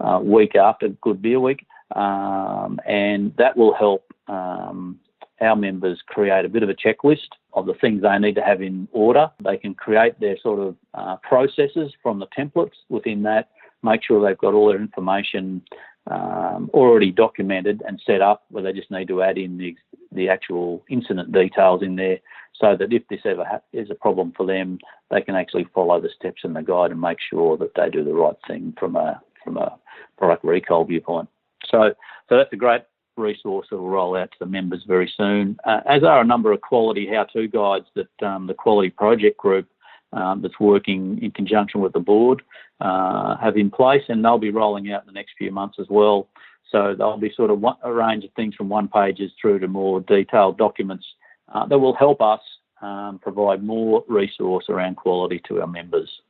uh, 0.00 0.20
week 0.22 0.56
after 0.56 0.88
Good 0.88 1.22
Beer 1.22 1.40
Week, 1.40 1.66
um, 1.94 2.78
and 2.86 3.34
that 3.38 3.56
will 3.56 3.74
help 3.74 4.12
um, 4.28 4.98
our 5.40 5.56
members 5.56 6.00
create 6.06 6.44
a 6.44 6.48
bit 6.48 6.62
of 6.62 6.68
a 6.68 6.74
checklist 6.74 7.28
of 7.52 7.66
the 7.66 7.74
things 7.74 8.02
they 8.02 8.18
need 8.18 8.34
to 8.34 8.42
have 8.42 8.62
in 8.62 8.88
order. 8.92 9.30
They 9.42 9.56
can 9.56 9.74
create 9.74 10.18
their 10.20 10.36
sort 10.42 10.60
of 10.60 10.76
uh, 10.94 11.16
processes 11.16 11.92
from 12.02 12.18
the 12.18 12.26
templates 12.38 12.76
within 12.88 13.22
that 13.22 13.50
make 13.82 14.02
sure 14.04 14.24
they've 14.24 14.38
got 14.38 14.54
all 14.54 14.68
their 14.68 14.80
information 14.80 15.62
um, 16.10 16.70
already 16.72 17.10
documented 17.10 17.82
and 17.86 18.00
set 18.06 18.20
up, 18.20 18.44
where 18.50 18.62
they 18.62 18.72
just 18.72 18.90
need 18.90 19.08
to 19.08 19.22
add 19.22 19.38
in 19.38 19.58
the, 19.58 19.76
the 20.12 20.28
actual 20.28 20.84
incident 20.88 21.32
details 21.32 21.82
in 21.82 21.96
there 21.96 22.18
so 22.54 22.76
that 22.76 22.92
if 22.92 23.06
this 23.08 23.20
ever 23.24 23.44
ha- 23.44 23.60
is 23.72 23.90
a 23.90 23.94
problem 23.94 24.32
for 24.36 24.46
them, 24.46 24.78
they 25.10 25.20
can 25.20 25.34
actually 25.34 25.66
follow 25.74 26.00
the 26.00 26.08
steps 26.16 26.42
in 26.44 26.52
the 26.52 26.62
guide 26.62 26.90
and 26.90 27.00
make 27.00 27.18
sure 27.20 27.56
that 27.56 27.72
they 27.74 27.90
do 27.90 28.04
the 28.04 28.14
right 28.14 28.36
thing 28.46 28.74
from 28.78 28.96
a 28.96 29.20
from 29.44 29.56
a 29.56 29.78
product 30.18 30.44
recall 30.44 30.84
viewpoint. 30.84 31.28
So, 31.70 31.94
so 32.28 32.36
that's 32.36 32.52
a 32.52 32.56
great 32.56 32.82
resource 33.16 33.68
that 33.70 33.76
will 33.76 33.88
roll 33.88 34.16
out 34.16 34.30
to 34.32 34.36
the 34.40 34.46
members 34.46 34.84
very 34.86 35.12
soon, 35.16 35.56
uh, 35.64 35.80
as 35.86 36.02
are 36.02 36.20
a 36.20 36.24
number 36.24 36.52
of 36.52 36.60
quality 36.60 37.06
how-to 37.06 37.48
guides 37.48 37.86
that 37.94 38.26
um, 38.26 38.46
the 38.46 38.54
Quality 38.54 38.90
Project 38.90 39.38
Group 39.38 39.68
um, 40.12 40.42
that's 40.42 40.58
working 40.60 41.18
in 41.22 41.30
conjunction 41.30 41.80
with 41.80 41.92
the 41.92 42.00
board 42.00 42.42
uh, 42.80 43.36
have 43.36 43.56
in 43.56 43.70
place, 43.70 44.02
and 44.08 44.24
they'll 44.24 44.38
be 44.38 44.50
rolling 44.50 44.92
out 44.92 45.02
in 45.02 45.06
the 45.06 45.12
next 45.12 45.32
few 45.38 45.50
months 45.50 45.78
as 45.80 45.86
well. 45.88 46.28
So 46.70 46.94
they'll 46.96 47.16
be 47.16 47.32
sort 47.34 47.50
of 47.50 47.60
one, 47.60 47.76
a 47.82 47.92
range 47.92 48.24
of 48.24 48.32
things 48.32 48.54
from 48.54 48.68
one 48.68 48.88
pages 48.88 49.30
through 49.40 49.60
to 49.60 49.68
more 49.68 50.00
detailed 50.00 50.58
documents 50.58 51.06
uh, 51.52 51.66
that 51.66 51.78
will 51.78 51.94
help 51.94 52.20
us 52.20 52.40
um, 52.82 53.18
provide 53.22 53.62
more 53.62 54.04
resource 54.08 54.66
around 54.68 54.96
quality 54.96 55.40
to 55.48 55.60
our 55.60 55.66
members. 55.66 56.20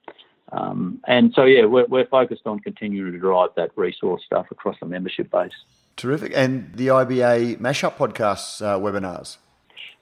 Um, 0.52 1.00
and 1.06 1.32
so, 1.34 1.44
yeah, 1.44 1.64
we're, 1.64 1.86
we're 1.86 2.06
focused 2.06 2.46
on 2.46 2.60
continuing 2.60 3.12
to 3.12 3.18
drive 3.18 3.50
that 3.56 3.70
resource 3.74 4.22
stuff 4.24 4.46
across 4.50 4.76
the 4.78 4.86
membership 4.86 5.30
base. 5.30 5.52
Terrific. 5.96 6.32
And 6.36 6.72
the 6.74 6.88
IBA 6.88 7.56
Mashup 7.58 7.96
Podcasts 7.96 8.62
uh, 8.62 8.78
webinars? 8.78 9.38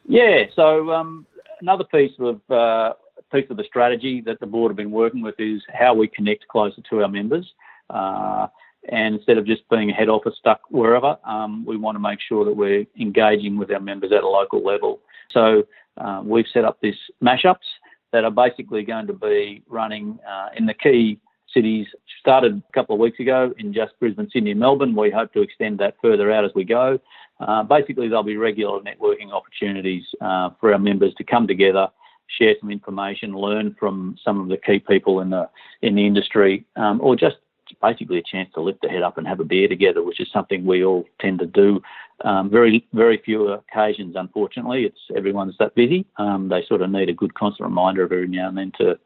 Yeah, 0.06 0.44
so 0.54 0.92
um, 0.92 1.26
another 1.60 1.84
piece 1.84 2.12
of 2.18 2.40
uh, 2.50 2.92
piece 3.34 3.50
of 3.50 3.56
the 3.56 3.64
strategy 3.64 4.22
that 4.24 4.38
the 4.38 4.46
board 4.46 4.70
have 4.70 4.76
been 4.76 4.90
working 4.90 5.20
with 5.20 5.34
is 5.38 5.60
how 5.72 5.92
we 5.92 6.06
connect 6.06 6.46
closer 6.48 6.80
to 6.88 7.02
our 7.02 7.08
members. 7.08 7.52
Uh, 7.90 8.46
and 8.90 9.16
instead 9.16 9.38
of 9.38 9.46
just 9.46 9.68
being 9.70 9.90
a 9.90 9.94
head 9.94 10.08
office 10.08 10.34
stuck 10.38 10.60
wherever, 10.70 11.18
um, 11.24 11.64
we 11.66 11.76
want 11.76 11.96
to 11.96 12.00
make 12.00 12.20
sure 12.20 12.44
that 12.44 12.52
we're 12.52 12.86
engaging 13.00 13.58
with 13.58 13.72
our 13.72 13.80
members 13.80 14.12
at 14.12 14.22
a 14.22 14.28
local 14.28 14.62
level. 14.62 15.00
So 15.30 15.64
uh, 15.96 16.22
we've 16.24 16.46
set 16.52 16.64
up 16.64 16.78
these 16.80 16.98
mashups 17.22 17.68
that 18.12 18.24
are 18.24 18.30
basically 18.30 18.84
going 18.84 19.06
to 19.08 19.12
be 19.14 19.62
running 19.68 20.18
uh, 20.28 20.50
in 20.56 20.66
the 20.66 20.74
key 20.74 21.18
cities. 21.52 21.86
Started 22.20 22.62
a 22.68 22.72
couple 22.72 22.94
of 22.94 23.00
weeks 23.00 23.18
ago 23.20 23.52
in 23.58 23.72
just 23.72 23.98
Brisbane, 23.98 24.28
Sydney, 24.32 24.52
and 24.52 24.60
Melbourne. 24.60 24.94
We 24.94 25.10
hope 25.10 25.32
to 25.32 25.42
extend 25.42 25.78
that 25.78 25.96
further 26.00 26.30
out 26.30 26.44
as 26.44 26.52
we 26.54 26.64
go. 26.64 27.00
Uh, 27.40 27.62
basically, 27.64 28.08
there'll 28.08 28.22
be 28.22 28.36
regular 28.36 28.80
networking 28.80 29.32
opportunities 29.32 30.04
uh, 30.20 30.50
for 30.60 30.72
our 30.72 30.78
members 30.78 31.14
to 31.14 31.24
come 31.24 31.46
together 31.46 31.88
share 32.26 32.54
some 32.60 32.70
information, 32.70 33.34
learn 33.34 33.76
from 33.78 34.16
some 34.24 34.40
of 34.40 34.48
the 34.48 34.56
key 34.56 34.78
people 34.78 35.20
in 35.20 35.30
the 35.30 35.48
in 35.82 35.94
the 35.94 36.06
industry, 36.06 36.64
um, 36.76 37.00
or 37.00 37.16
just 37.16 37.36
basically 37.82 38.18
a 38.18 38.22
chance 38.22 38.50
to 38.54 38.60
lift 38.60 38.80
the 38.82 38.88
head 38.88 39.02
up 39.02 39.18
and 39.18 39.26
have 39.26 39.40
a 39.40 39.44
beer 39.44 39.68
together, 39.68 40.02
which 40.02 40.20
is 40.20 40.30
something 40.32 40.64
we 40.64 40.84
all 40.84 41.04
tend 41.20 41.38
to 41.38 41.46
do. 41.46 41.80
Um, 42.24 42.50
very 42.50 42.86
very 42.92 43.18
few 43.24 43.48
occasions, 43.48 44.16
unfortunately. 44.16 44.84
It's 44.84 45.00
everyone's 45.16 45.56
that 45.58 45.74
busy. 45.74 46.06
Um, 46.18 46.48
they 46.48 46.64
sort 46.66 46.82
of 46.82 46.90
need 46.90 47.08
a 47.08 47.14
good 47.14 47.34
constant 47.34 47.68
reminder 47.68 48.04
of 48.04 48.12
every 48.12 48.28
now 48.28 48.48
and 48.48 48.58
then 48.58 48.72
to 48.78 48.98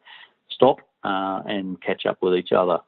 stop 0.51 0.79
uh, 1.05 1.43
and 1.47 1.81
catch 1.83 2.07
up 2.07 2.19
with 2.23 2.35
each 2.35 2.53
other. 2.53 2.79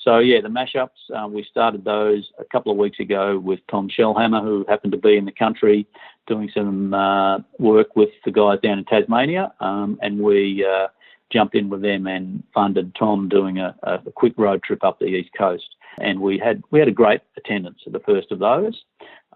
So 0.00 0.18
yeah, 0.18 0.40
the 0.40 0.48
mashups 0.48 0.88
uh, 1.14 1.28
we 1.28 1.44
started 1.44 1.84
those 1.84 2.30
a 2.38 2.44
couple 2.44 2.72
of 2.72 2.78
weeks 2.78 3.00
ago 3.00 3.38
with 3.38 3.60
Tom 3.70 3.88
Shellhammer, 3.88 4.42
who 4.42 4.64
happened 4.68 4.92
to 4.92 4.98
be 4.98 5.16
in 5.16 5.26
the 5.26 5.32
country 5.32 5.86
doing 6.26 6.50
some 6.54 6.94
uh, 6.94 7.38
work 7.58 7.96
with 7.96 8.10
the 8.24 8.30
guys 8.30 8.58
down 8.62 8.78
in 8.78 8.84
Tasmania, 8.86 9.52
um, 9.60 9.98
and 10.00 10.20
we 10.20 10.64
uh, 10.64 10.86
jumped 11.30 11.54
in 11.54 11.68
with 11.68 11.82
them 11.82 12.06
and 12.06 12.42
funded 12.54 12.94
Tom 12.94 13.28
doing 13.28 13.58
a, 13.58 13.76
a, 13.82 13.98
quick 14.12 14.32
road 14.36 14.62
trip 14.62 14.82
up 14.84 14.98
the 14.98 15.06
east 15.06 15.30
coast. 15.36 15.76
And 15.98 16.20
we 16.20 16.38
had 16.38 16.62
we 16.70 16.78
had 16.78 16.88
a 16.88 16.92
great 16.92 17.20
attendance 17.36 17.80
at 17.86 17.92
the 17.92 18.00
first 18.00 18.32
of 18.32 18.38
those. 18.38 18.82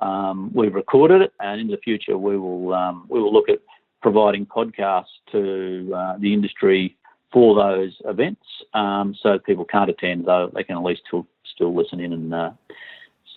Um, 0.00 0.50
we've 0.54 0.74
recorded 0.74 1.20
it, 1.22 1.32
and 1.40 1.60
in 1.60 1.68
the 1.68 1.76
future 1.78 2.16
we 2.16 2.38
will 2.38 2.72
um, 2.72 3.06
we 3.08 3.20
will 3.20 3.32
look 3.32 3.48
at 3.48 3.58
providing 4.02 4.46
podcasts 4.46 5.16
to 5.32 5.92
uh, 5.94 6.16
the 6.18 6.32
industry 6.32 6.96
for 7.34 7.56
those 7.56 7.96
events, 8.04 8.46
um, 8.74 9.14
so 9.20 9.40
people 9.40 9.64
can't 9.64 9.90
attend, 9.90 10.24
though 10.26 10.50
they 10.54 10.62
can 10.62 10.76
at 10.76 10.84
least 10.84 11.02
still, 11.08 11.26
still 11.44 11.74
listen 11.74 11.98
in 11.98 12.12
and 12.12 12.32
uh, 12.32 12.50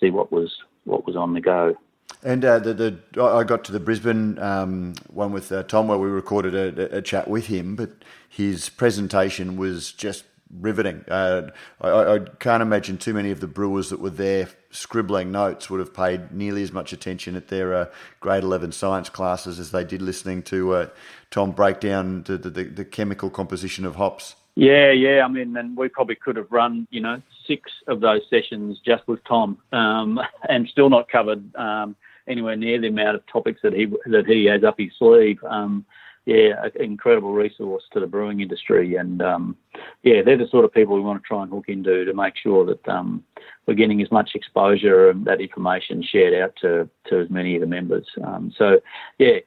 see 0.00 0.08
what 0.08 0.30
was 0.32 0.56
what 0.84 1.04
was 1.04 1.16
on 1.16 1.34
the 1.34 1.40
go. 1.40 1.76
And 2.22 2.44
uh, 2.44 2.60
the, 2.60 2.74
the 2.74 3.22
I 3.22 3.44
got 3.44 3.64
to 3.64 3.72
the 3.72 3.80
Brisbane 3.80 4.38
um, 4.38 4.94
one 5.08 5.32
with 5.32 5.50
uh, 5.52 5.64
Tom 5.64 5.88
where 5.88 5.98
we 5.98 6.08
recorded 6.08 6.54
a, 6.54 6.96
a, 6.96 7.02
chat 7.02 7.28
with 7.28 7.46
him, 7.46 7.76
but 7.76 7.90
his 8.28 8.68
presentation 8.68 9.56
was 9.56 9.92
just 9.92 10.24
riveting. 10.50 11.04
Uh, 11.08 11.50
I, 11.80 12.14
I, 12.14 12.18
can't 12.38 12.62
imagine 12.62 12.98
too 12.98 13.14
many 13.14 13.30
of 13.30 13.40
the 13.40 13.46
brewers 13.46 13.90
that 13.90 14.00
were 14.00 14.10
there 14.10 14.48
scribbling 14.70 15.30
notes 15.30 15.68
would 15.68 15.80
have 15.80 15.94
paid 15.94 16.32
nearly 16.32 16.62
as 16.62 16.72
much 16.72 16.92
attention 16.92 17.36
at 17.36 17.48
their 17.48 17.74
uh, 17.74 17.86
grade 18.20 18.44
11 18.44 18.72
science 18.72 19.08
classes 19.08 19.58
as 19.58 19.70
they 19.70 19.84
did 19.84 20.02
listening 20.02 20.42
to 20.44 20.74
uh, 20.74 20.86
Tom 21.30 21.52
break 21.52 21.80
down 21.80 22.22
the, 22.24 22.38
the, 22.38 22.64
the, 22.64 22.84
chemical 22.84 23.30
composition 23.30 23.84
of 23.84 23.96
hops. 23.96 24.36
Yeah, 24.54 24.90
yeah. 24.90 25.22
I 25.24 25.28
mean, 25.28 25.56
and 25.56 25.76
we 25.76 25.88
probably 25.88 26.16
could 26.16 26.36
have 26.36 26.50
run, 26.50 26.88
you 26.90 27.00
know, 27.00 27.22
six 27.46 27.70
of 27.86 28.00
those 28.00 28.22
sessions 28.28 28.80
just 28.84 29.06
with 29.06 29.22
Tom, 29.24 29.58
um, 29.72 30.18
and 30.48 30.68
still 30.68 30.90
not 30.90 31.08
covered 31.08 31.54
um, 31.56 31.94
anywhere 32.26 32.56
near 32.56 32.80
the 32.80 32.88
amount 32.88 33.16
of 33.16 33.26
topics 33.26 33.60
that 33.62 33.72
he 33.72 33.86
that 34.06 34.26
he 34.26 34.46
has 34.46 34.64
up 34.64 34.78
his 34.78 34.90
sleeve. 34.98 35.38
Um, 35.44 35.84
yeah, 36.28 36.62
an 36.62 36.72
incredible 36.78 37.32
resource 37.32 37.84
to 37.90 38.00
the 38.00 38.06
brewing 38.06 38.40
industry. 38.40 38.96
And 38.96 39.22
um, 39.22 39.56
yeah, 40.02 40.20
they're 40.22 40.36
the 40.36 40.46
sort 40.48 40.66
of 40.66 40.74
people 40.74 40.94
we 40.94 41.00
want 41.00 41.22
to 41.22 41.26
try 41.26 41.42
and 41.42 41.50
hook 41.50 41.64
into 41.68 42.04
to 42.04 42.12
make 42.12 42.34
sure 42.36 42.66
that 42.66 42.86
um, 42.86 43.24
we're 43.64 43.72
getting 43.72 44.02
as 44.02 44.12
much 44.12 44.32
exposure 44.34 45.08
and 45.08 45.24
that 45.24 45.40
information 45.40 46.02
shared 46.02 46.34
out 46.34 46.54
to, 46.60 46.86
to 47.06 47.20
as 47.22 47.30
many 47.30 47.54
of 47.54 47.62
the 47.62 47.66
members. 47.66 48.06
Um, 48.22 48.52
so 48.58 48.78
yeah, 49.16 49.38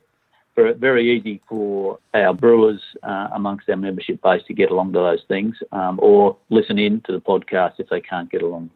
very 0.56 1.16
easy 1.16 1.40
for 1.48 2.00
our 2.16 2.34
brewers 2.34 2.82
uh, 3.04 3.28
amongst 3.36 3.70
our 3.70 3.78
membership 3.78 4.20
base 4.24 4.42
to 4.48 4.54
get 4.56 4.72
along 4.72 4.94
to 4.94 5.00
those 5.00 5.22
things 5.28 5.56
um, 5.74 6.00
or 6.02 6.36
listen 6.50 6.80
in 6.80 7.00
to 7.02 7.12
the 7.12 7.22
podcast 7.22 7.74
if 7.78 7.90
they 7.90 8.02
can't 8.02 8.32
get 8.32 8.42
along. 8.42 8.72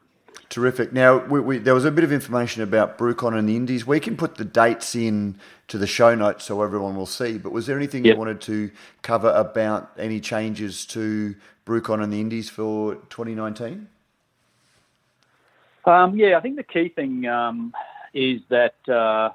Terrific. 0.55 0.93
Now, 0.93 1.17
we, 1.17 1.41
we, 1.41 1.57
there 1.57 1.73
was 1.73 1.83
a 1.83 1.91
bit 1.91 2.05
of 2.05 2.13
information 2.13 2.63
about 2.63 2.97
BrewCon 2.97 3.37
and 3.37 3.49
the 3.49 3.57
Indies. 3.57 3.85
We 3.85 3.99
can 3.99 4.15
put 4.15 4.35
the 4.35 4.45
dates 4.45 4.95
in 4.95 5.37
to 5.67 5.77
the 5.77 5.85
show 5.85 6.15
notes 6.15 6.45
so 6.45 6.61
everyone 6.61 6.95
will 6.95 7.05
see. 7.05 7.37
But 7.37 7.51
was 7.51 7.67
there 7.67 7.75
anything 7.75 8.05
yep. 8.05 8.13
you 8.13 8.17
wanted 8.17 8.39
to 8.43 8.71
cover 9.01 9.31
about 9.31 9.91
any 9.97 10.21
changes 10.21 10.85
to 10.85 11.35
BrewCon 11.65 12.01
and 12.01 12.13
the 12.13 12.21
Indies 12.21 12.49
for 12.49 12.95
2019? 12.95 13.89
Um, 15.83 16.15
yeah, 16.15 16.37
I 16.37 16.39
think 16.39 16.55
the 16.55 16.63
key 16.63 16.87
thing 16.87 17.25
um, 17.27 17.73
is 18.13 18.39
that 18.47 18.75
uh, 18.87 19.31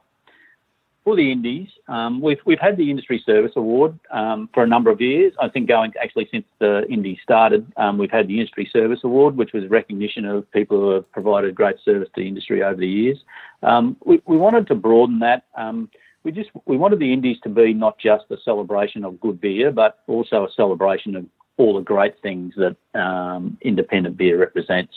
for 1.10 1.16
the 1.16 1.32
Indies, 1.32 1.68
um, 1.88 2.20
we've 2.20 2.38
we've 2.44 2.60
had 2.60 2.76
the 2.76 2.88
Industry 2.88 3.20
Service 3.26 3.50
Award 3.56 3.98
um, 4.12 4.48
for 4.54 4.62
a 4.62 4.66
number 4.66 4.92
of 4.92 5.00
years. 5.00 5.32
I 5.40 5.48
think 5.48 5.66
going 5.66 5.92
actually 6.00 6.28
since 6.30 6.44
the 6.60 6.86
Indies 6.88 7.18
started, 7.20 7.66
um, 7.76 7.98
we've 7.98 8.12
had 8.12 8.28
the 8.28 8.38
Industry 8.38 8.70
Service 8.72 9.00
Award, 9.02 9.36
which 9.36 9.52
was 9.52 9.68
recognition 9.68 10.24
of 10.24 10.48
people 10.52 10.78
who 10.78 10.90
have 10.90 11.10
provided 11.10 11.52
great 11.56 11.76
service 11.84 12.08
to 12.14 12.20
the 12.20 12.28
industry 12.28 12.62
over 12.62 12.76
the 12.76 12.86
years. 12.86 13.18
Um, 13.64 13.96
we, 14.04 14.22
we 14.24 14.36
wanted 14.36 14.68
to 14.68 14.76
broaden 14.76 15.18
that. 15.18 15.46
Um, 15.56 15.90
we 16.22 16.30
just 16.30 16.50
we 16.66 16.76
wanted 16.76 17.00
the 17.00 17.12
Indies 17.12 17.38
to 17.42 17.48
be 17.48 17.74
not 17.74 17.98
just 17.98 18.26
a 18.30 18.36
celebration 18.44 19.04
of 19.04 19.18
good 19.18 19.40
beer, 19.40 19.72
but 19.72 19.98
also 20.06 20.44
a 20.44 20.52
celebration 20.54 21.16
of 21.16 21.26
all 21.56 21.74
the 21.74 21.82
great 21.82 22.14
things 22.22 22.54
that 22.56 22.76
um, 22.98 23.58
independent 23.62 24.16
beer 24.16 24.38
represents. 24.38 24.94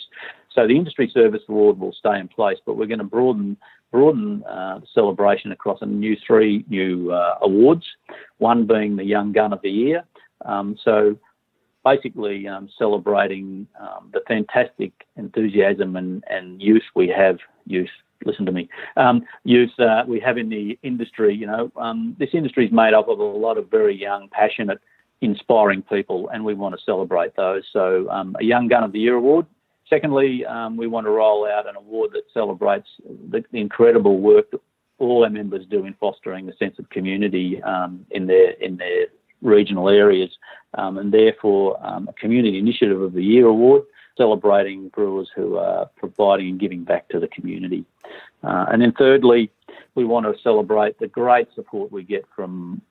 So 0.53 0.67
the 0.67 0.75
Industry 0.75 1.09
Service 1.13 1.41
Award 1.49 1.79
will 1.79 1.93
stay 1.93 2.19
in 2.19 2.27
place, 2.27 2.57
but 2.65 2.77
we're 2.77 2.87
going 2.87 2.99
to 2.99 3.05
broaden 3.05 3.57
broaden 3.91 4.43
uh, 4.49 4.79
the 4.79 4.87
celebration 4.93 5.51
across 5.51 5.79
a 5.81 5.85
new 5.85 6.17
three 6.25 6.65
new 6.67 7.11
uh, 7.11 7.37
awards. 7.41 7.85
One 8.37 8.65
being 8.65 8.95
the 8.95 9.03
Young 9.03 9.31
Gun 9.31 9.53
of 9.53 9.61
the 9.61 9.69
Year. 9.69 10.03
Um, 10.45 10.77
so 10.83 11.17
basically 11.83 12.47
um, 12.47 12.69
celebrating 12.77 13.67
um, 13.79 14.09
the 14.13 14.21
fantastic 14.27 14.91
enthusiasm 15.15 15.95
and, 15.95 16.23
and 16.29 16.61
youth 16.61 16.83
we 16.95 17.07
have 17.09 17.37
youth 17.65 17.89
listen 18.25 18.45
to 18.45 18.51
me. 18.51 18.69
Um, 18.95 19.23
youth 19.43 19.77
uh, 19.79 20.03
we 20.07 20.19
have 20.21 20.37
in 20.37 20.49
the 20.49 20.77
industry. 20.83 21.35
You 21.35 21.47
know, 21.47 21.71
um, 21.75 22.15
this 22.19 22.29
industry 22.33 22.65
is 22.65 22.71
made 22.71 22.93
up 22.93 23.07
of 23.09 23.19
a 23.19 23.23
lot 23.23 23.57
of 23.57 23.69
very 23.69 23.95
young, 23.95 24.29
passionate, 24.29 24.79
inspiring 25.21 25.81
people, 25.81 26.29
and 26.29 26.43
we 26.43 26.53
want 26.53 26.73
to 26.73 26.81
celebrate 26.83 27.35
those. 27.35 27.63
So, 27.71 28.09
um, 28.09 28.35
a 28.39 28.43
Young 28.43 28.67
Gun 28.67 28.83
of 28.83 28.91
the 28.91 28.99
Year 28.99 29.15
award. 29.15 29.45
Secondly, 29.93 30.43
um, 30.43 30.75
we 30.75 30.87
want 30.87 31.05
to 31.05 31.11
roll 31.11 31.45
out 31.45 31.69
an 31.69 31.75
award 31.75 32.09
that 32.13 32.23
celebrates 32.33 32.87
the, 33.29 33.43
the, 33.51 33.59
incredible 33.59 34.17
work 34.17 34.49
that 34.49 34.59
all 34.97 35.23
our 35.23 35.29
members 35.29 35.67
do 35.69 35.85
in 35.85 35.93
fostering 35.99 36.47
the 36.47 36.53
sense 36.53 36.79
of 36.79 36.89
community 36.89 37.61
um, 37.61 38.03
in 38.09 38.25
their 38.25 38.51
in 38.53 38.77
their 38.77 39.05
regional 39.43 39.89
areas, 39.89 40.31
um, 40.79 40.97
and 40.97 41.13
therefore 41.13 41.77
a 41.83 42.11
Community 42.13 42.57
Initiative 42.57 42.99
of 42.99 43.13
the 43.13 43.23
Year 43.23 43.45
award 43.45 43.83
celebrating 44.17 44.89
brewers 44.89 45.29
who 45.35 45.57
are 45.57 45.85
providing 45.95 46.49
and 46.49 46.59
giving 46.59 46.83
back 46.83 47.07
to 47.09 47.19
the 47.19 47.27
community. 47.27 47.85
Uh, 48.43 48.65
and 48.71 48.81
then 48.81 48.93
thirdly, 48.97 49.51
we 49.95 50.05
want 50.05 50.25
to 50.25 50.41
celebrate 50.41 50.97
the 50.99 51.07
great 51.07 51.47
support 51.53 51.91
we 51.91 52.03
get 52.03 52.25
from 52.35 52.81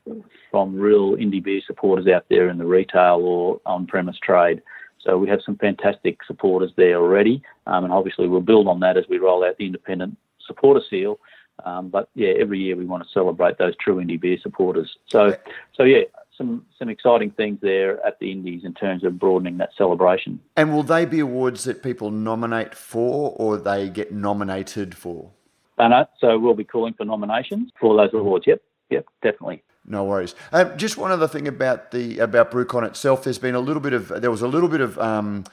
from 0.52 0.76
real 0.76 1.16
indie 1.16 1.42
beer 1.42 1.60
supporters 1.66 2.06
out 2.06 2.26
there 2.28 2.48
in 2.48 2.58
the 2.58 2.64
retail 2.64 3.18
or 3.22 3.60
on-premise 3.66 4.18
trade. 4.22 4.62
So 5.04 5.18
we 5.18 5.28
have 5.28 5.40
some 5.44 5.56
fantastic 5.56 6.18
supporters 6.26 6.72
there 6.76 6.96
already, 6.96 7.42
um, 7.66 7.84
and 7.84 7.92
obviously 7.92 8.28
we'll 8.28 8.40
build 8.40 8.68
on 8.68 8.80
that 8.80 8.96
as 8.96 9.04
we 9.08 9.18
roll 9.18 9.44
out 9.44 9.58
the 9.58 9.66
independent 9.66 10.16
supporter 10.46 10.80
seal. 10.88 11.18
Um, 11.64 11.88
but 11.88 12.08
yeah, 12.14 12.30
every 12.38 12.60
year 12.60 12.76
we 12.76 12.86
want 12.86 13.02
to 13.02 13.08
celebrate 13.12 13.58
those 13.58 13.74
true 13.76 13.96
indie 13.96 14.20
beer 14.20 14.38
supporters. 14.42 14.96
So, 15.06 15.36
so 15.74 15.82
yeah, 15.82 16.02
some 16.36 16.64
some 16.78 16.88
exciting 16.88 17.30
things 17.30 17.58
there 17.60 18.04
at 18.06 18.18
the 18.18 18.32
Indies 18.32 18.62
in 18.64 18.74
terms 18.74 19.04
of 19.04 19.18
broadening 19.18 19.58
that 19.58 19.70
celebration. 19.76 20.40
And 20.56 20.72
will 20.72 20.82
they 20.82 21.04
be 21.04 21.20
awards 21.20 21.64
that 21.64 21.82
people 21.82 22.10
nominate 22.10 22.74
for, 22.74 23.34
or 23.36 23.56
they 23.56 23.88
get 23.88 24.12
nominated 24.12 24.94
for? 24.94 25.30
Uh, 25.78 25.88
no, 25.88 26.06
so 26.18 26.38
we'll 26.38 26.54
be 26.54 26.64
calling 26.64 26.94
for 26.94 27.04
nominations 27.04 27.70
for 27.80 27.96
those 27.96 28.12
awards. 28.12 28.46
Yep, 28.46 28.62
yep, 28.90 29.06
definitely. 29.22 29.62
No 29.84 30.04
worries. 30.04 30.34
Um, 30.52 30.76
just 30.78 30.96
one 30.96 31.10
other 31.10 31.26
thing 31.28 31.48
about 31.48 31.90
the 31.90 32.18
about 32.18 32.50
BrewCon 32.50 32.86
itself. 32.86 33.24
There's 33.24 33.38
been 33.38 33.54
a 33.54 33.60
little 33.60 33.82
bit 33.82 33.92
of 33.92 34.08
there 34.08 34.30
was 34.30 34.42
a 34.42 34.48
little 34.48 34.68
bit 34.68 34.80
of 34.80 34.98
um, 34.98 35.44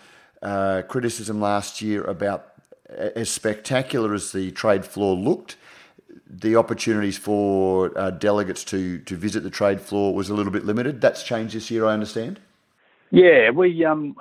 uh, 0.41 0.83
criticism 0.87 1.41
last 1.41 1.81
year 1.81 2.03
about 2.03 2.53
as 2.87 3.29
spectacular 3.29 4.13
as 4.13 4.31
the 4.31 4.51
trade 4.51 4.85
floor 4.85 5.15
looked 5.15 5.57
the 6.29 6.55
opportunities 6.55 7.17
for 7.17 7.97
uh, 7.97 8.11
delegates 8.11 8.63
to, 8.63 8.99
to 8.99 9.15
visit 9.15 9.41
the 9.41 9.49
trade 9.49 9.81
floor 9.81 10.13
was 10.13 10.29
a 10.29 10.33
little 10.33 10.51
bit 10.51 10.65
limited. 10.65 11.01
That's 11.01 11.23
changed 11.23 11.55
this 11.55 11.71
year, 11.71 11.85
I 11.85 11.93
understand. 11.93 12.39
Yeah, 13.09 13.49
we 13.49 13.83
um, 13.83 14.15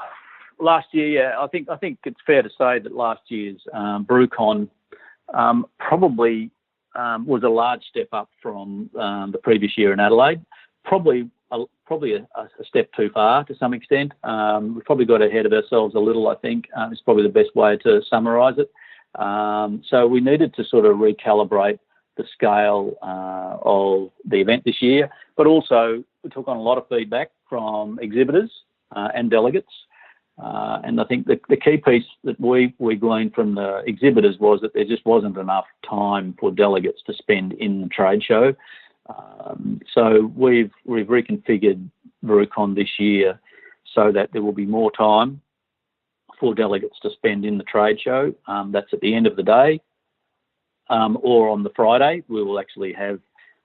last 0.59 0.89
year. 0.93 1.09
Yeah, 1.09 1.35
I 1.39 1.47
think 1.49 1.69
I 1.69 1.77
think 1.77 1.99
it's 2.05 2.21
fair 2.27 2.43
to 2.43 2.49
say 2.49 2.79
that 2.79 2.95
last 2.95 3.21
year's 3.29 3.61
um, 3.75 4.07
BrewCon 4.07 4.69
um, 5.35 5.67
probably 5.79 6.51
um, 6.99 7.27
was 7.27 7.43
a 7.45 7.49
large 7.49 7.83
step 7.85 8.09
up 8.13 8.29
from 8.43 8.91
um, 8.99 9.33
the 9.33 9.39
previous 9.39 9.79
year 9.79 9.93
in 9.93 10.01
Adelaide. 10.01 10.45
Probably 10.85 11.31
a, 11.51 11.65
probably 11.87 12.15
a, 12.15 12.27
a, 12.37 12.65
step 12.67 12.91
too 12.95 13.11
far 13.15 13.45
to 13.45 13.55
some 13.57 13.73
extent. 13.73 14.13
Um, 14.25 14.75
we 14.75 14.83
probably 14.83 15.05
got 15.05 15.23
ahead 15.23 15.47
of 15.47 15.53
ourselves 15.53 15.95
a 15.95 15.99
little. 15.99 16.29
I 16.29 16.35
think 16.37 16.67
uh, 16.77 16.89
it's 16.93 17.01
probably 17.01 17.23
the 17.23 17.29
best 17.31 17.55
way 17.55 17.77
to 17.79 18.03
summarise 18.11 18.57
it. 18.59 18.71
so 19.89 20.07
we 20.07 20.21
needed 20.21 20.55
to 20.55 20.65
sort 20.65 20.85
of 20.85 20.97
recalibrate 20.97 21.79
the 22.19 22.25
scale 22.35 22.97
uh, 23.01 23.57
of 23.63 24.11
the 24.25 24.41
event 24.41 24.65
this 24.65 24.83
year, 24.83 25.09
but 25.37 25.47
also 25.47 26.05
we 26.23 26.31
took 26.31 26.49
on 26.49 26.57
a 26.57 26.61
lot 26.61 26.77
of 26.77 26.87
feedback 26.89 27.31
from 27.49 27.99
exhibitors 28.01 28.51
uh, 28.95 29.09
and 29.15 29.31
delegates. 29.31 29.73
Uh, 30.43 30.81
and 30.85 31.01
I 31.01 31.05
think 31.05 31.27
the, 31.27 31.41
the 31.49 31.57
key 31.57 31.79
piece 31.79 32.05
that 32.25 32.39
we, 32.39 32.75
we 32.79 32.95
gleaned 32.95 33.35
from 33.35 33.55
the 33.57 33.83
exhibitors 33.87 34.39
was 34.39 34.61
that 34.61 34.73
there 34.73 34.85
just 34.85 35.05
wasn't 35.05 35.37
enough 35.37 35.67
time 35.89 36.35
for 36.39 36.51
delegates 36.51 37.03
to 37.07 37.15
spend 37.15 37.55
in 37.55 37.83
the 37.83 37.89
trade 37.89 38.23
show. 38.23 38.55
Um, 39.09 39.81
so 39.93 40.33
we've, 40.37 40.71
we've 40.85 41.07
reconfigured 41.07 41.89
BrewCon 42.25 42.75
this 42.77 42.99
year 42.99 43.41
so 43.95 44.13
that 44.13 44.31
there 44.33 44.43
will 44.43 44.53
be 44.53 44.67
more 44.67 44.93
time 44.93 45.41
for 46.39 46.55
delegates 46.55 47.01
to 47.03 47.11
spend 47.11 47.45
in 47.45 47.59
the 47.59 47.65
trade 47.65 47.99
show. 48.01 48.33
Um, 48.47 48.71
that's 48.71 48.93
at 48.93 49.01
the 49.01 49.15
end 49.15 49.27
of 49.27 49.35
the 49.35 49.43
day 49.43 49.81
um, 50.91 51.19
or 51.23 51.49
on 51.49 51.63
the 51.63 51.71
Friday, 51.75 52.23
we 52.29 52.43
will 52.43 52.59
actually 52.59 52.93
have 52.93 53.21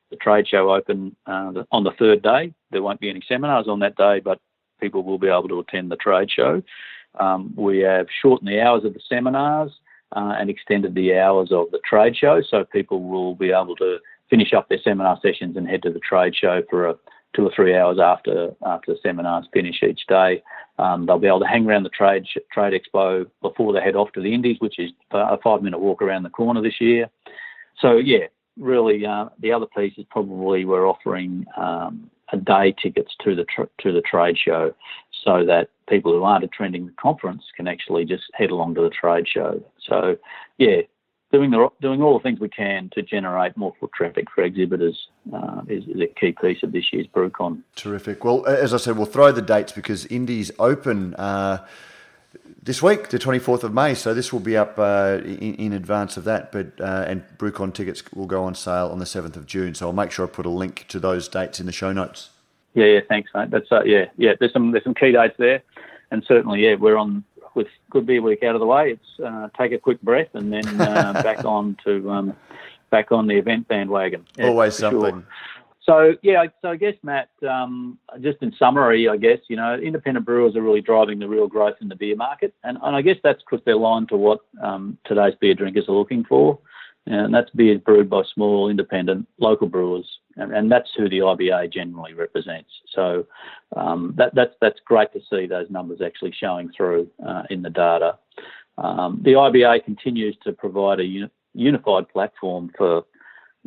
the 0.09 0.17
trade 0.17 0.47
show 0.47 0.73
open 0.73 1.15
uh, 1.25 1.63
on 1.71 1.83
the 1.83 1.91
third 1.97 2.21
day. 2.21 2.53
There 2.71 2.81
won't 2.81 2.99
be 2.99 3.09
any 3.09 3.21
seminars 3.27 3.67
on 3.67 3.79
that 3.79 3.95
day, 3.95 4.19
but 4.19 4.39
people 4.79 5.03
will 5.03 5.19
be 5.19 5.27
able 5.27 5.47
to 5.47 5.59
attend 5.59 5.91
the 5.91 5.95
trade 5.95 6.29
show. 6.31 6.61
Um, 7.19 7.53
we 7.55 7.79
have 7.79 8.07
shortened 8.21 8.49
the 8.49 8.61
hours 8.61 8.83
of 8.85 8.93
the 8.93 9.01
seminars 9.07 9.71
uh, 10.15 10.35
and 10.39 10.49
extended 10.49 10.95
the 10.95 11.17
hours 11.17 11.51
of 11.51 11.71
the 11.71 11.79
trade 11.87 12.15
show, 12.15 12.41
so 12.41 12.65
people 12.65 13.03
will 13.03 13.35
be 13.35 13.51
able 13.51 13.75
to 13.77 13.97
finish 14.29 14.53
up 14.53 14.69
their 14.69 14.79
seminar 14.83 15.19
sessions 15.21 15.55
and 15.57 15.67
head 15.67 15.83
to 15.83 15.91
the 15.91 15.99
trade 15.99 16.35
show 16.35 16.61
for 16.69 16.87
a 16.87 16.95
two 17.35 17.45
or 17.45 17.51
three 17.55 17.75
hours 17.75 17.99
after 17.99 18.53
after 18.65 18.93
the 18.93 18.99
seminars 19.01 19.45
finish 19.53 19.81
each 19.83 20.01
day. 20.07 20.41
Um, 20.79 21.05
they'll 21.05 21.19
be 21.19 21.27
able 21.27 21.39
to 21.41 21.47
hang 21.47 21.65
around 21.65 21.83
the 21.83 21.89
trade 21.89 22.25
trade 22.51 22.79
expo 22.79 23.29
before 23.41 23.73
they 23.73 23.81
head 23.81 23.95
off 23.95 24.11
to 24.13 24.21
the 24.21 24.33
Indies, 24.33 24.57
which 24.59 24.79
is 24.79 24.91
a 25.11 25.37
five 25.43 25.61
minute 25.61 25.79
walk 25.79 26.01
around 26.01 26.23
the 26.23 26.29
corner 26.29 26.61
this 26.61 26.79
year. 26.79 27.09
So 27.79 27.97
yeah, 27.97 28.27
really, 28.57 29.05
uh, 29.05 29.29
the 29.39 29.51
other 29.51 29.65
piece 29.65 29.93
is 29.97 30.05
probably 30.09 30.65
we're 30.65 30.87
offering 30.87 31.45
um, 31.57 32.09
a 32.33 32.37
day 32.37 32.75
tickets 32.81 33.13
to 33.23 33.35
the 33.35 33.45
tr- 33.45 33.71
to 33.81 33.93
the 33.93 34.01
trade 34.01 34.37
show, 34.37 34.73
so 35.23 35.45
that 35.45 35.69
people 35.87 36.11
who 36.11 36.23
aren't 36.23 36.43
attending 36.43 36.87
the 36.87 36.93
conference 36.93 37.43
can 37.55 37.67
actually 37.67 38.03
just 38.03 38.23
head 38.33 38.49
along 38.49 38.75
to 38.75 38.81
the 38.81 38.89
trade 38.89 39.27
show. 39.27 39.63
So 39.87 40.17
yeah, 40.57 40.81
doing 41.31 41.51
the 41.51 41.69
doing 41.81 42.01
all 42.01 42.17
the 42.17 42.23
things 42.23 42.39
we 42.39 42.49
can 42.49 42.89
to 42.93 43.01
generate 43.01 43.55
more 43.55 43.73
foot 43.79 43.91
traffic 43.93 44.25
for 44.33 44.43
exhibitors 44.43 45.07
uh, 45.33 45.61
is, 45.67 45.83
is, 45.87 46.01
a 46.01 46.07
key 46.19 46.35
piece 46.39 46.63
of 46.63 46.71
this 46.71 46.85
year's 46.91 47.07
BrewCon. 47.07 47.61
Terrific. 47.75 48.23
Well, 48.23 48.45
as 48.45 48.73
I 48.73 48.77
said, 48.77 48.97
we'll 48.97 49.05
throw 49.05 49.31
the 49.31 49.41
dates 49.41 49.71
because 49.71 50.05
Indies 50.07 50.51
open. 50.59 51.13
Uh, 51.15 51.65
this 52.65 52.81
week, 52.81 53.09
the 53.09 53.19
24th 53.19 53.63
of 53.63 53.73
May, 53.73 53.93
so 53.93 54.13
this 54.13 54.31
will 54.31 54.39
be 54.39 54.55
up 54.55 54.79
uh, 54.79 55.19
in, 55.23 55.55
in, 55.55 55.73
advance 55.73 56.15
of 56.15 56.23
that. 56.23 56.51
But 56.51 56.79
uh, 56.79 57.05
and 57.07 57.23
BrewCon 57.37 57.73
tickets 57.73 58.03
will 58.13 58.25
go 58.25 58.43
on 58.43 58.55
sale 58.55 58.87
on 58.87 58.99
the 58.99 59.05
7th 59.05 59.35
of 59.35 59.45
June. 59.45 59.75
So 59.75 59.87
I'll 59.87 59.93
make 59.93 60.11
sure 60.11 60.25
I 60.25 60.29
put 60.29 60.45
a 60.45 60.49
link 60.49 60.85
to 60.87 60.99
those 60.99 61.27
dates 61.27 61.59
in 61.59 61.65
the 61.65 61.71
show 61.71 61.91
notes. 61.91 62.29
Yeah, 62.73 62.85
yeah, 62.85 62.99
thanks, 63.07 63.29
mate. 63.35 63.51
That's 63.51 63.71
uh, 63.71 63.83
yeah, 63.83 64.05
yeah. 64.17 64.33
There's 64.39 64.53
some 64.53 64.71
there's 64.71 64.83
some 64.83 64.95
key 64.95 65.11
dates 65.11 65.35
there, 65.37 65.61
and 66.09 66.23
certainly, 66.27 66.65
yeah, 66.65 66.75
we're 66.75 66.97
on 66.97 67.23
with 67.55 67.67
Good 67.89 68.05
Beer 68.05 68.21
Week 68.21 68.43
out 68.43 68.55
of 68.55 68.59
the 68.59 68.65
way, 68.65 68.91
it's 68.91 69.19
uh, 69.23 69.49
take 69.57 69.71
a 69.71 69.77
quick 69.77 70.01
breath 70.01 70.29
and 70.33 70.51
then 70.51 70.65
uh, 70.81 71.13
back 71.23 71.45
on 71.45 71.77
to 71.85 72.09
um, 72.09 72.35
back 72.89 73.11
on 73.11 73.27
the 73.27 73.35
event 73.35 73.67
bandwagon. 73.67 74.25
Yeah, 74.37 74.47
Always 74.47 74.75
something. 74.75 75.01
Sure. 75.01 75.25
So 75.85 76.13
yeah, 76.21 76.45
so 76.61 76.69
I 76.69 76.75
guess 76.77 76.95
Matt, 77.03 77.29
um, 77.47 77.97
just 78.21 78.41
in 78.41 78.53
summary, 78.57 79.09
I 79.09 79.17
guess 79.17 79.39
you 79.49 79.57
know 79.57 79.75
independent 79.75 80.25
brewers 80.25 80.55
are 80.55 80.61
really 80.61 80.81
driving 80.81 81.19
the 81.19 81.27
real 81.27 81.47
growth 81.47 81.75
in 81.81 81.89
the 81.89 81.95
beer 81.95 82.15
market, 82.15 82.53
and, 82.63 82.77
and 82.81 82.95
I 82.95 83.01
guess 83.01 83.17
that's 83.23 83.41
because 83.43 83.63
they're 83.65 83.75
aligned 83.75 84.09
to 84.09 84.17
what 84.17 84.39
um, 84.61 84.97
today's 85.05 85.33
beer 85.41 85.53
drinkers 85.53 85.89
are 85.89 85.95
looking 85.95 86.23
for 86.23 86.59
and 87.05 87.33
that's 87.33 87.49
beers 87.51 87.81
brewed 87.81 88.09
by 88.09 88.23
small, 88.33 88.69
independent, 88.69 89.27
local 89.37 89.67
brewers, 89.67 90.07
and, 90.37 90.53
and 90.53 90.71
that's 90.71 90.89
who 90.95 91.09
the 91.09 91.19
IBA 91.19 91.71
generally 91.71 92.13
represents. 92.13 92.69
So 92.93 93.27
um, 93.75 94.13
that, 94.17 94.33
that's 94.33 94.53
that's 94.61 94.79
great 94.85 95.11
to 95.13 95.19
see 95.29 95.45
those 95.45 95.69
numbers 95.69 96.01
actually 96.01 96.31
showing 96.31 96.71
through 96.75 97.09
uh, 97.25 97.43
in 97.49 97.61
the 97.61 97.69
data. 97.69 98.17
Um, 98.77 99.21
the 99.23 99.31
IBA 99.31 99.83
continues 99.83 100.37
to 100.43 100.53
provide 100.53 100.99
a 100.99 101.05
uni- 101.05 101.29
unified 101.53 102.07
platform 102.09 102.71
for 102.77 103.03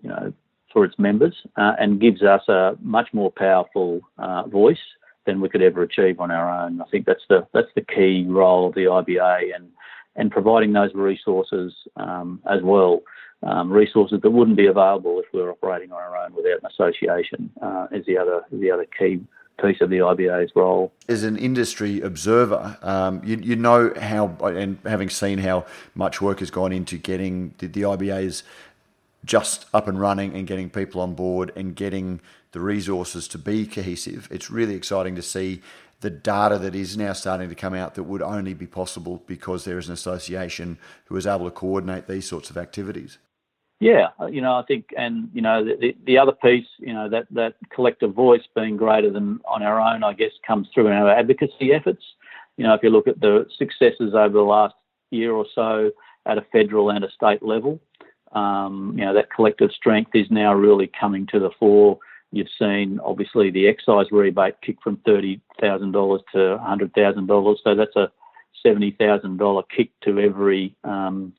you 0.03 0.09
know 0.09 0.33
for 0.77 0.85
its 0.85 0.99
members 0.99 1.35
uh, 1.57 1.73
and 1.79 2.03
gives 2.03 2.23
us 2.23 2.47
a 2.49 2.77
much 2.83 3.09
more 3.15 3.31
powerful 3.31 4.03
uh, 4.19 4.47
voice 4.47 4.77
than 5.25 5.41
we 5.41 5.49
could 5.49 5.63
ever 5.63 5.83
achieve 5.83 6.21
on 6.21 6.31
our 6.31 6.65
own. 6.65 6.83
I 6.83 6.85
think 6.91 7.07
that's 7.07 7.25
the 7.31 7.47
that's 7.55 7.73
the 7.75 7.81
key 7.81 8.27
role 8.29 8.69
of 8.69 8.75
the 8.75 8.85
IBA 8.85 9.57
and 9.57 9.71
and 10.17 10.31
providing 10.31 10.75
those 10.75 10.93
resources 10.93 11.73
um, 11.97 12.43
as 12.45 12.61
well. 12.63 13.01
Um, 13.43 13.73
resources 13.73 14.21
that 14.21 14.31
wouldn't 14.31 14.59
be 14.59 14.67
available 14.67 15.19
if 15.19 15.25
we 15.33 15.41
were 15.41 15.53
operating 15.53 15.93
on 15.93 15.99
our 15.99 16.15
own 16.15 16.35
without 16.35 16.61
an 16.63 16.67
association 16.71 17.51
uh, 17.63 17.87
is 17.91 18.05
the 18.05 18.19
other 18.19 18.43
is 18.53 18.61
the 18.61 18.71
other 18.71 18.85
key 18.99 19.25
piece 19.63 19.81
of 19.81 19.89
the 19.89 20.01
IBA's 20.01 20.53
role. 20.55 20.93
As 21.09 21.25
an 21.25 21.39
industry 21.39 22.03
observer, 22.03 22.77
um, 22.83 23.23
you, 23.25 23.39
you 23.39 23.57
know 23.57 23.95
how, 23.99 24.37
and 24.43 24.77
having 24.85 25.09
seen 25.09 25.39
how 25.39 25.65
much 25.95 26.21
work 26.21 26.41
has 26.41 26.51
gone 26.51 26.73
into 26.73 26.99
getting 26.99 27.55
the, 27.57 27.67
the 27.67 27.81
IBA's 27.81 28.43
just 29.27 29.67
up 29.75 29.89
and 29.89 30.01
running 30.01 30.35
and 30.35 30.47
getting 30.47 30.71
people 30.71 31.01
on 31.01 31.15
board 31.15 31.53
and 31.57 31.75
getting 31.75 32.21
the 32.53 32.61
resources 32.61 33.29
to 33.29 33.39
be 33.39 33.67
cohesive, 33.67 34.29
it's 34.31 34.51
really 34.51 34.75
exciting 34.75 35.17
to 35.17 35.23
see 35.23 35.61
the 36.01 36.11
data 36.11 36.59
that 36.59 36.75
is 36.75 36.97
now 36.97 37.13
starting 37.13 37.49
to 37.49 37.55
come 37.55 37.75
out 37.75 37.95
that 37.95 38.05
would 38.05 38.23
only 38.23 38.55
be 38.55 38.67
possible 38.67 39.23
because 39.27 39.65
there 39.65 39.79
is 39.79 39.89
an 39.89 39.95
association 39.95 40.79
who 41.07 41.17
is 41.17 41.27
able 41.27 41.47
to 41.47 41.51
coordinate 41.51 42.07
these 42.07 42.29
sorts 42.29 42.51
of 42.51 42.57
activities. 42.57 43.19
Yeah, 43.79 44.09
uh, 44.21 44.27
you 44.27 44.41
know, 44.41 44.55
I 44.55 44.63
think, 44.63 44.87
and 44.97 45.29
you 45.35 45.43
know, 45.43 45.63
the, 45.63 45.95
the 46.07 46.17
other 46.17 46.33
piece, 46.33 46.67
you 46.79 46.95
know, 46.95 47.11
that 47.11 47.27
that 47.33 47.57
collective 47.75 48.15
voice 48.15 48.43
being 48.55 48.77
greater 48.77 49.11
than 49.11 49.41
on 49.47 49.63
our 49.63 49.81
own, 49.81 50.03
I 50.03 50.15
guess, 50.15 50.31
comes 50.47 50.69
through 50.73 50.87
in 50.87 50.95
our 50.95 51.11
advocacy 51.11 51.75
efforts. 51.75 52.03
You 52.57 52.65
know, 52.65 52.73
if 52.73 52.83
you 52.83 52.89
look 52.89 53.07
at 53.07 53.21
the 53.21 53.47
successes 53.59 54.15
over 54.15 54.33
the 54.33 54.41
last 54.41 54.75
year 55.11 55.33
or 55.33 55.45
so 55.55 55.91
at 56.25 56.39
a 56.39 56.47
federal 56.53 56.89
and 56.89 57.05
a 57.05 57.11
state 57.11 57.43
level, 57.43 57.79
um, 58.37 58.95
you 58.97 59.05
know, 59.05 59.15
that 59.15 59.33
collective 59.35 59.71
strength 59.73 60.11
is 60.15 60.27
now 60.31 60.53
really 60.53 60.91
coming 61.01 61.27
to 61.29 61.41
the 61.41 61.51
fore. 61.59 61.99
You've 62.33 62.49
seen 62.59 63.01
obviously 63.03 63.51
the 63.51 63.67
excise 63.67 64.13
rebate 64.13 64.61
kick 64.61 64.77
from 64.85 64.99
thirty 65.07 65.41
thousand 65.61 65.93
dollars 65.93 66.21
to 66.35 66.59
hundred 66.59 66.93
thousand 66.93 67.29
dollars, 67.29 67.61
so 67.65 67.75
that's 67.75 67.97
a 67.97 68.13
seventy 68.63 68.91
thousand 68.91 69.39
dollar 69.39 69.63
kick 69.75 69.91
to 70.03 70.21
every 70.21 70.75
um, 70.85 71.33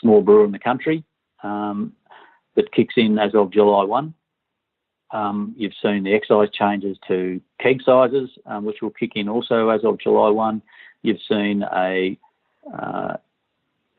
small 0.00 0.22
brewer 0.22 0.44
in 0.44 0.52
the 0.52 0.58
country 0.60 1.02
um, 1.42 1.92
that 2.54 2.72
kicks 2.72 2.94
in 2.96 3.18
as 3.18 3.34
of 3.34 3.50
July 3.50 3.82
1. 3.84 4.14
Um, 5.10 5.54
you've 5.56 5.74
seen 5.82 6.04
the 6.04 6.14
excise 6.14 6.50
changes 6.50 6.96
to 7.08 7.40
keg 7.60 7.80
sizes, 7.84 8.30
um, 8.46 8.64
which 8.64 8.80
will 8.80 8.90
kick 8.90 9.12
in 9.14 9.28
also 9.28 9.70
as 9.70 9.84
of 9.84 9.98
July 9.98 10.30
1. 10.30 10.62
You've 11.02 11.22
seen 11.28 11.64
a 11.72 12.18
uh, 12.72 13.16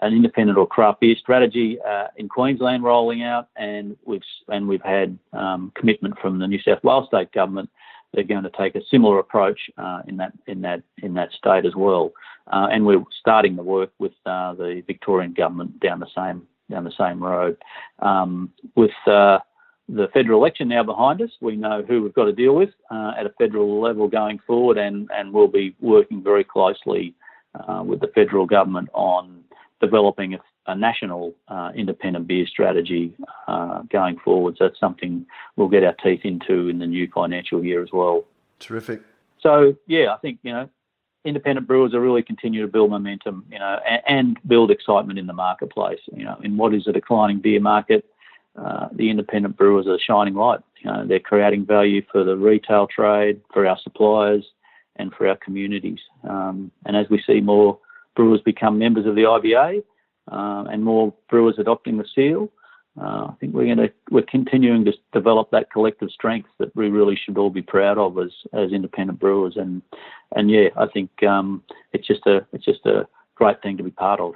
an 0.05 0.13
independent 0.13 0.57
or 0.57 0.67
craft 0.67 1.01
beer 1.01 1.15
strategy 1.19 1.79
uh, 1.81 2.07
in 2.17 2.29
Queensland 2.29 2.83
rolling 2.83 3.23
out, 3.23 3.47
and 3.55 3.97
we've 4.05 4.21
and 4.49 4.67
we've 4.67 4.81
had 4.83 5.17
um, 5.33 5.71
commitment 5.75 6.17
from 6.19 6.37
the 6.37 6.47
New 6.47 6.59
South 6.61 6.83
Wales 6.83 7.07
state 7.07 7.31
government. 7.31 7.69
They're 8.13 8.23
going 8.23 8.43
to 8.43 8.51
take 8.51 8.75
a 8.75 8.85
similar 8.91 9.17
approach 9.17 9.59
uh, 9.79 10.03
in 10.07 10.17
that 10.17 10.33
in 10.45 10.61
that 10.61 10.83
in 11.01 11.15
that 11.15 11.31
state 11.31 11.65
as 11.65 11.75
well, 11.75 12.13
uh, 12.53 12.67
and 12.71 12.85
we're 12.85 13.03
starting 13.19 13.55
the 13.55 13.63
work 13.63 13.89
with 13.97 14.13
uh, 14.27 14.53
the 14.53 14.83
Victorian 14.85 15.33
government 15.33 15.79
down 15.79 15.99
the 15.99 16.07
same 16.15 16.43
down 16.69 16.83
the 16.83 16.93
same 16.97 17.21
road. 17.21 17.57
Um, 17.99 18.51
with 18.75 18.91
uh, 19.07 19.39
the 19.89 20.07
federal 20.13 20.39
election 20.39 20.67
now 20.67 20.83
behind 20.83 21.19
us, 21.23 21.31
we 21.41 21.55
know 21.55 21.81
who 21.81 22.03
we've 22.03 22.13
got 22.13 22.25
to 22.25 22.33
deal 22.33 22.53
with 22.53 22.69
uh, 22.91 23.13
at 23.17 23.25
a 23.25 23.33
federal 23.39 23.81
level 23.81 24.07
going 24.07 24.37
forward, 24.45 24.77
and, 24.77 25.09
and 25.13 25.33
we'll 25.33 25.47
be 25.47 25.75
working 25.79 26.23
very 26.23 26.43
closely 26.43 27.15
with 27.85 28.01
the 28.01 28.11
federal 28.13 28.45
government 28.45 28.89
on 28.93 29.44
developing 29.81 30.33
a, 30.35 30.39
a 30.67 30.75
national 30.75 31.33
uh, 31.47 31.71
independent 31.75 32.27
beer 32.27 32.45
strategy 32.47 33.13
uh, 33.47 33.81
going 33.91 34.17
forward. 34.19 34.55
So 34.57 34.67
that's 34.67 34.79
something 34.79 35.25
we'll 35.55 35.67
get 35.67 35.83
our 35.83 35.93
teeth 35.93 36.21
into 36.23 36.69
in 36.69 36.79
the 36.79 36.87
new 36.87 37.09
financial 37.13 37.63
year 37.63 37.83
as 37.83 37.89
well. 37.91 38.25
Terrific. 38.59 39.01
So 39.41 39.75
yeah, 39.87 40.13
I 40.13 40.17
think 40.17 40.39
you 40.43 40.53
know 40.53 40.69
independent 41.25 41.67
brewers 41.67 41.93
are 41.93 41.99
really 41.99 42.21
continue 42.21 42.61
to 42.61 42.67
build 42.67 42.91
momentum, 42.91 43.45
you 43.51 43.57
know, 43.57 43.79
and, 43.87 44.01
and, 44.07 44.39
build 44.47 44.69
excitement 44.69 45.17
in 45.17 45.25
the 45.25 45.33
marketplace. 45.33 45.99
You 46.15 46.23
know, 46.23 46.37
in 46.43 46.55
what 46.55 46.73
is 46.73 46.87
a 46.87 46.93
declining 46.93 47.39
beer 47.39 47.59
market, 47.59 48.05
uh, 48.55 48.87
the 48.91 49.09
independent 49.09 49.57
brewers 49.57 49.87
are 49.87 49.99
shining 49.99 50.35
light. 50.35 50.59
You 50.79 50.91
know, 50.91 51.05
they're 51.05 51.19
creating 51.19 51.65
value 51.65 52.03
for 52.11 52.23
the 52.23 52.37
retail 52.37 52.87
trade, 52.87 53.41
for 53.51 53.67
our 53.67 53.77
suppliers, 53.83 54.45
and 54.95 55.11
for 55.13 55.27
our 55.27 55.35
communities. 55.35 55.99
Um, 56.23 56.71
and 56.85 56.95
as 56.95 57.09
we 57.09 57.21
see 57.25 57.41
more 57.41 57.79
brewers 58.15 58.41
become 58.41 58.79
members 58.79 59.05
of 59.05 59.15
the 59.15 59.23
IBA, 59.23 59.83
uh, 60.31 60.69
and 60.69 60.83
more 60.83 61.13
brewers 61.29 61.55
adopting 61.59 61.97
the 61.97 62.05
seal, 62.15 62.51
uh, 62.99 63.27
I 63.29 63.33
think 63.39 63.53
we're 63.53 63.65
going 63.65 63.89
to 63.89 63.93
we're 64.09 64.23
continuing 64.23 64.85
to 64.85 64.93
develop 65.11 65.51
that 65.51 65.69
collective 65.69 66.09
strength 66.11 66.49
that 66.59 66.73
we 66.75 66.87
really 66.87 67.17
should 67.17 67.37
all 67.37 67.49
be 67.49 67.61
proud 67.61 67.97
of 67.97 68.17
as 68.17 68.31
as 68.53 68.71
independent 68.71 69.19
brewers 69.19 69.57
and 69.57 69.81
and 70.33 70.49
yeah 70.49 70.69
I 70.77 70.85
think 70.87 71.21
um, 71.23 71.61
it's 71.91 72.07
just 72.07 72.25
a 72.25 72.45
it's 72.53 72.63
just 72.63 72.85
a 72.85 73.05
great 73.35 73.61
thing 73.61 73.75
to 73.77 73.83
be 73.83 73.91
part 73.91 74.21
of. 74.21 74.33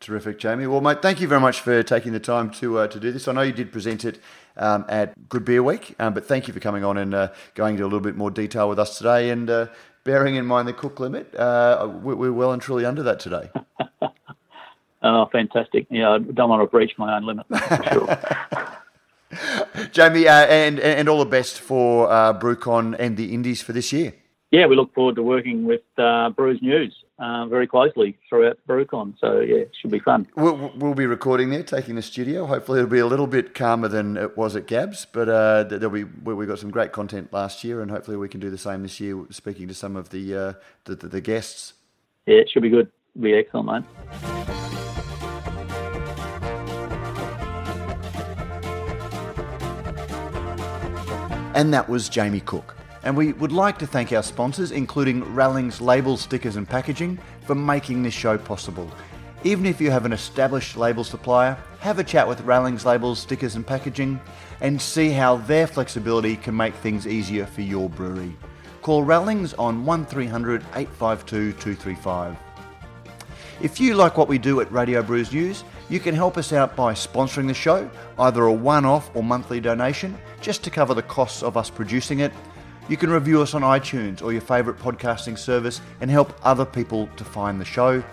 Terrific, 0.00 0.38
Jamie. 0.38 0.66
Well, 0.66 0.82
mate, 0.82 1.00
thank 1.00 1.22
you 1.22 1.28
very 1.28 1.40
much 1.40 1.60
for 1.60 1.82
taking 1.82 2.12
the 2.12 2.20
time 2.20 2.50
to 2.50 2.80
uh, 2.80 2.86
to 2.88 3.00
do 3.00 3.10
this. 3.10 3.26
I 3.28 3.32
know 3.32 3.40
you 3.40 3.52
did 3.52 3.72
present 3.72 4.04
it 4.04 4.20
um, 4.58 4.84
at 4.86 5.30
Good 5.30 5.46
Beer 5.46 5.62
Week, 5.62 5.94
um, 5.98 6.12
but 6.12 6.26
thank 6.26 6.46
you 6.46 6.52
for 6.52 6.60
coming 6.60 6.84
on 6.84 6.98
and 6.98 7.14
uh, 7.14 7.28
going 7.54 7.76
into 7.76 7.84
a 7.84 7.86
little 7.86 8.00
bit 8.00 8.14
more 8.14 8.30
detail 8.30 8.68
with 8.68 8.78
us 8.78 8.98
today. 8.98 9.30
And 9.30 9.48
uh, 9.48 9.68
bearing 10.04 10.36
in 10.36 10.46
mind 10.46 10.68
the 10.68 10.72
cook 10.72 11.00
limit, 11.00 11.34
uh, 11.34 11.90
we're 12.02 12.32
well 12.32 12.52
and 12.52 12.62
truly 12.62 12.84
under 12.84 13.02
that 13.02 13.20
today. 13.20 13.50
Oh, 15.06 15.28
fantastic! 15.30 15.86
Yeah, 15.90 16.12
I 16.12 16.18
don't 16.18 16.48
want 16.48 16.62
to 16.62 16.66
breach 16.66 16.92
my 16.96 17.14
own 17.14 17.26
limit. 17.26 17.44
Sure. 17.92 18.18
Jamie, 19.92 20.26
uh, 20.26 20.46
and 20.46 20.80
and 20.80 21.10
all 21.10 21.18
the 21.18 21.26
best 21.26 21.60
for 21.60 22.10
uh, 22.10 22.32
BrewCon 22.32 22.96
and 22.98 23.14
the 23.18 23.34
Indies 23.34 23.60
for 23.60 23.74
this 23.74 23.92
year. 23.92 24.14
Yeah, 24.50 24.64
we 24.64 24.76
look 24.76 24.94
forward 24.94 25.16
to 25.16 25.22
working 25.22 25.66
with 25.66 25.82
uh, 25.98 26.30
Brews 26.30 26.62
News 26.62 27.03
uh, 27.24 27.46
very 27.46 27.66
closely 27.66 28.18
throughout 28.28 28.58
BrewCon. 28.68 29.14
So 29.18 29.40
yeah, 29.40 29.56
it 29.56 29.72
should 29.80 29.90
be 29.90 29.98
fun. 29.98 30.26
We'll, 30.36 30.72
we'll, 30.76 30.94
be 30.94 31.06
recording 31.06 31.50
there, 31.50 31.62
taking 31.62 31.94
the 31.94 32.02
studio. 32.02 32.46
Hopefully, 32.46 32.80
it'll 32.80 32.90
be 32.90 32.98
a 32.98 33.06
little 33.06 33.26
bit 33.26 33.54
calmer 33.54 33.88
than 33.88 34.16
it 34.16 34.36
was 34.36 34.56
at 34.56 34.66
Gabs, 34.66 35.06
but 35.10 35.28
uh, 35.28 35.64
there'll 35.64 35.90
be 35.90 36.04
we 36.04 36.46
got 36.46 36.58
some 36.58 36.70
great 36.70 36.92
content 36.92 37.32
last 37.32 37.64
year, 37.64 37.80
and 37.80 37.90
hopefully 37.90 38.16
we 38.16 38.28
can 38.28 38.40
do 38.40 38.50
the 38.50 38.58
same 38.58 38.82
this 38.82 39.00
year. 39.00 39.24
Speaking 39.30 39.68
to 39.68 39.74
some 39.74 39.96
of 39.96 40.10
the 40.10 40.34
uh, 40.34 40.52
the, 40.84 40.96
the, 40.96 41.08
the 41.08 41.20
guests. 41.20 41.74
Yeah, 42.26 42.36
it 42.36 42.50
should 42.50 42.62
be 42.62 42.70
good. 42.70 42.90
It'll 43.14 43.24
be 43.24 43.34
excellent, 43.34 43.66
mate. 43.66 43.84
And 51.54 51.72
that 51.72 51.88
was 51.88 52.08
Jamie 52.08 52.40
Cook. 52.40 52.74
And 53.04 53.16
we 53.16 53.34
would 53.34 53.52
like 53.52 53.78
to 53.78 53.86
thank 53.86 54.12
our 54.12 54.22
sponsors, 54.22 54.72
including 54.72 55.34
Rallings 55.34 55.80
Labels, 55.80 56.22
Stickers 56.22 56.56
and 56.56 56.66
Packaging, 56.66 57.18
for 57.46 57.54
making 57.54 58.02
this 58.02 58.14
show 58.14 58.38
possible. 58.38 58.90
Even 59.44 59.66
if 59.66 59.78
you 59.78 59.90
have 59.90 60.06
an 60.06 60.12
established 60.14 60.78
label 60.78 61.04
supplier, 61.04 61.58
have 61.80 61.98
a 61.98 62.04
chat 62.04 62.26
with 62.26 62.40
Rallings 62.40 62.86
Labels, 62.86 63.18
Stickers 63.18 63.56
and 63.56 63.66
Packaging 63.66 64.18
and 64.62 64.80
see 64.80 65.10
how 65.10 65.36
their 65.36 65.66
flexibility 65.66 66.34
can 66.34 66.56
make 66.56 66.74
things 66.76 67.06
easier 67.06 67.44
for 67.44 67.60
your 67.60 67.90
brewery. 67.90 68.34
Call 68.80 69.02
Rallings 69.02 69.52
on 69.54 69.84
1300 69.84 70.62
852 70.74 71.52
235. 71.52 72.36
If 73.60 73.78
you 73.78 73.94
like 73.94 74.16
what 74.16 74.28
we 74.28 74.38
do 74.38 74.60
at 74.60 74.72
Radio 74.72 75.02
Brews 75.02 75.30
News, 75.30 75.62
you 75.90 76.00
can 76.00 76.14
help 76.14 76.38
us 76.38 76.54
out 76.54 76.74
by 76.74 76.94
sponsoring 76.94 77.46
the 77.48 77.54
show, 77.54 77.90
either 78.18 78.44
a 78.44 78.52
one 78.52 78.86
off 78.86 79.14
or 79.14 79.22
monthly 79.22 79.60
donation, 79.60 80.16
just 80.40 80.64
to 80.64 80.70
cover 80.70 80.94
the 80.94 81.02
costs 81.02 81.42
of 81.42 81.58
us 81.58 81.68
producing 81.68 82.20
it. 82.20 82.32
You 82.88 82.98
can 82.98 83.10
review 83.10 83.40
us 83.40 83.54
on 83.54 83.62
iTunes 83.62 84.22
or 84.22 84.32
your 84.32 84.42
favourite 84.42 84.78
podcasting 84.78 85.38
service 85.38 85.80
and 86.00 86.10
help 86.10 86.38
other 86.44 86.66
people 86.66 87.08
to 87.16 87.24
find 87.24 87.58
the 87.60 87.64
show. 87.64 88.04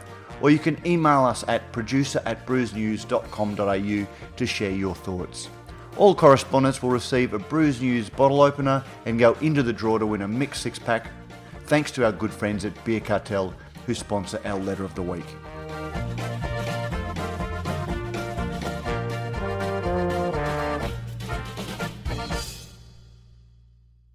Or 0.42 0.50
you 0.50 0.60
can 0.60 0.78
email 0.88 1.26
us 1.26 1.44
at 1.48 1.72
producer 1.72 2.22
at 2.26 2.46
brewsnews.com.au 2.46 4.08
to 4.38 4.46
share 4.46 4.72
your 4.72 4.96
thoughts. 4.96 5.50
All 5.98 6.16
correspondents 6.16 6.82
will 6.82 6.90
receive 6.90 7.34
a 7.34 7.40
Brews 7.40 7.82
News 7.82 8.10
bottle 8.10 8.42
opener 8.42 8.84
and 9.06 9.20
go 9.20 9.34
into 9.42 9.62
the 9.62 9.74
draw 9.74 9.98
to 9.98 10.06
win 10.06 10.22
a 10.22 10.28
mixed 10.28 10.64
six 10.64 10.80
pack, 10.80 11.12
thanks 11.66 11.92
to 11.92 12.06
our 12.06 12.14
good 12.14 12.32
friends 12.32 12.64
at 12.64 12.86
Beer 12.86 13.02
Cartel 13.02 13.54
who 13.86 13.94
sponsor 13.94 14.40
our 14.46 14.60
letter 14.60 14.86
of 14.86 14.96
the 14.96 15.02
week. 15.02 15.26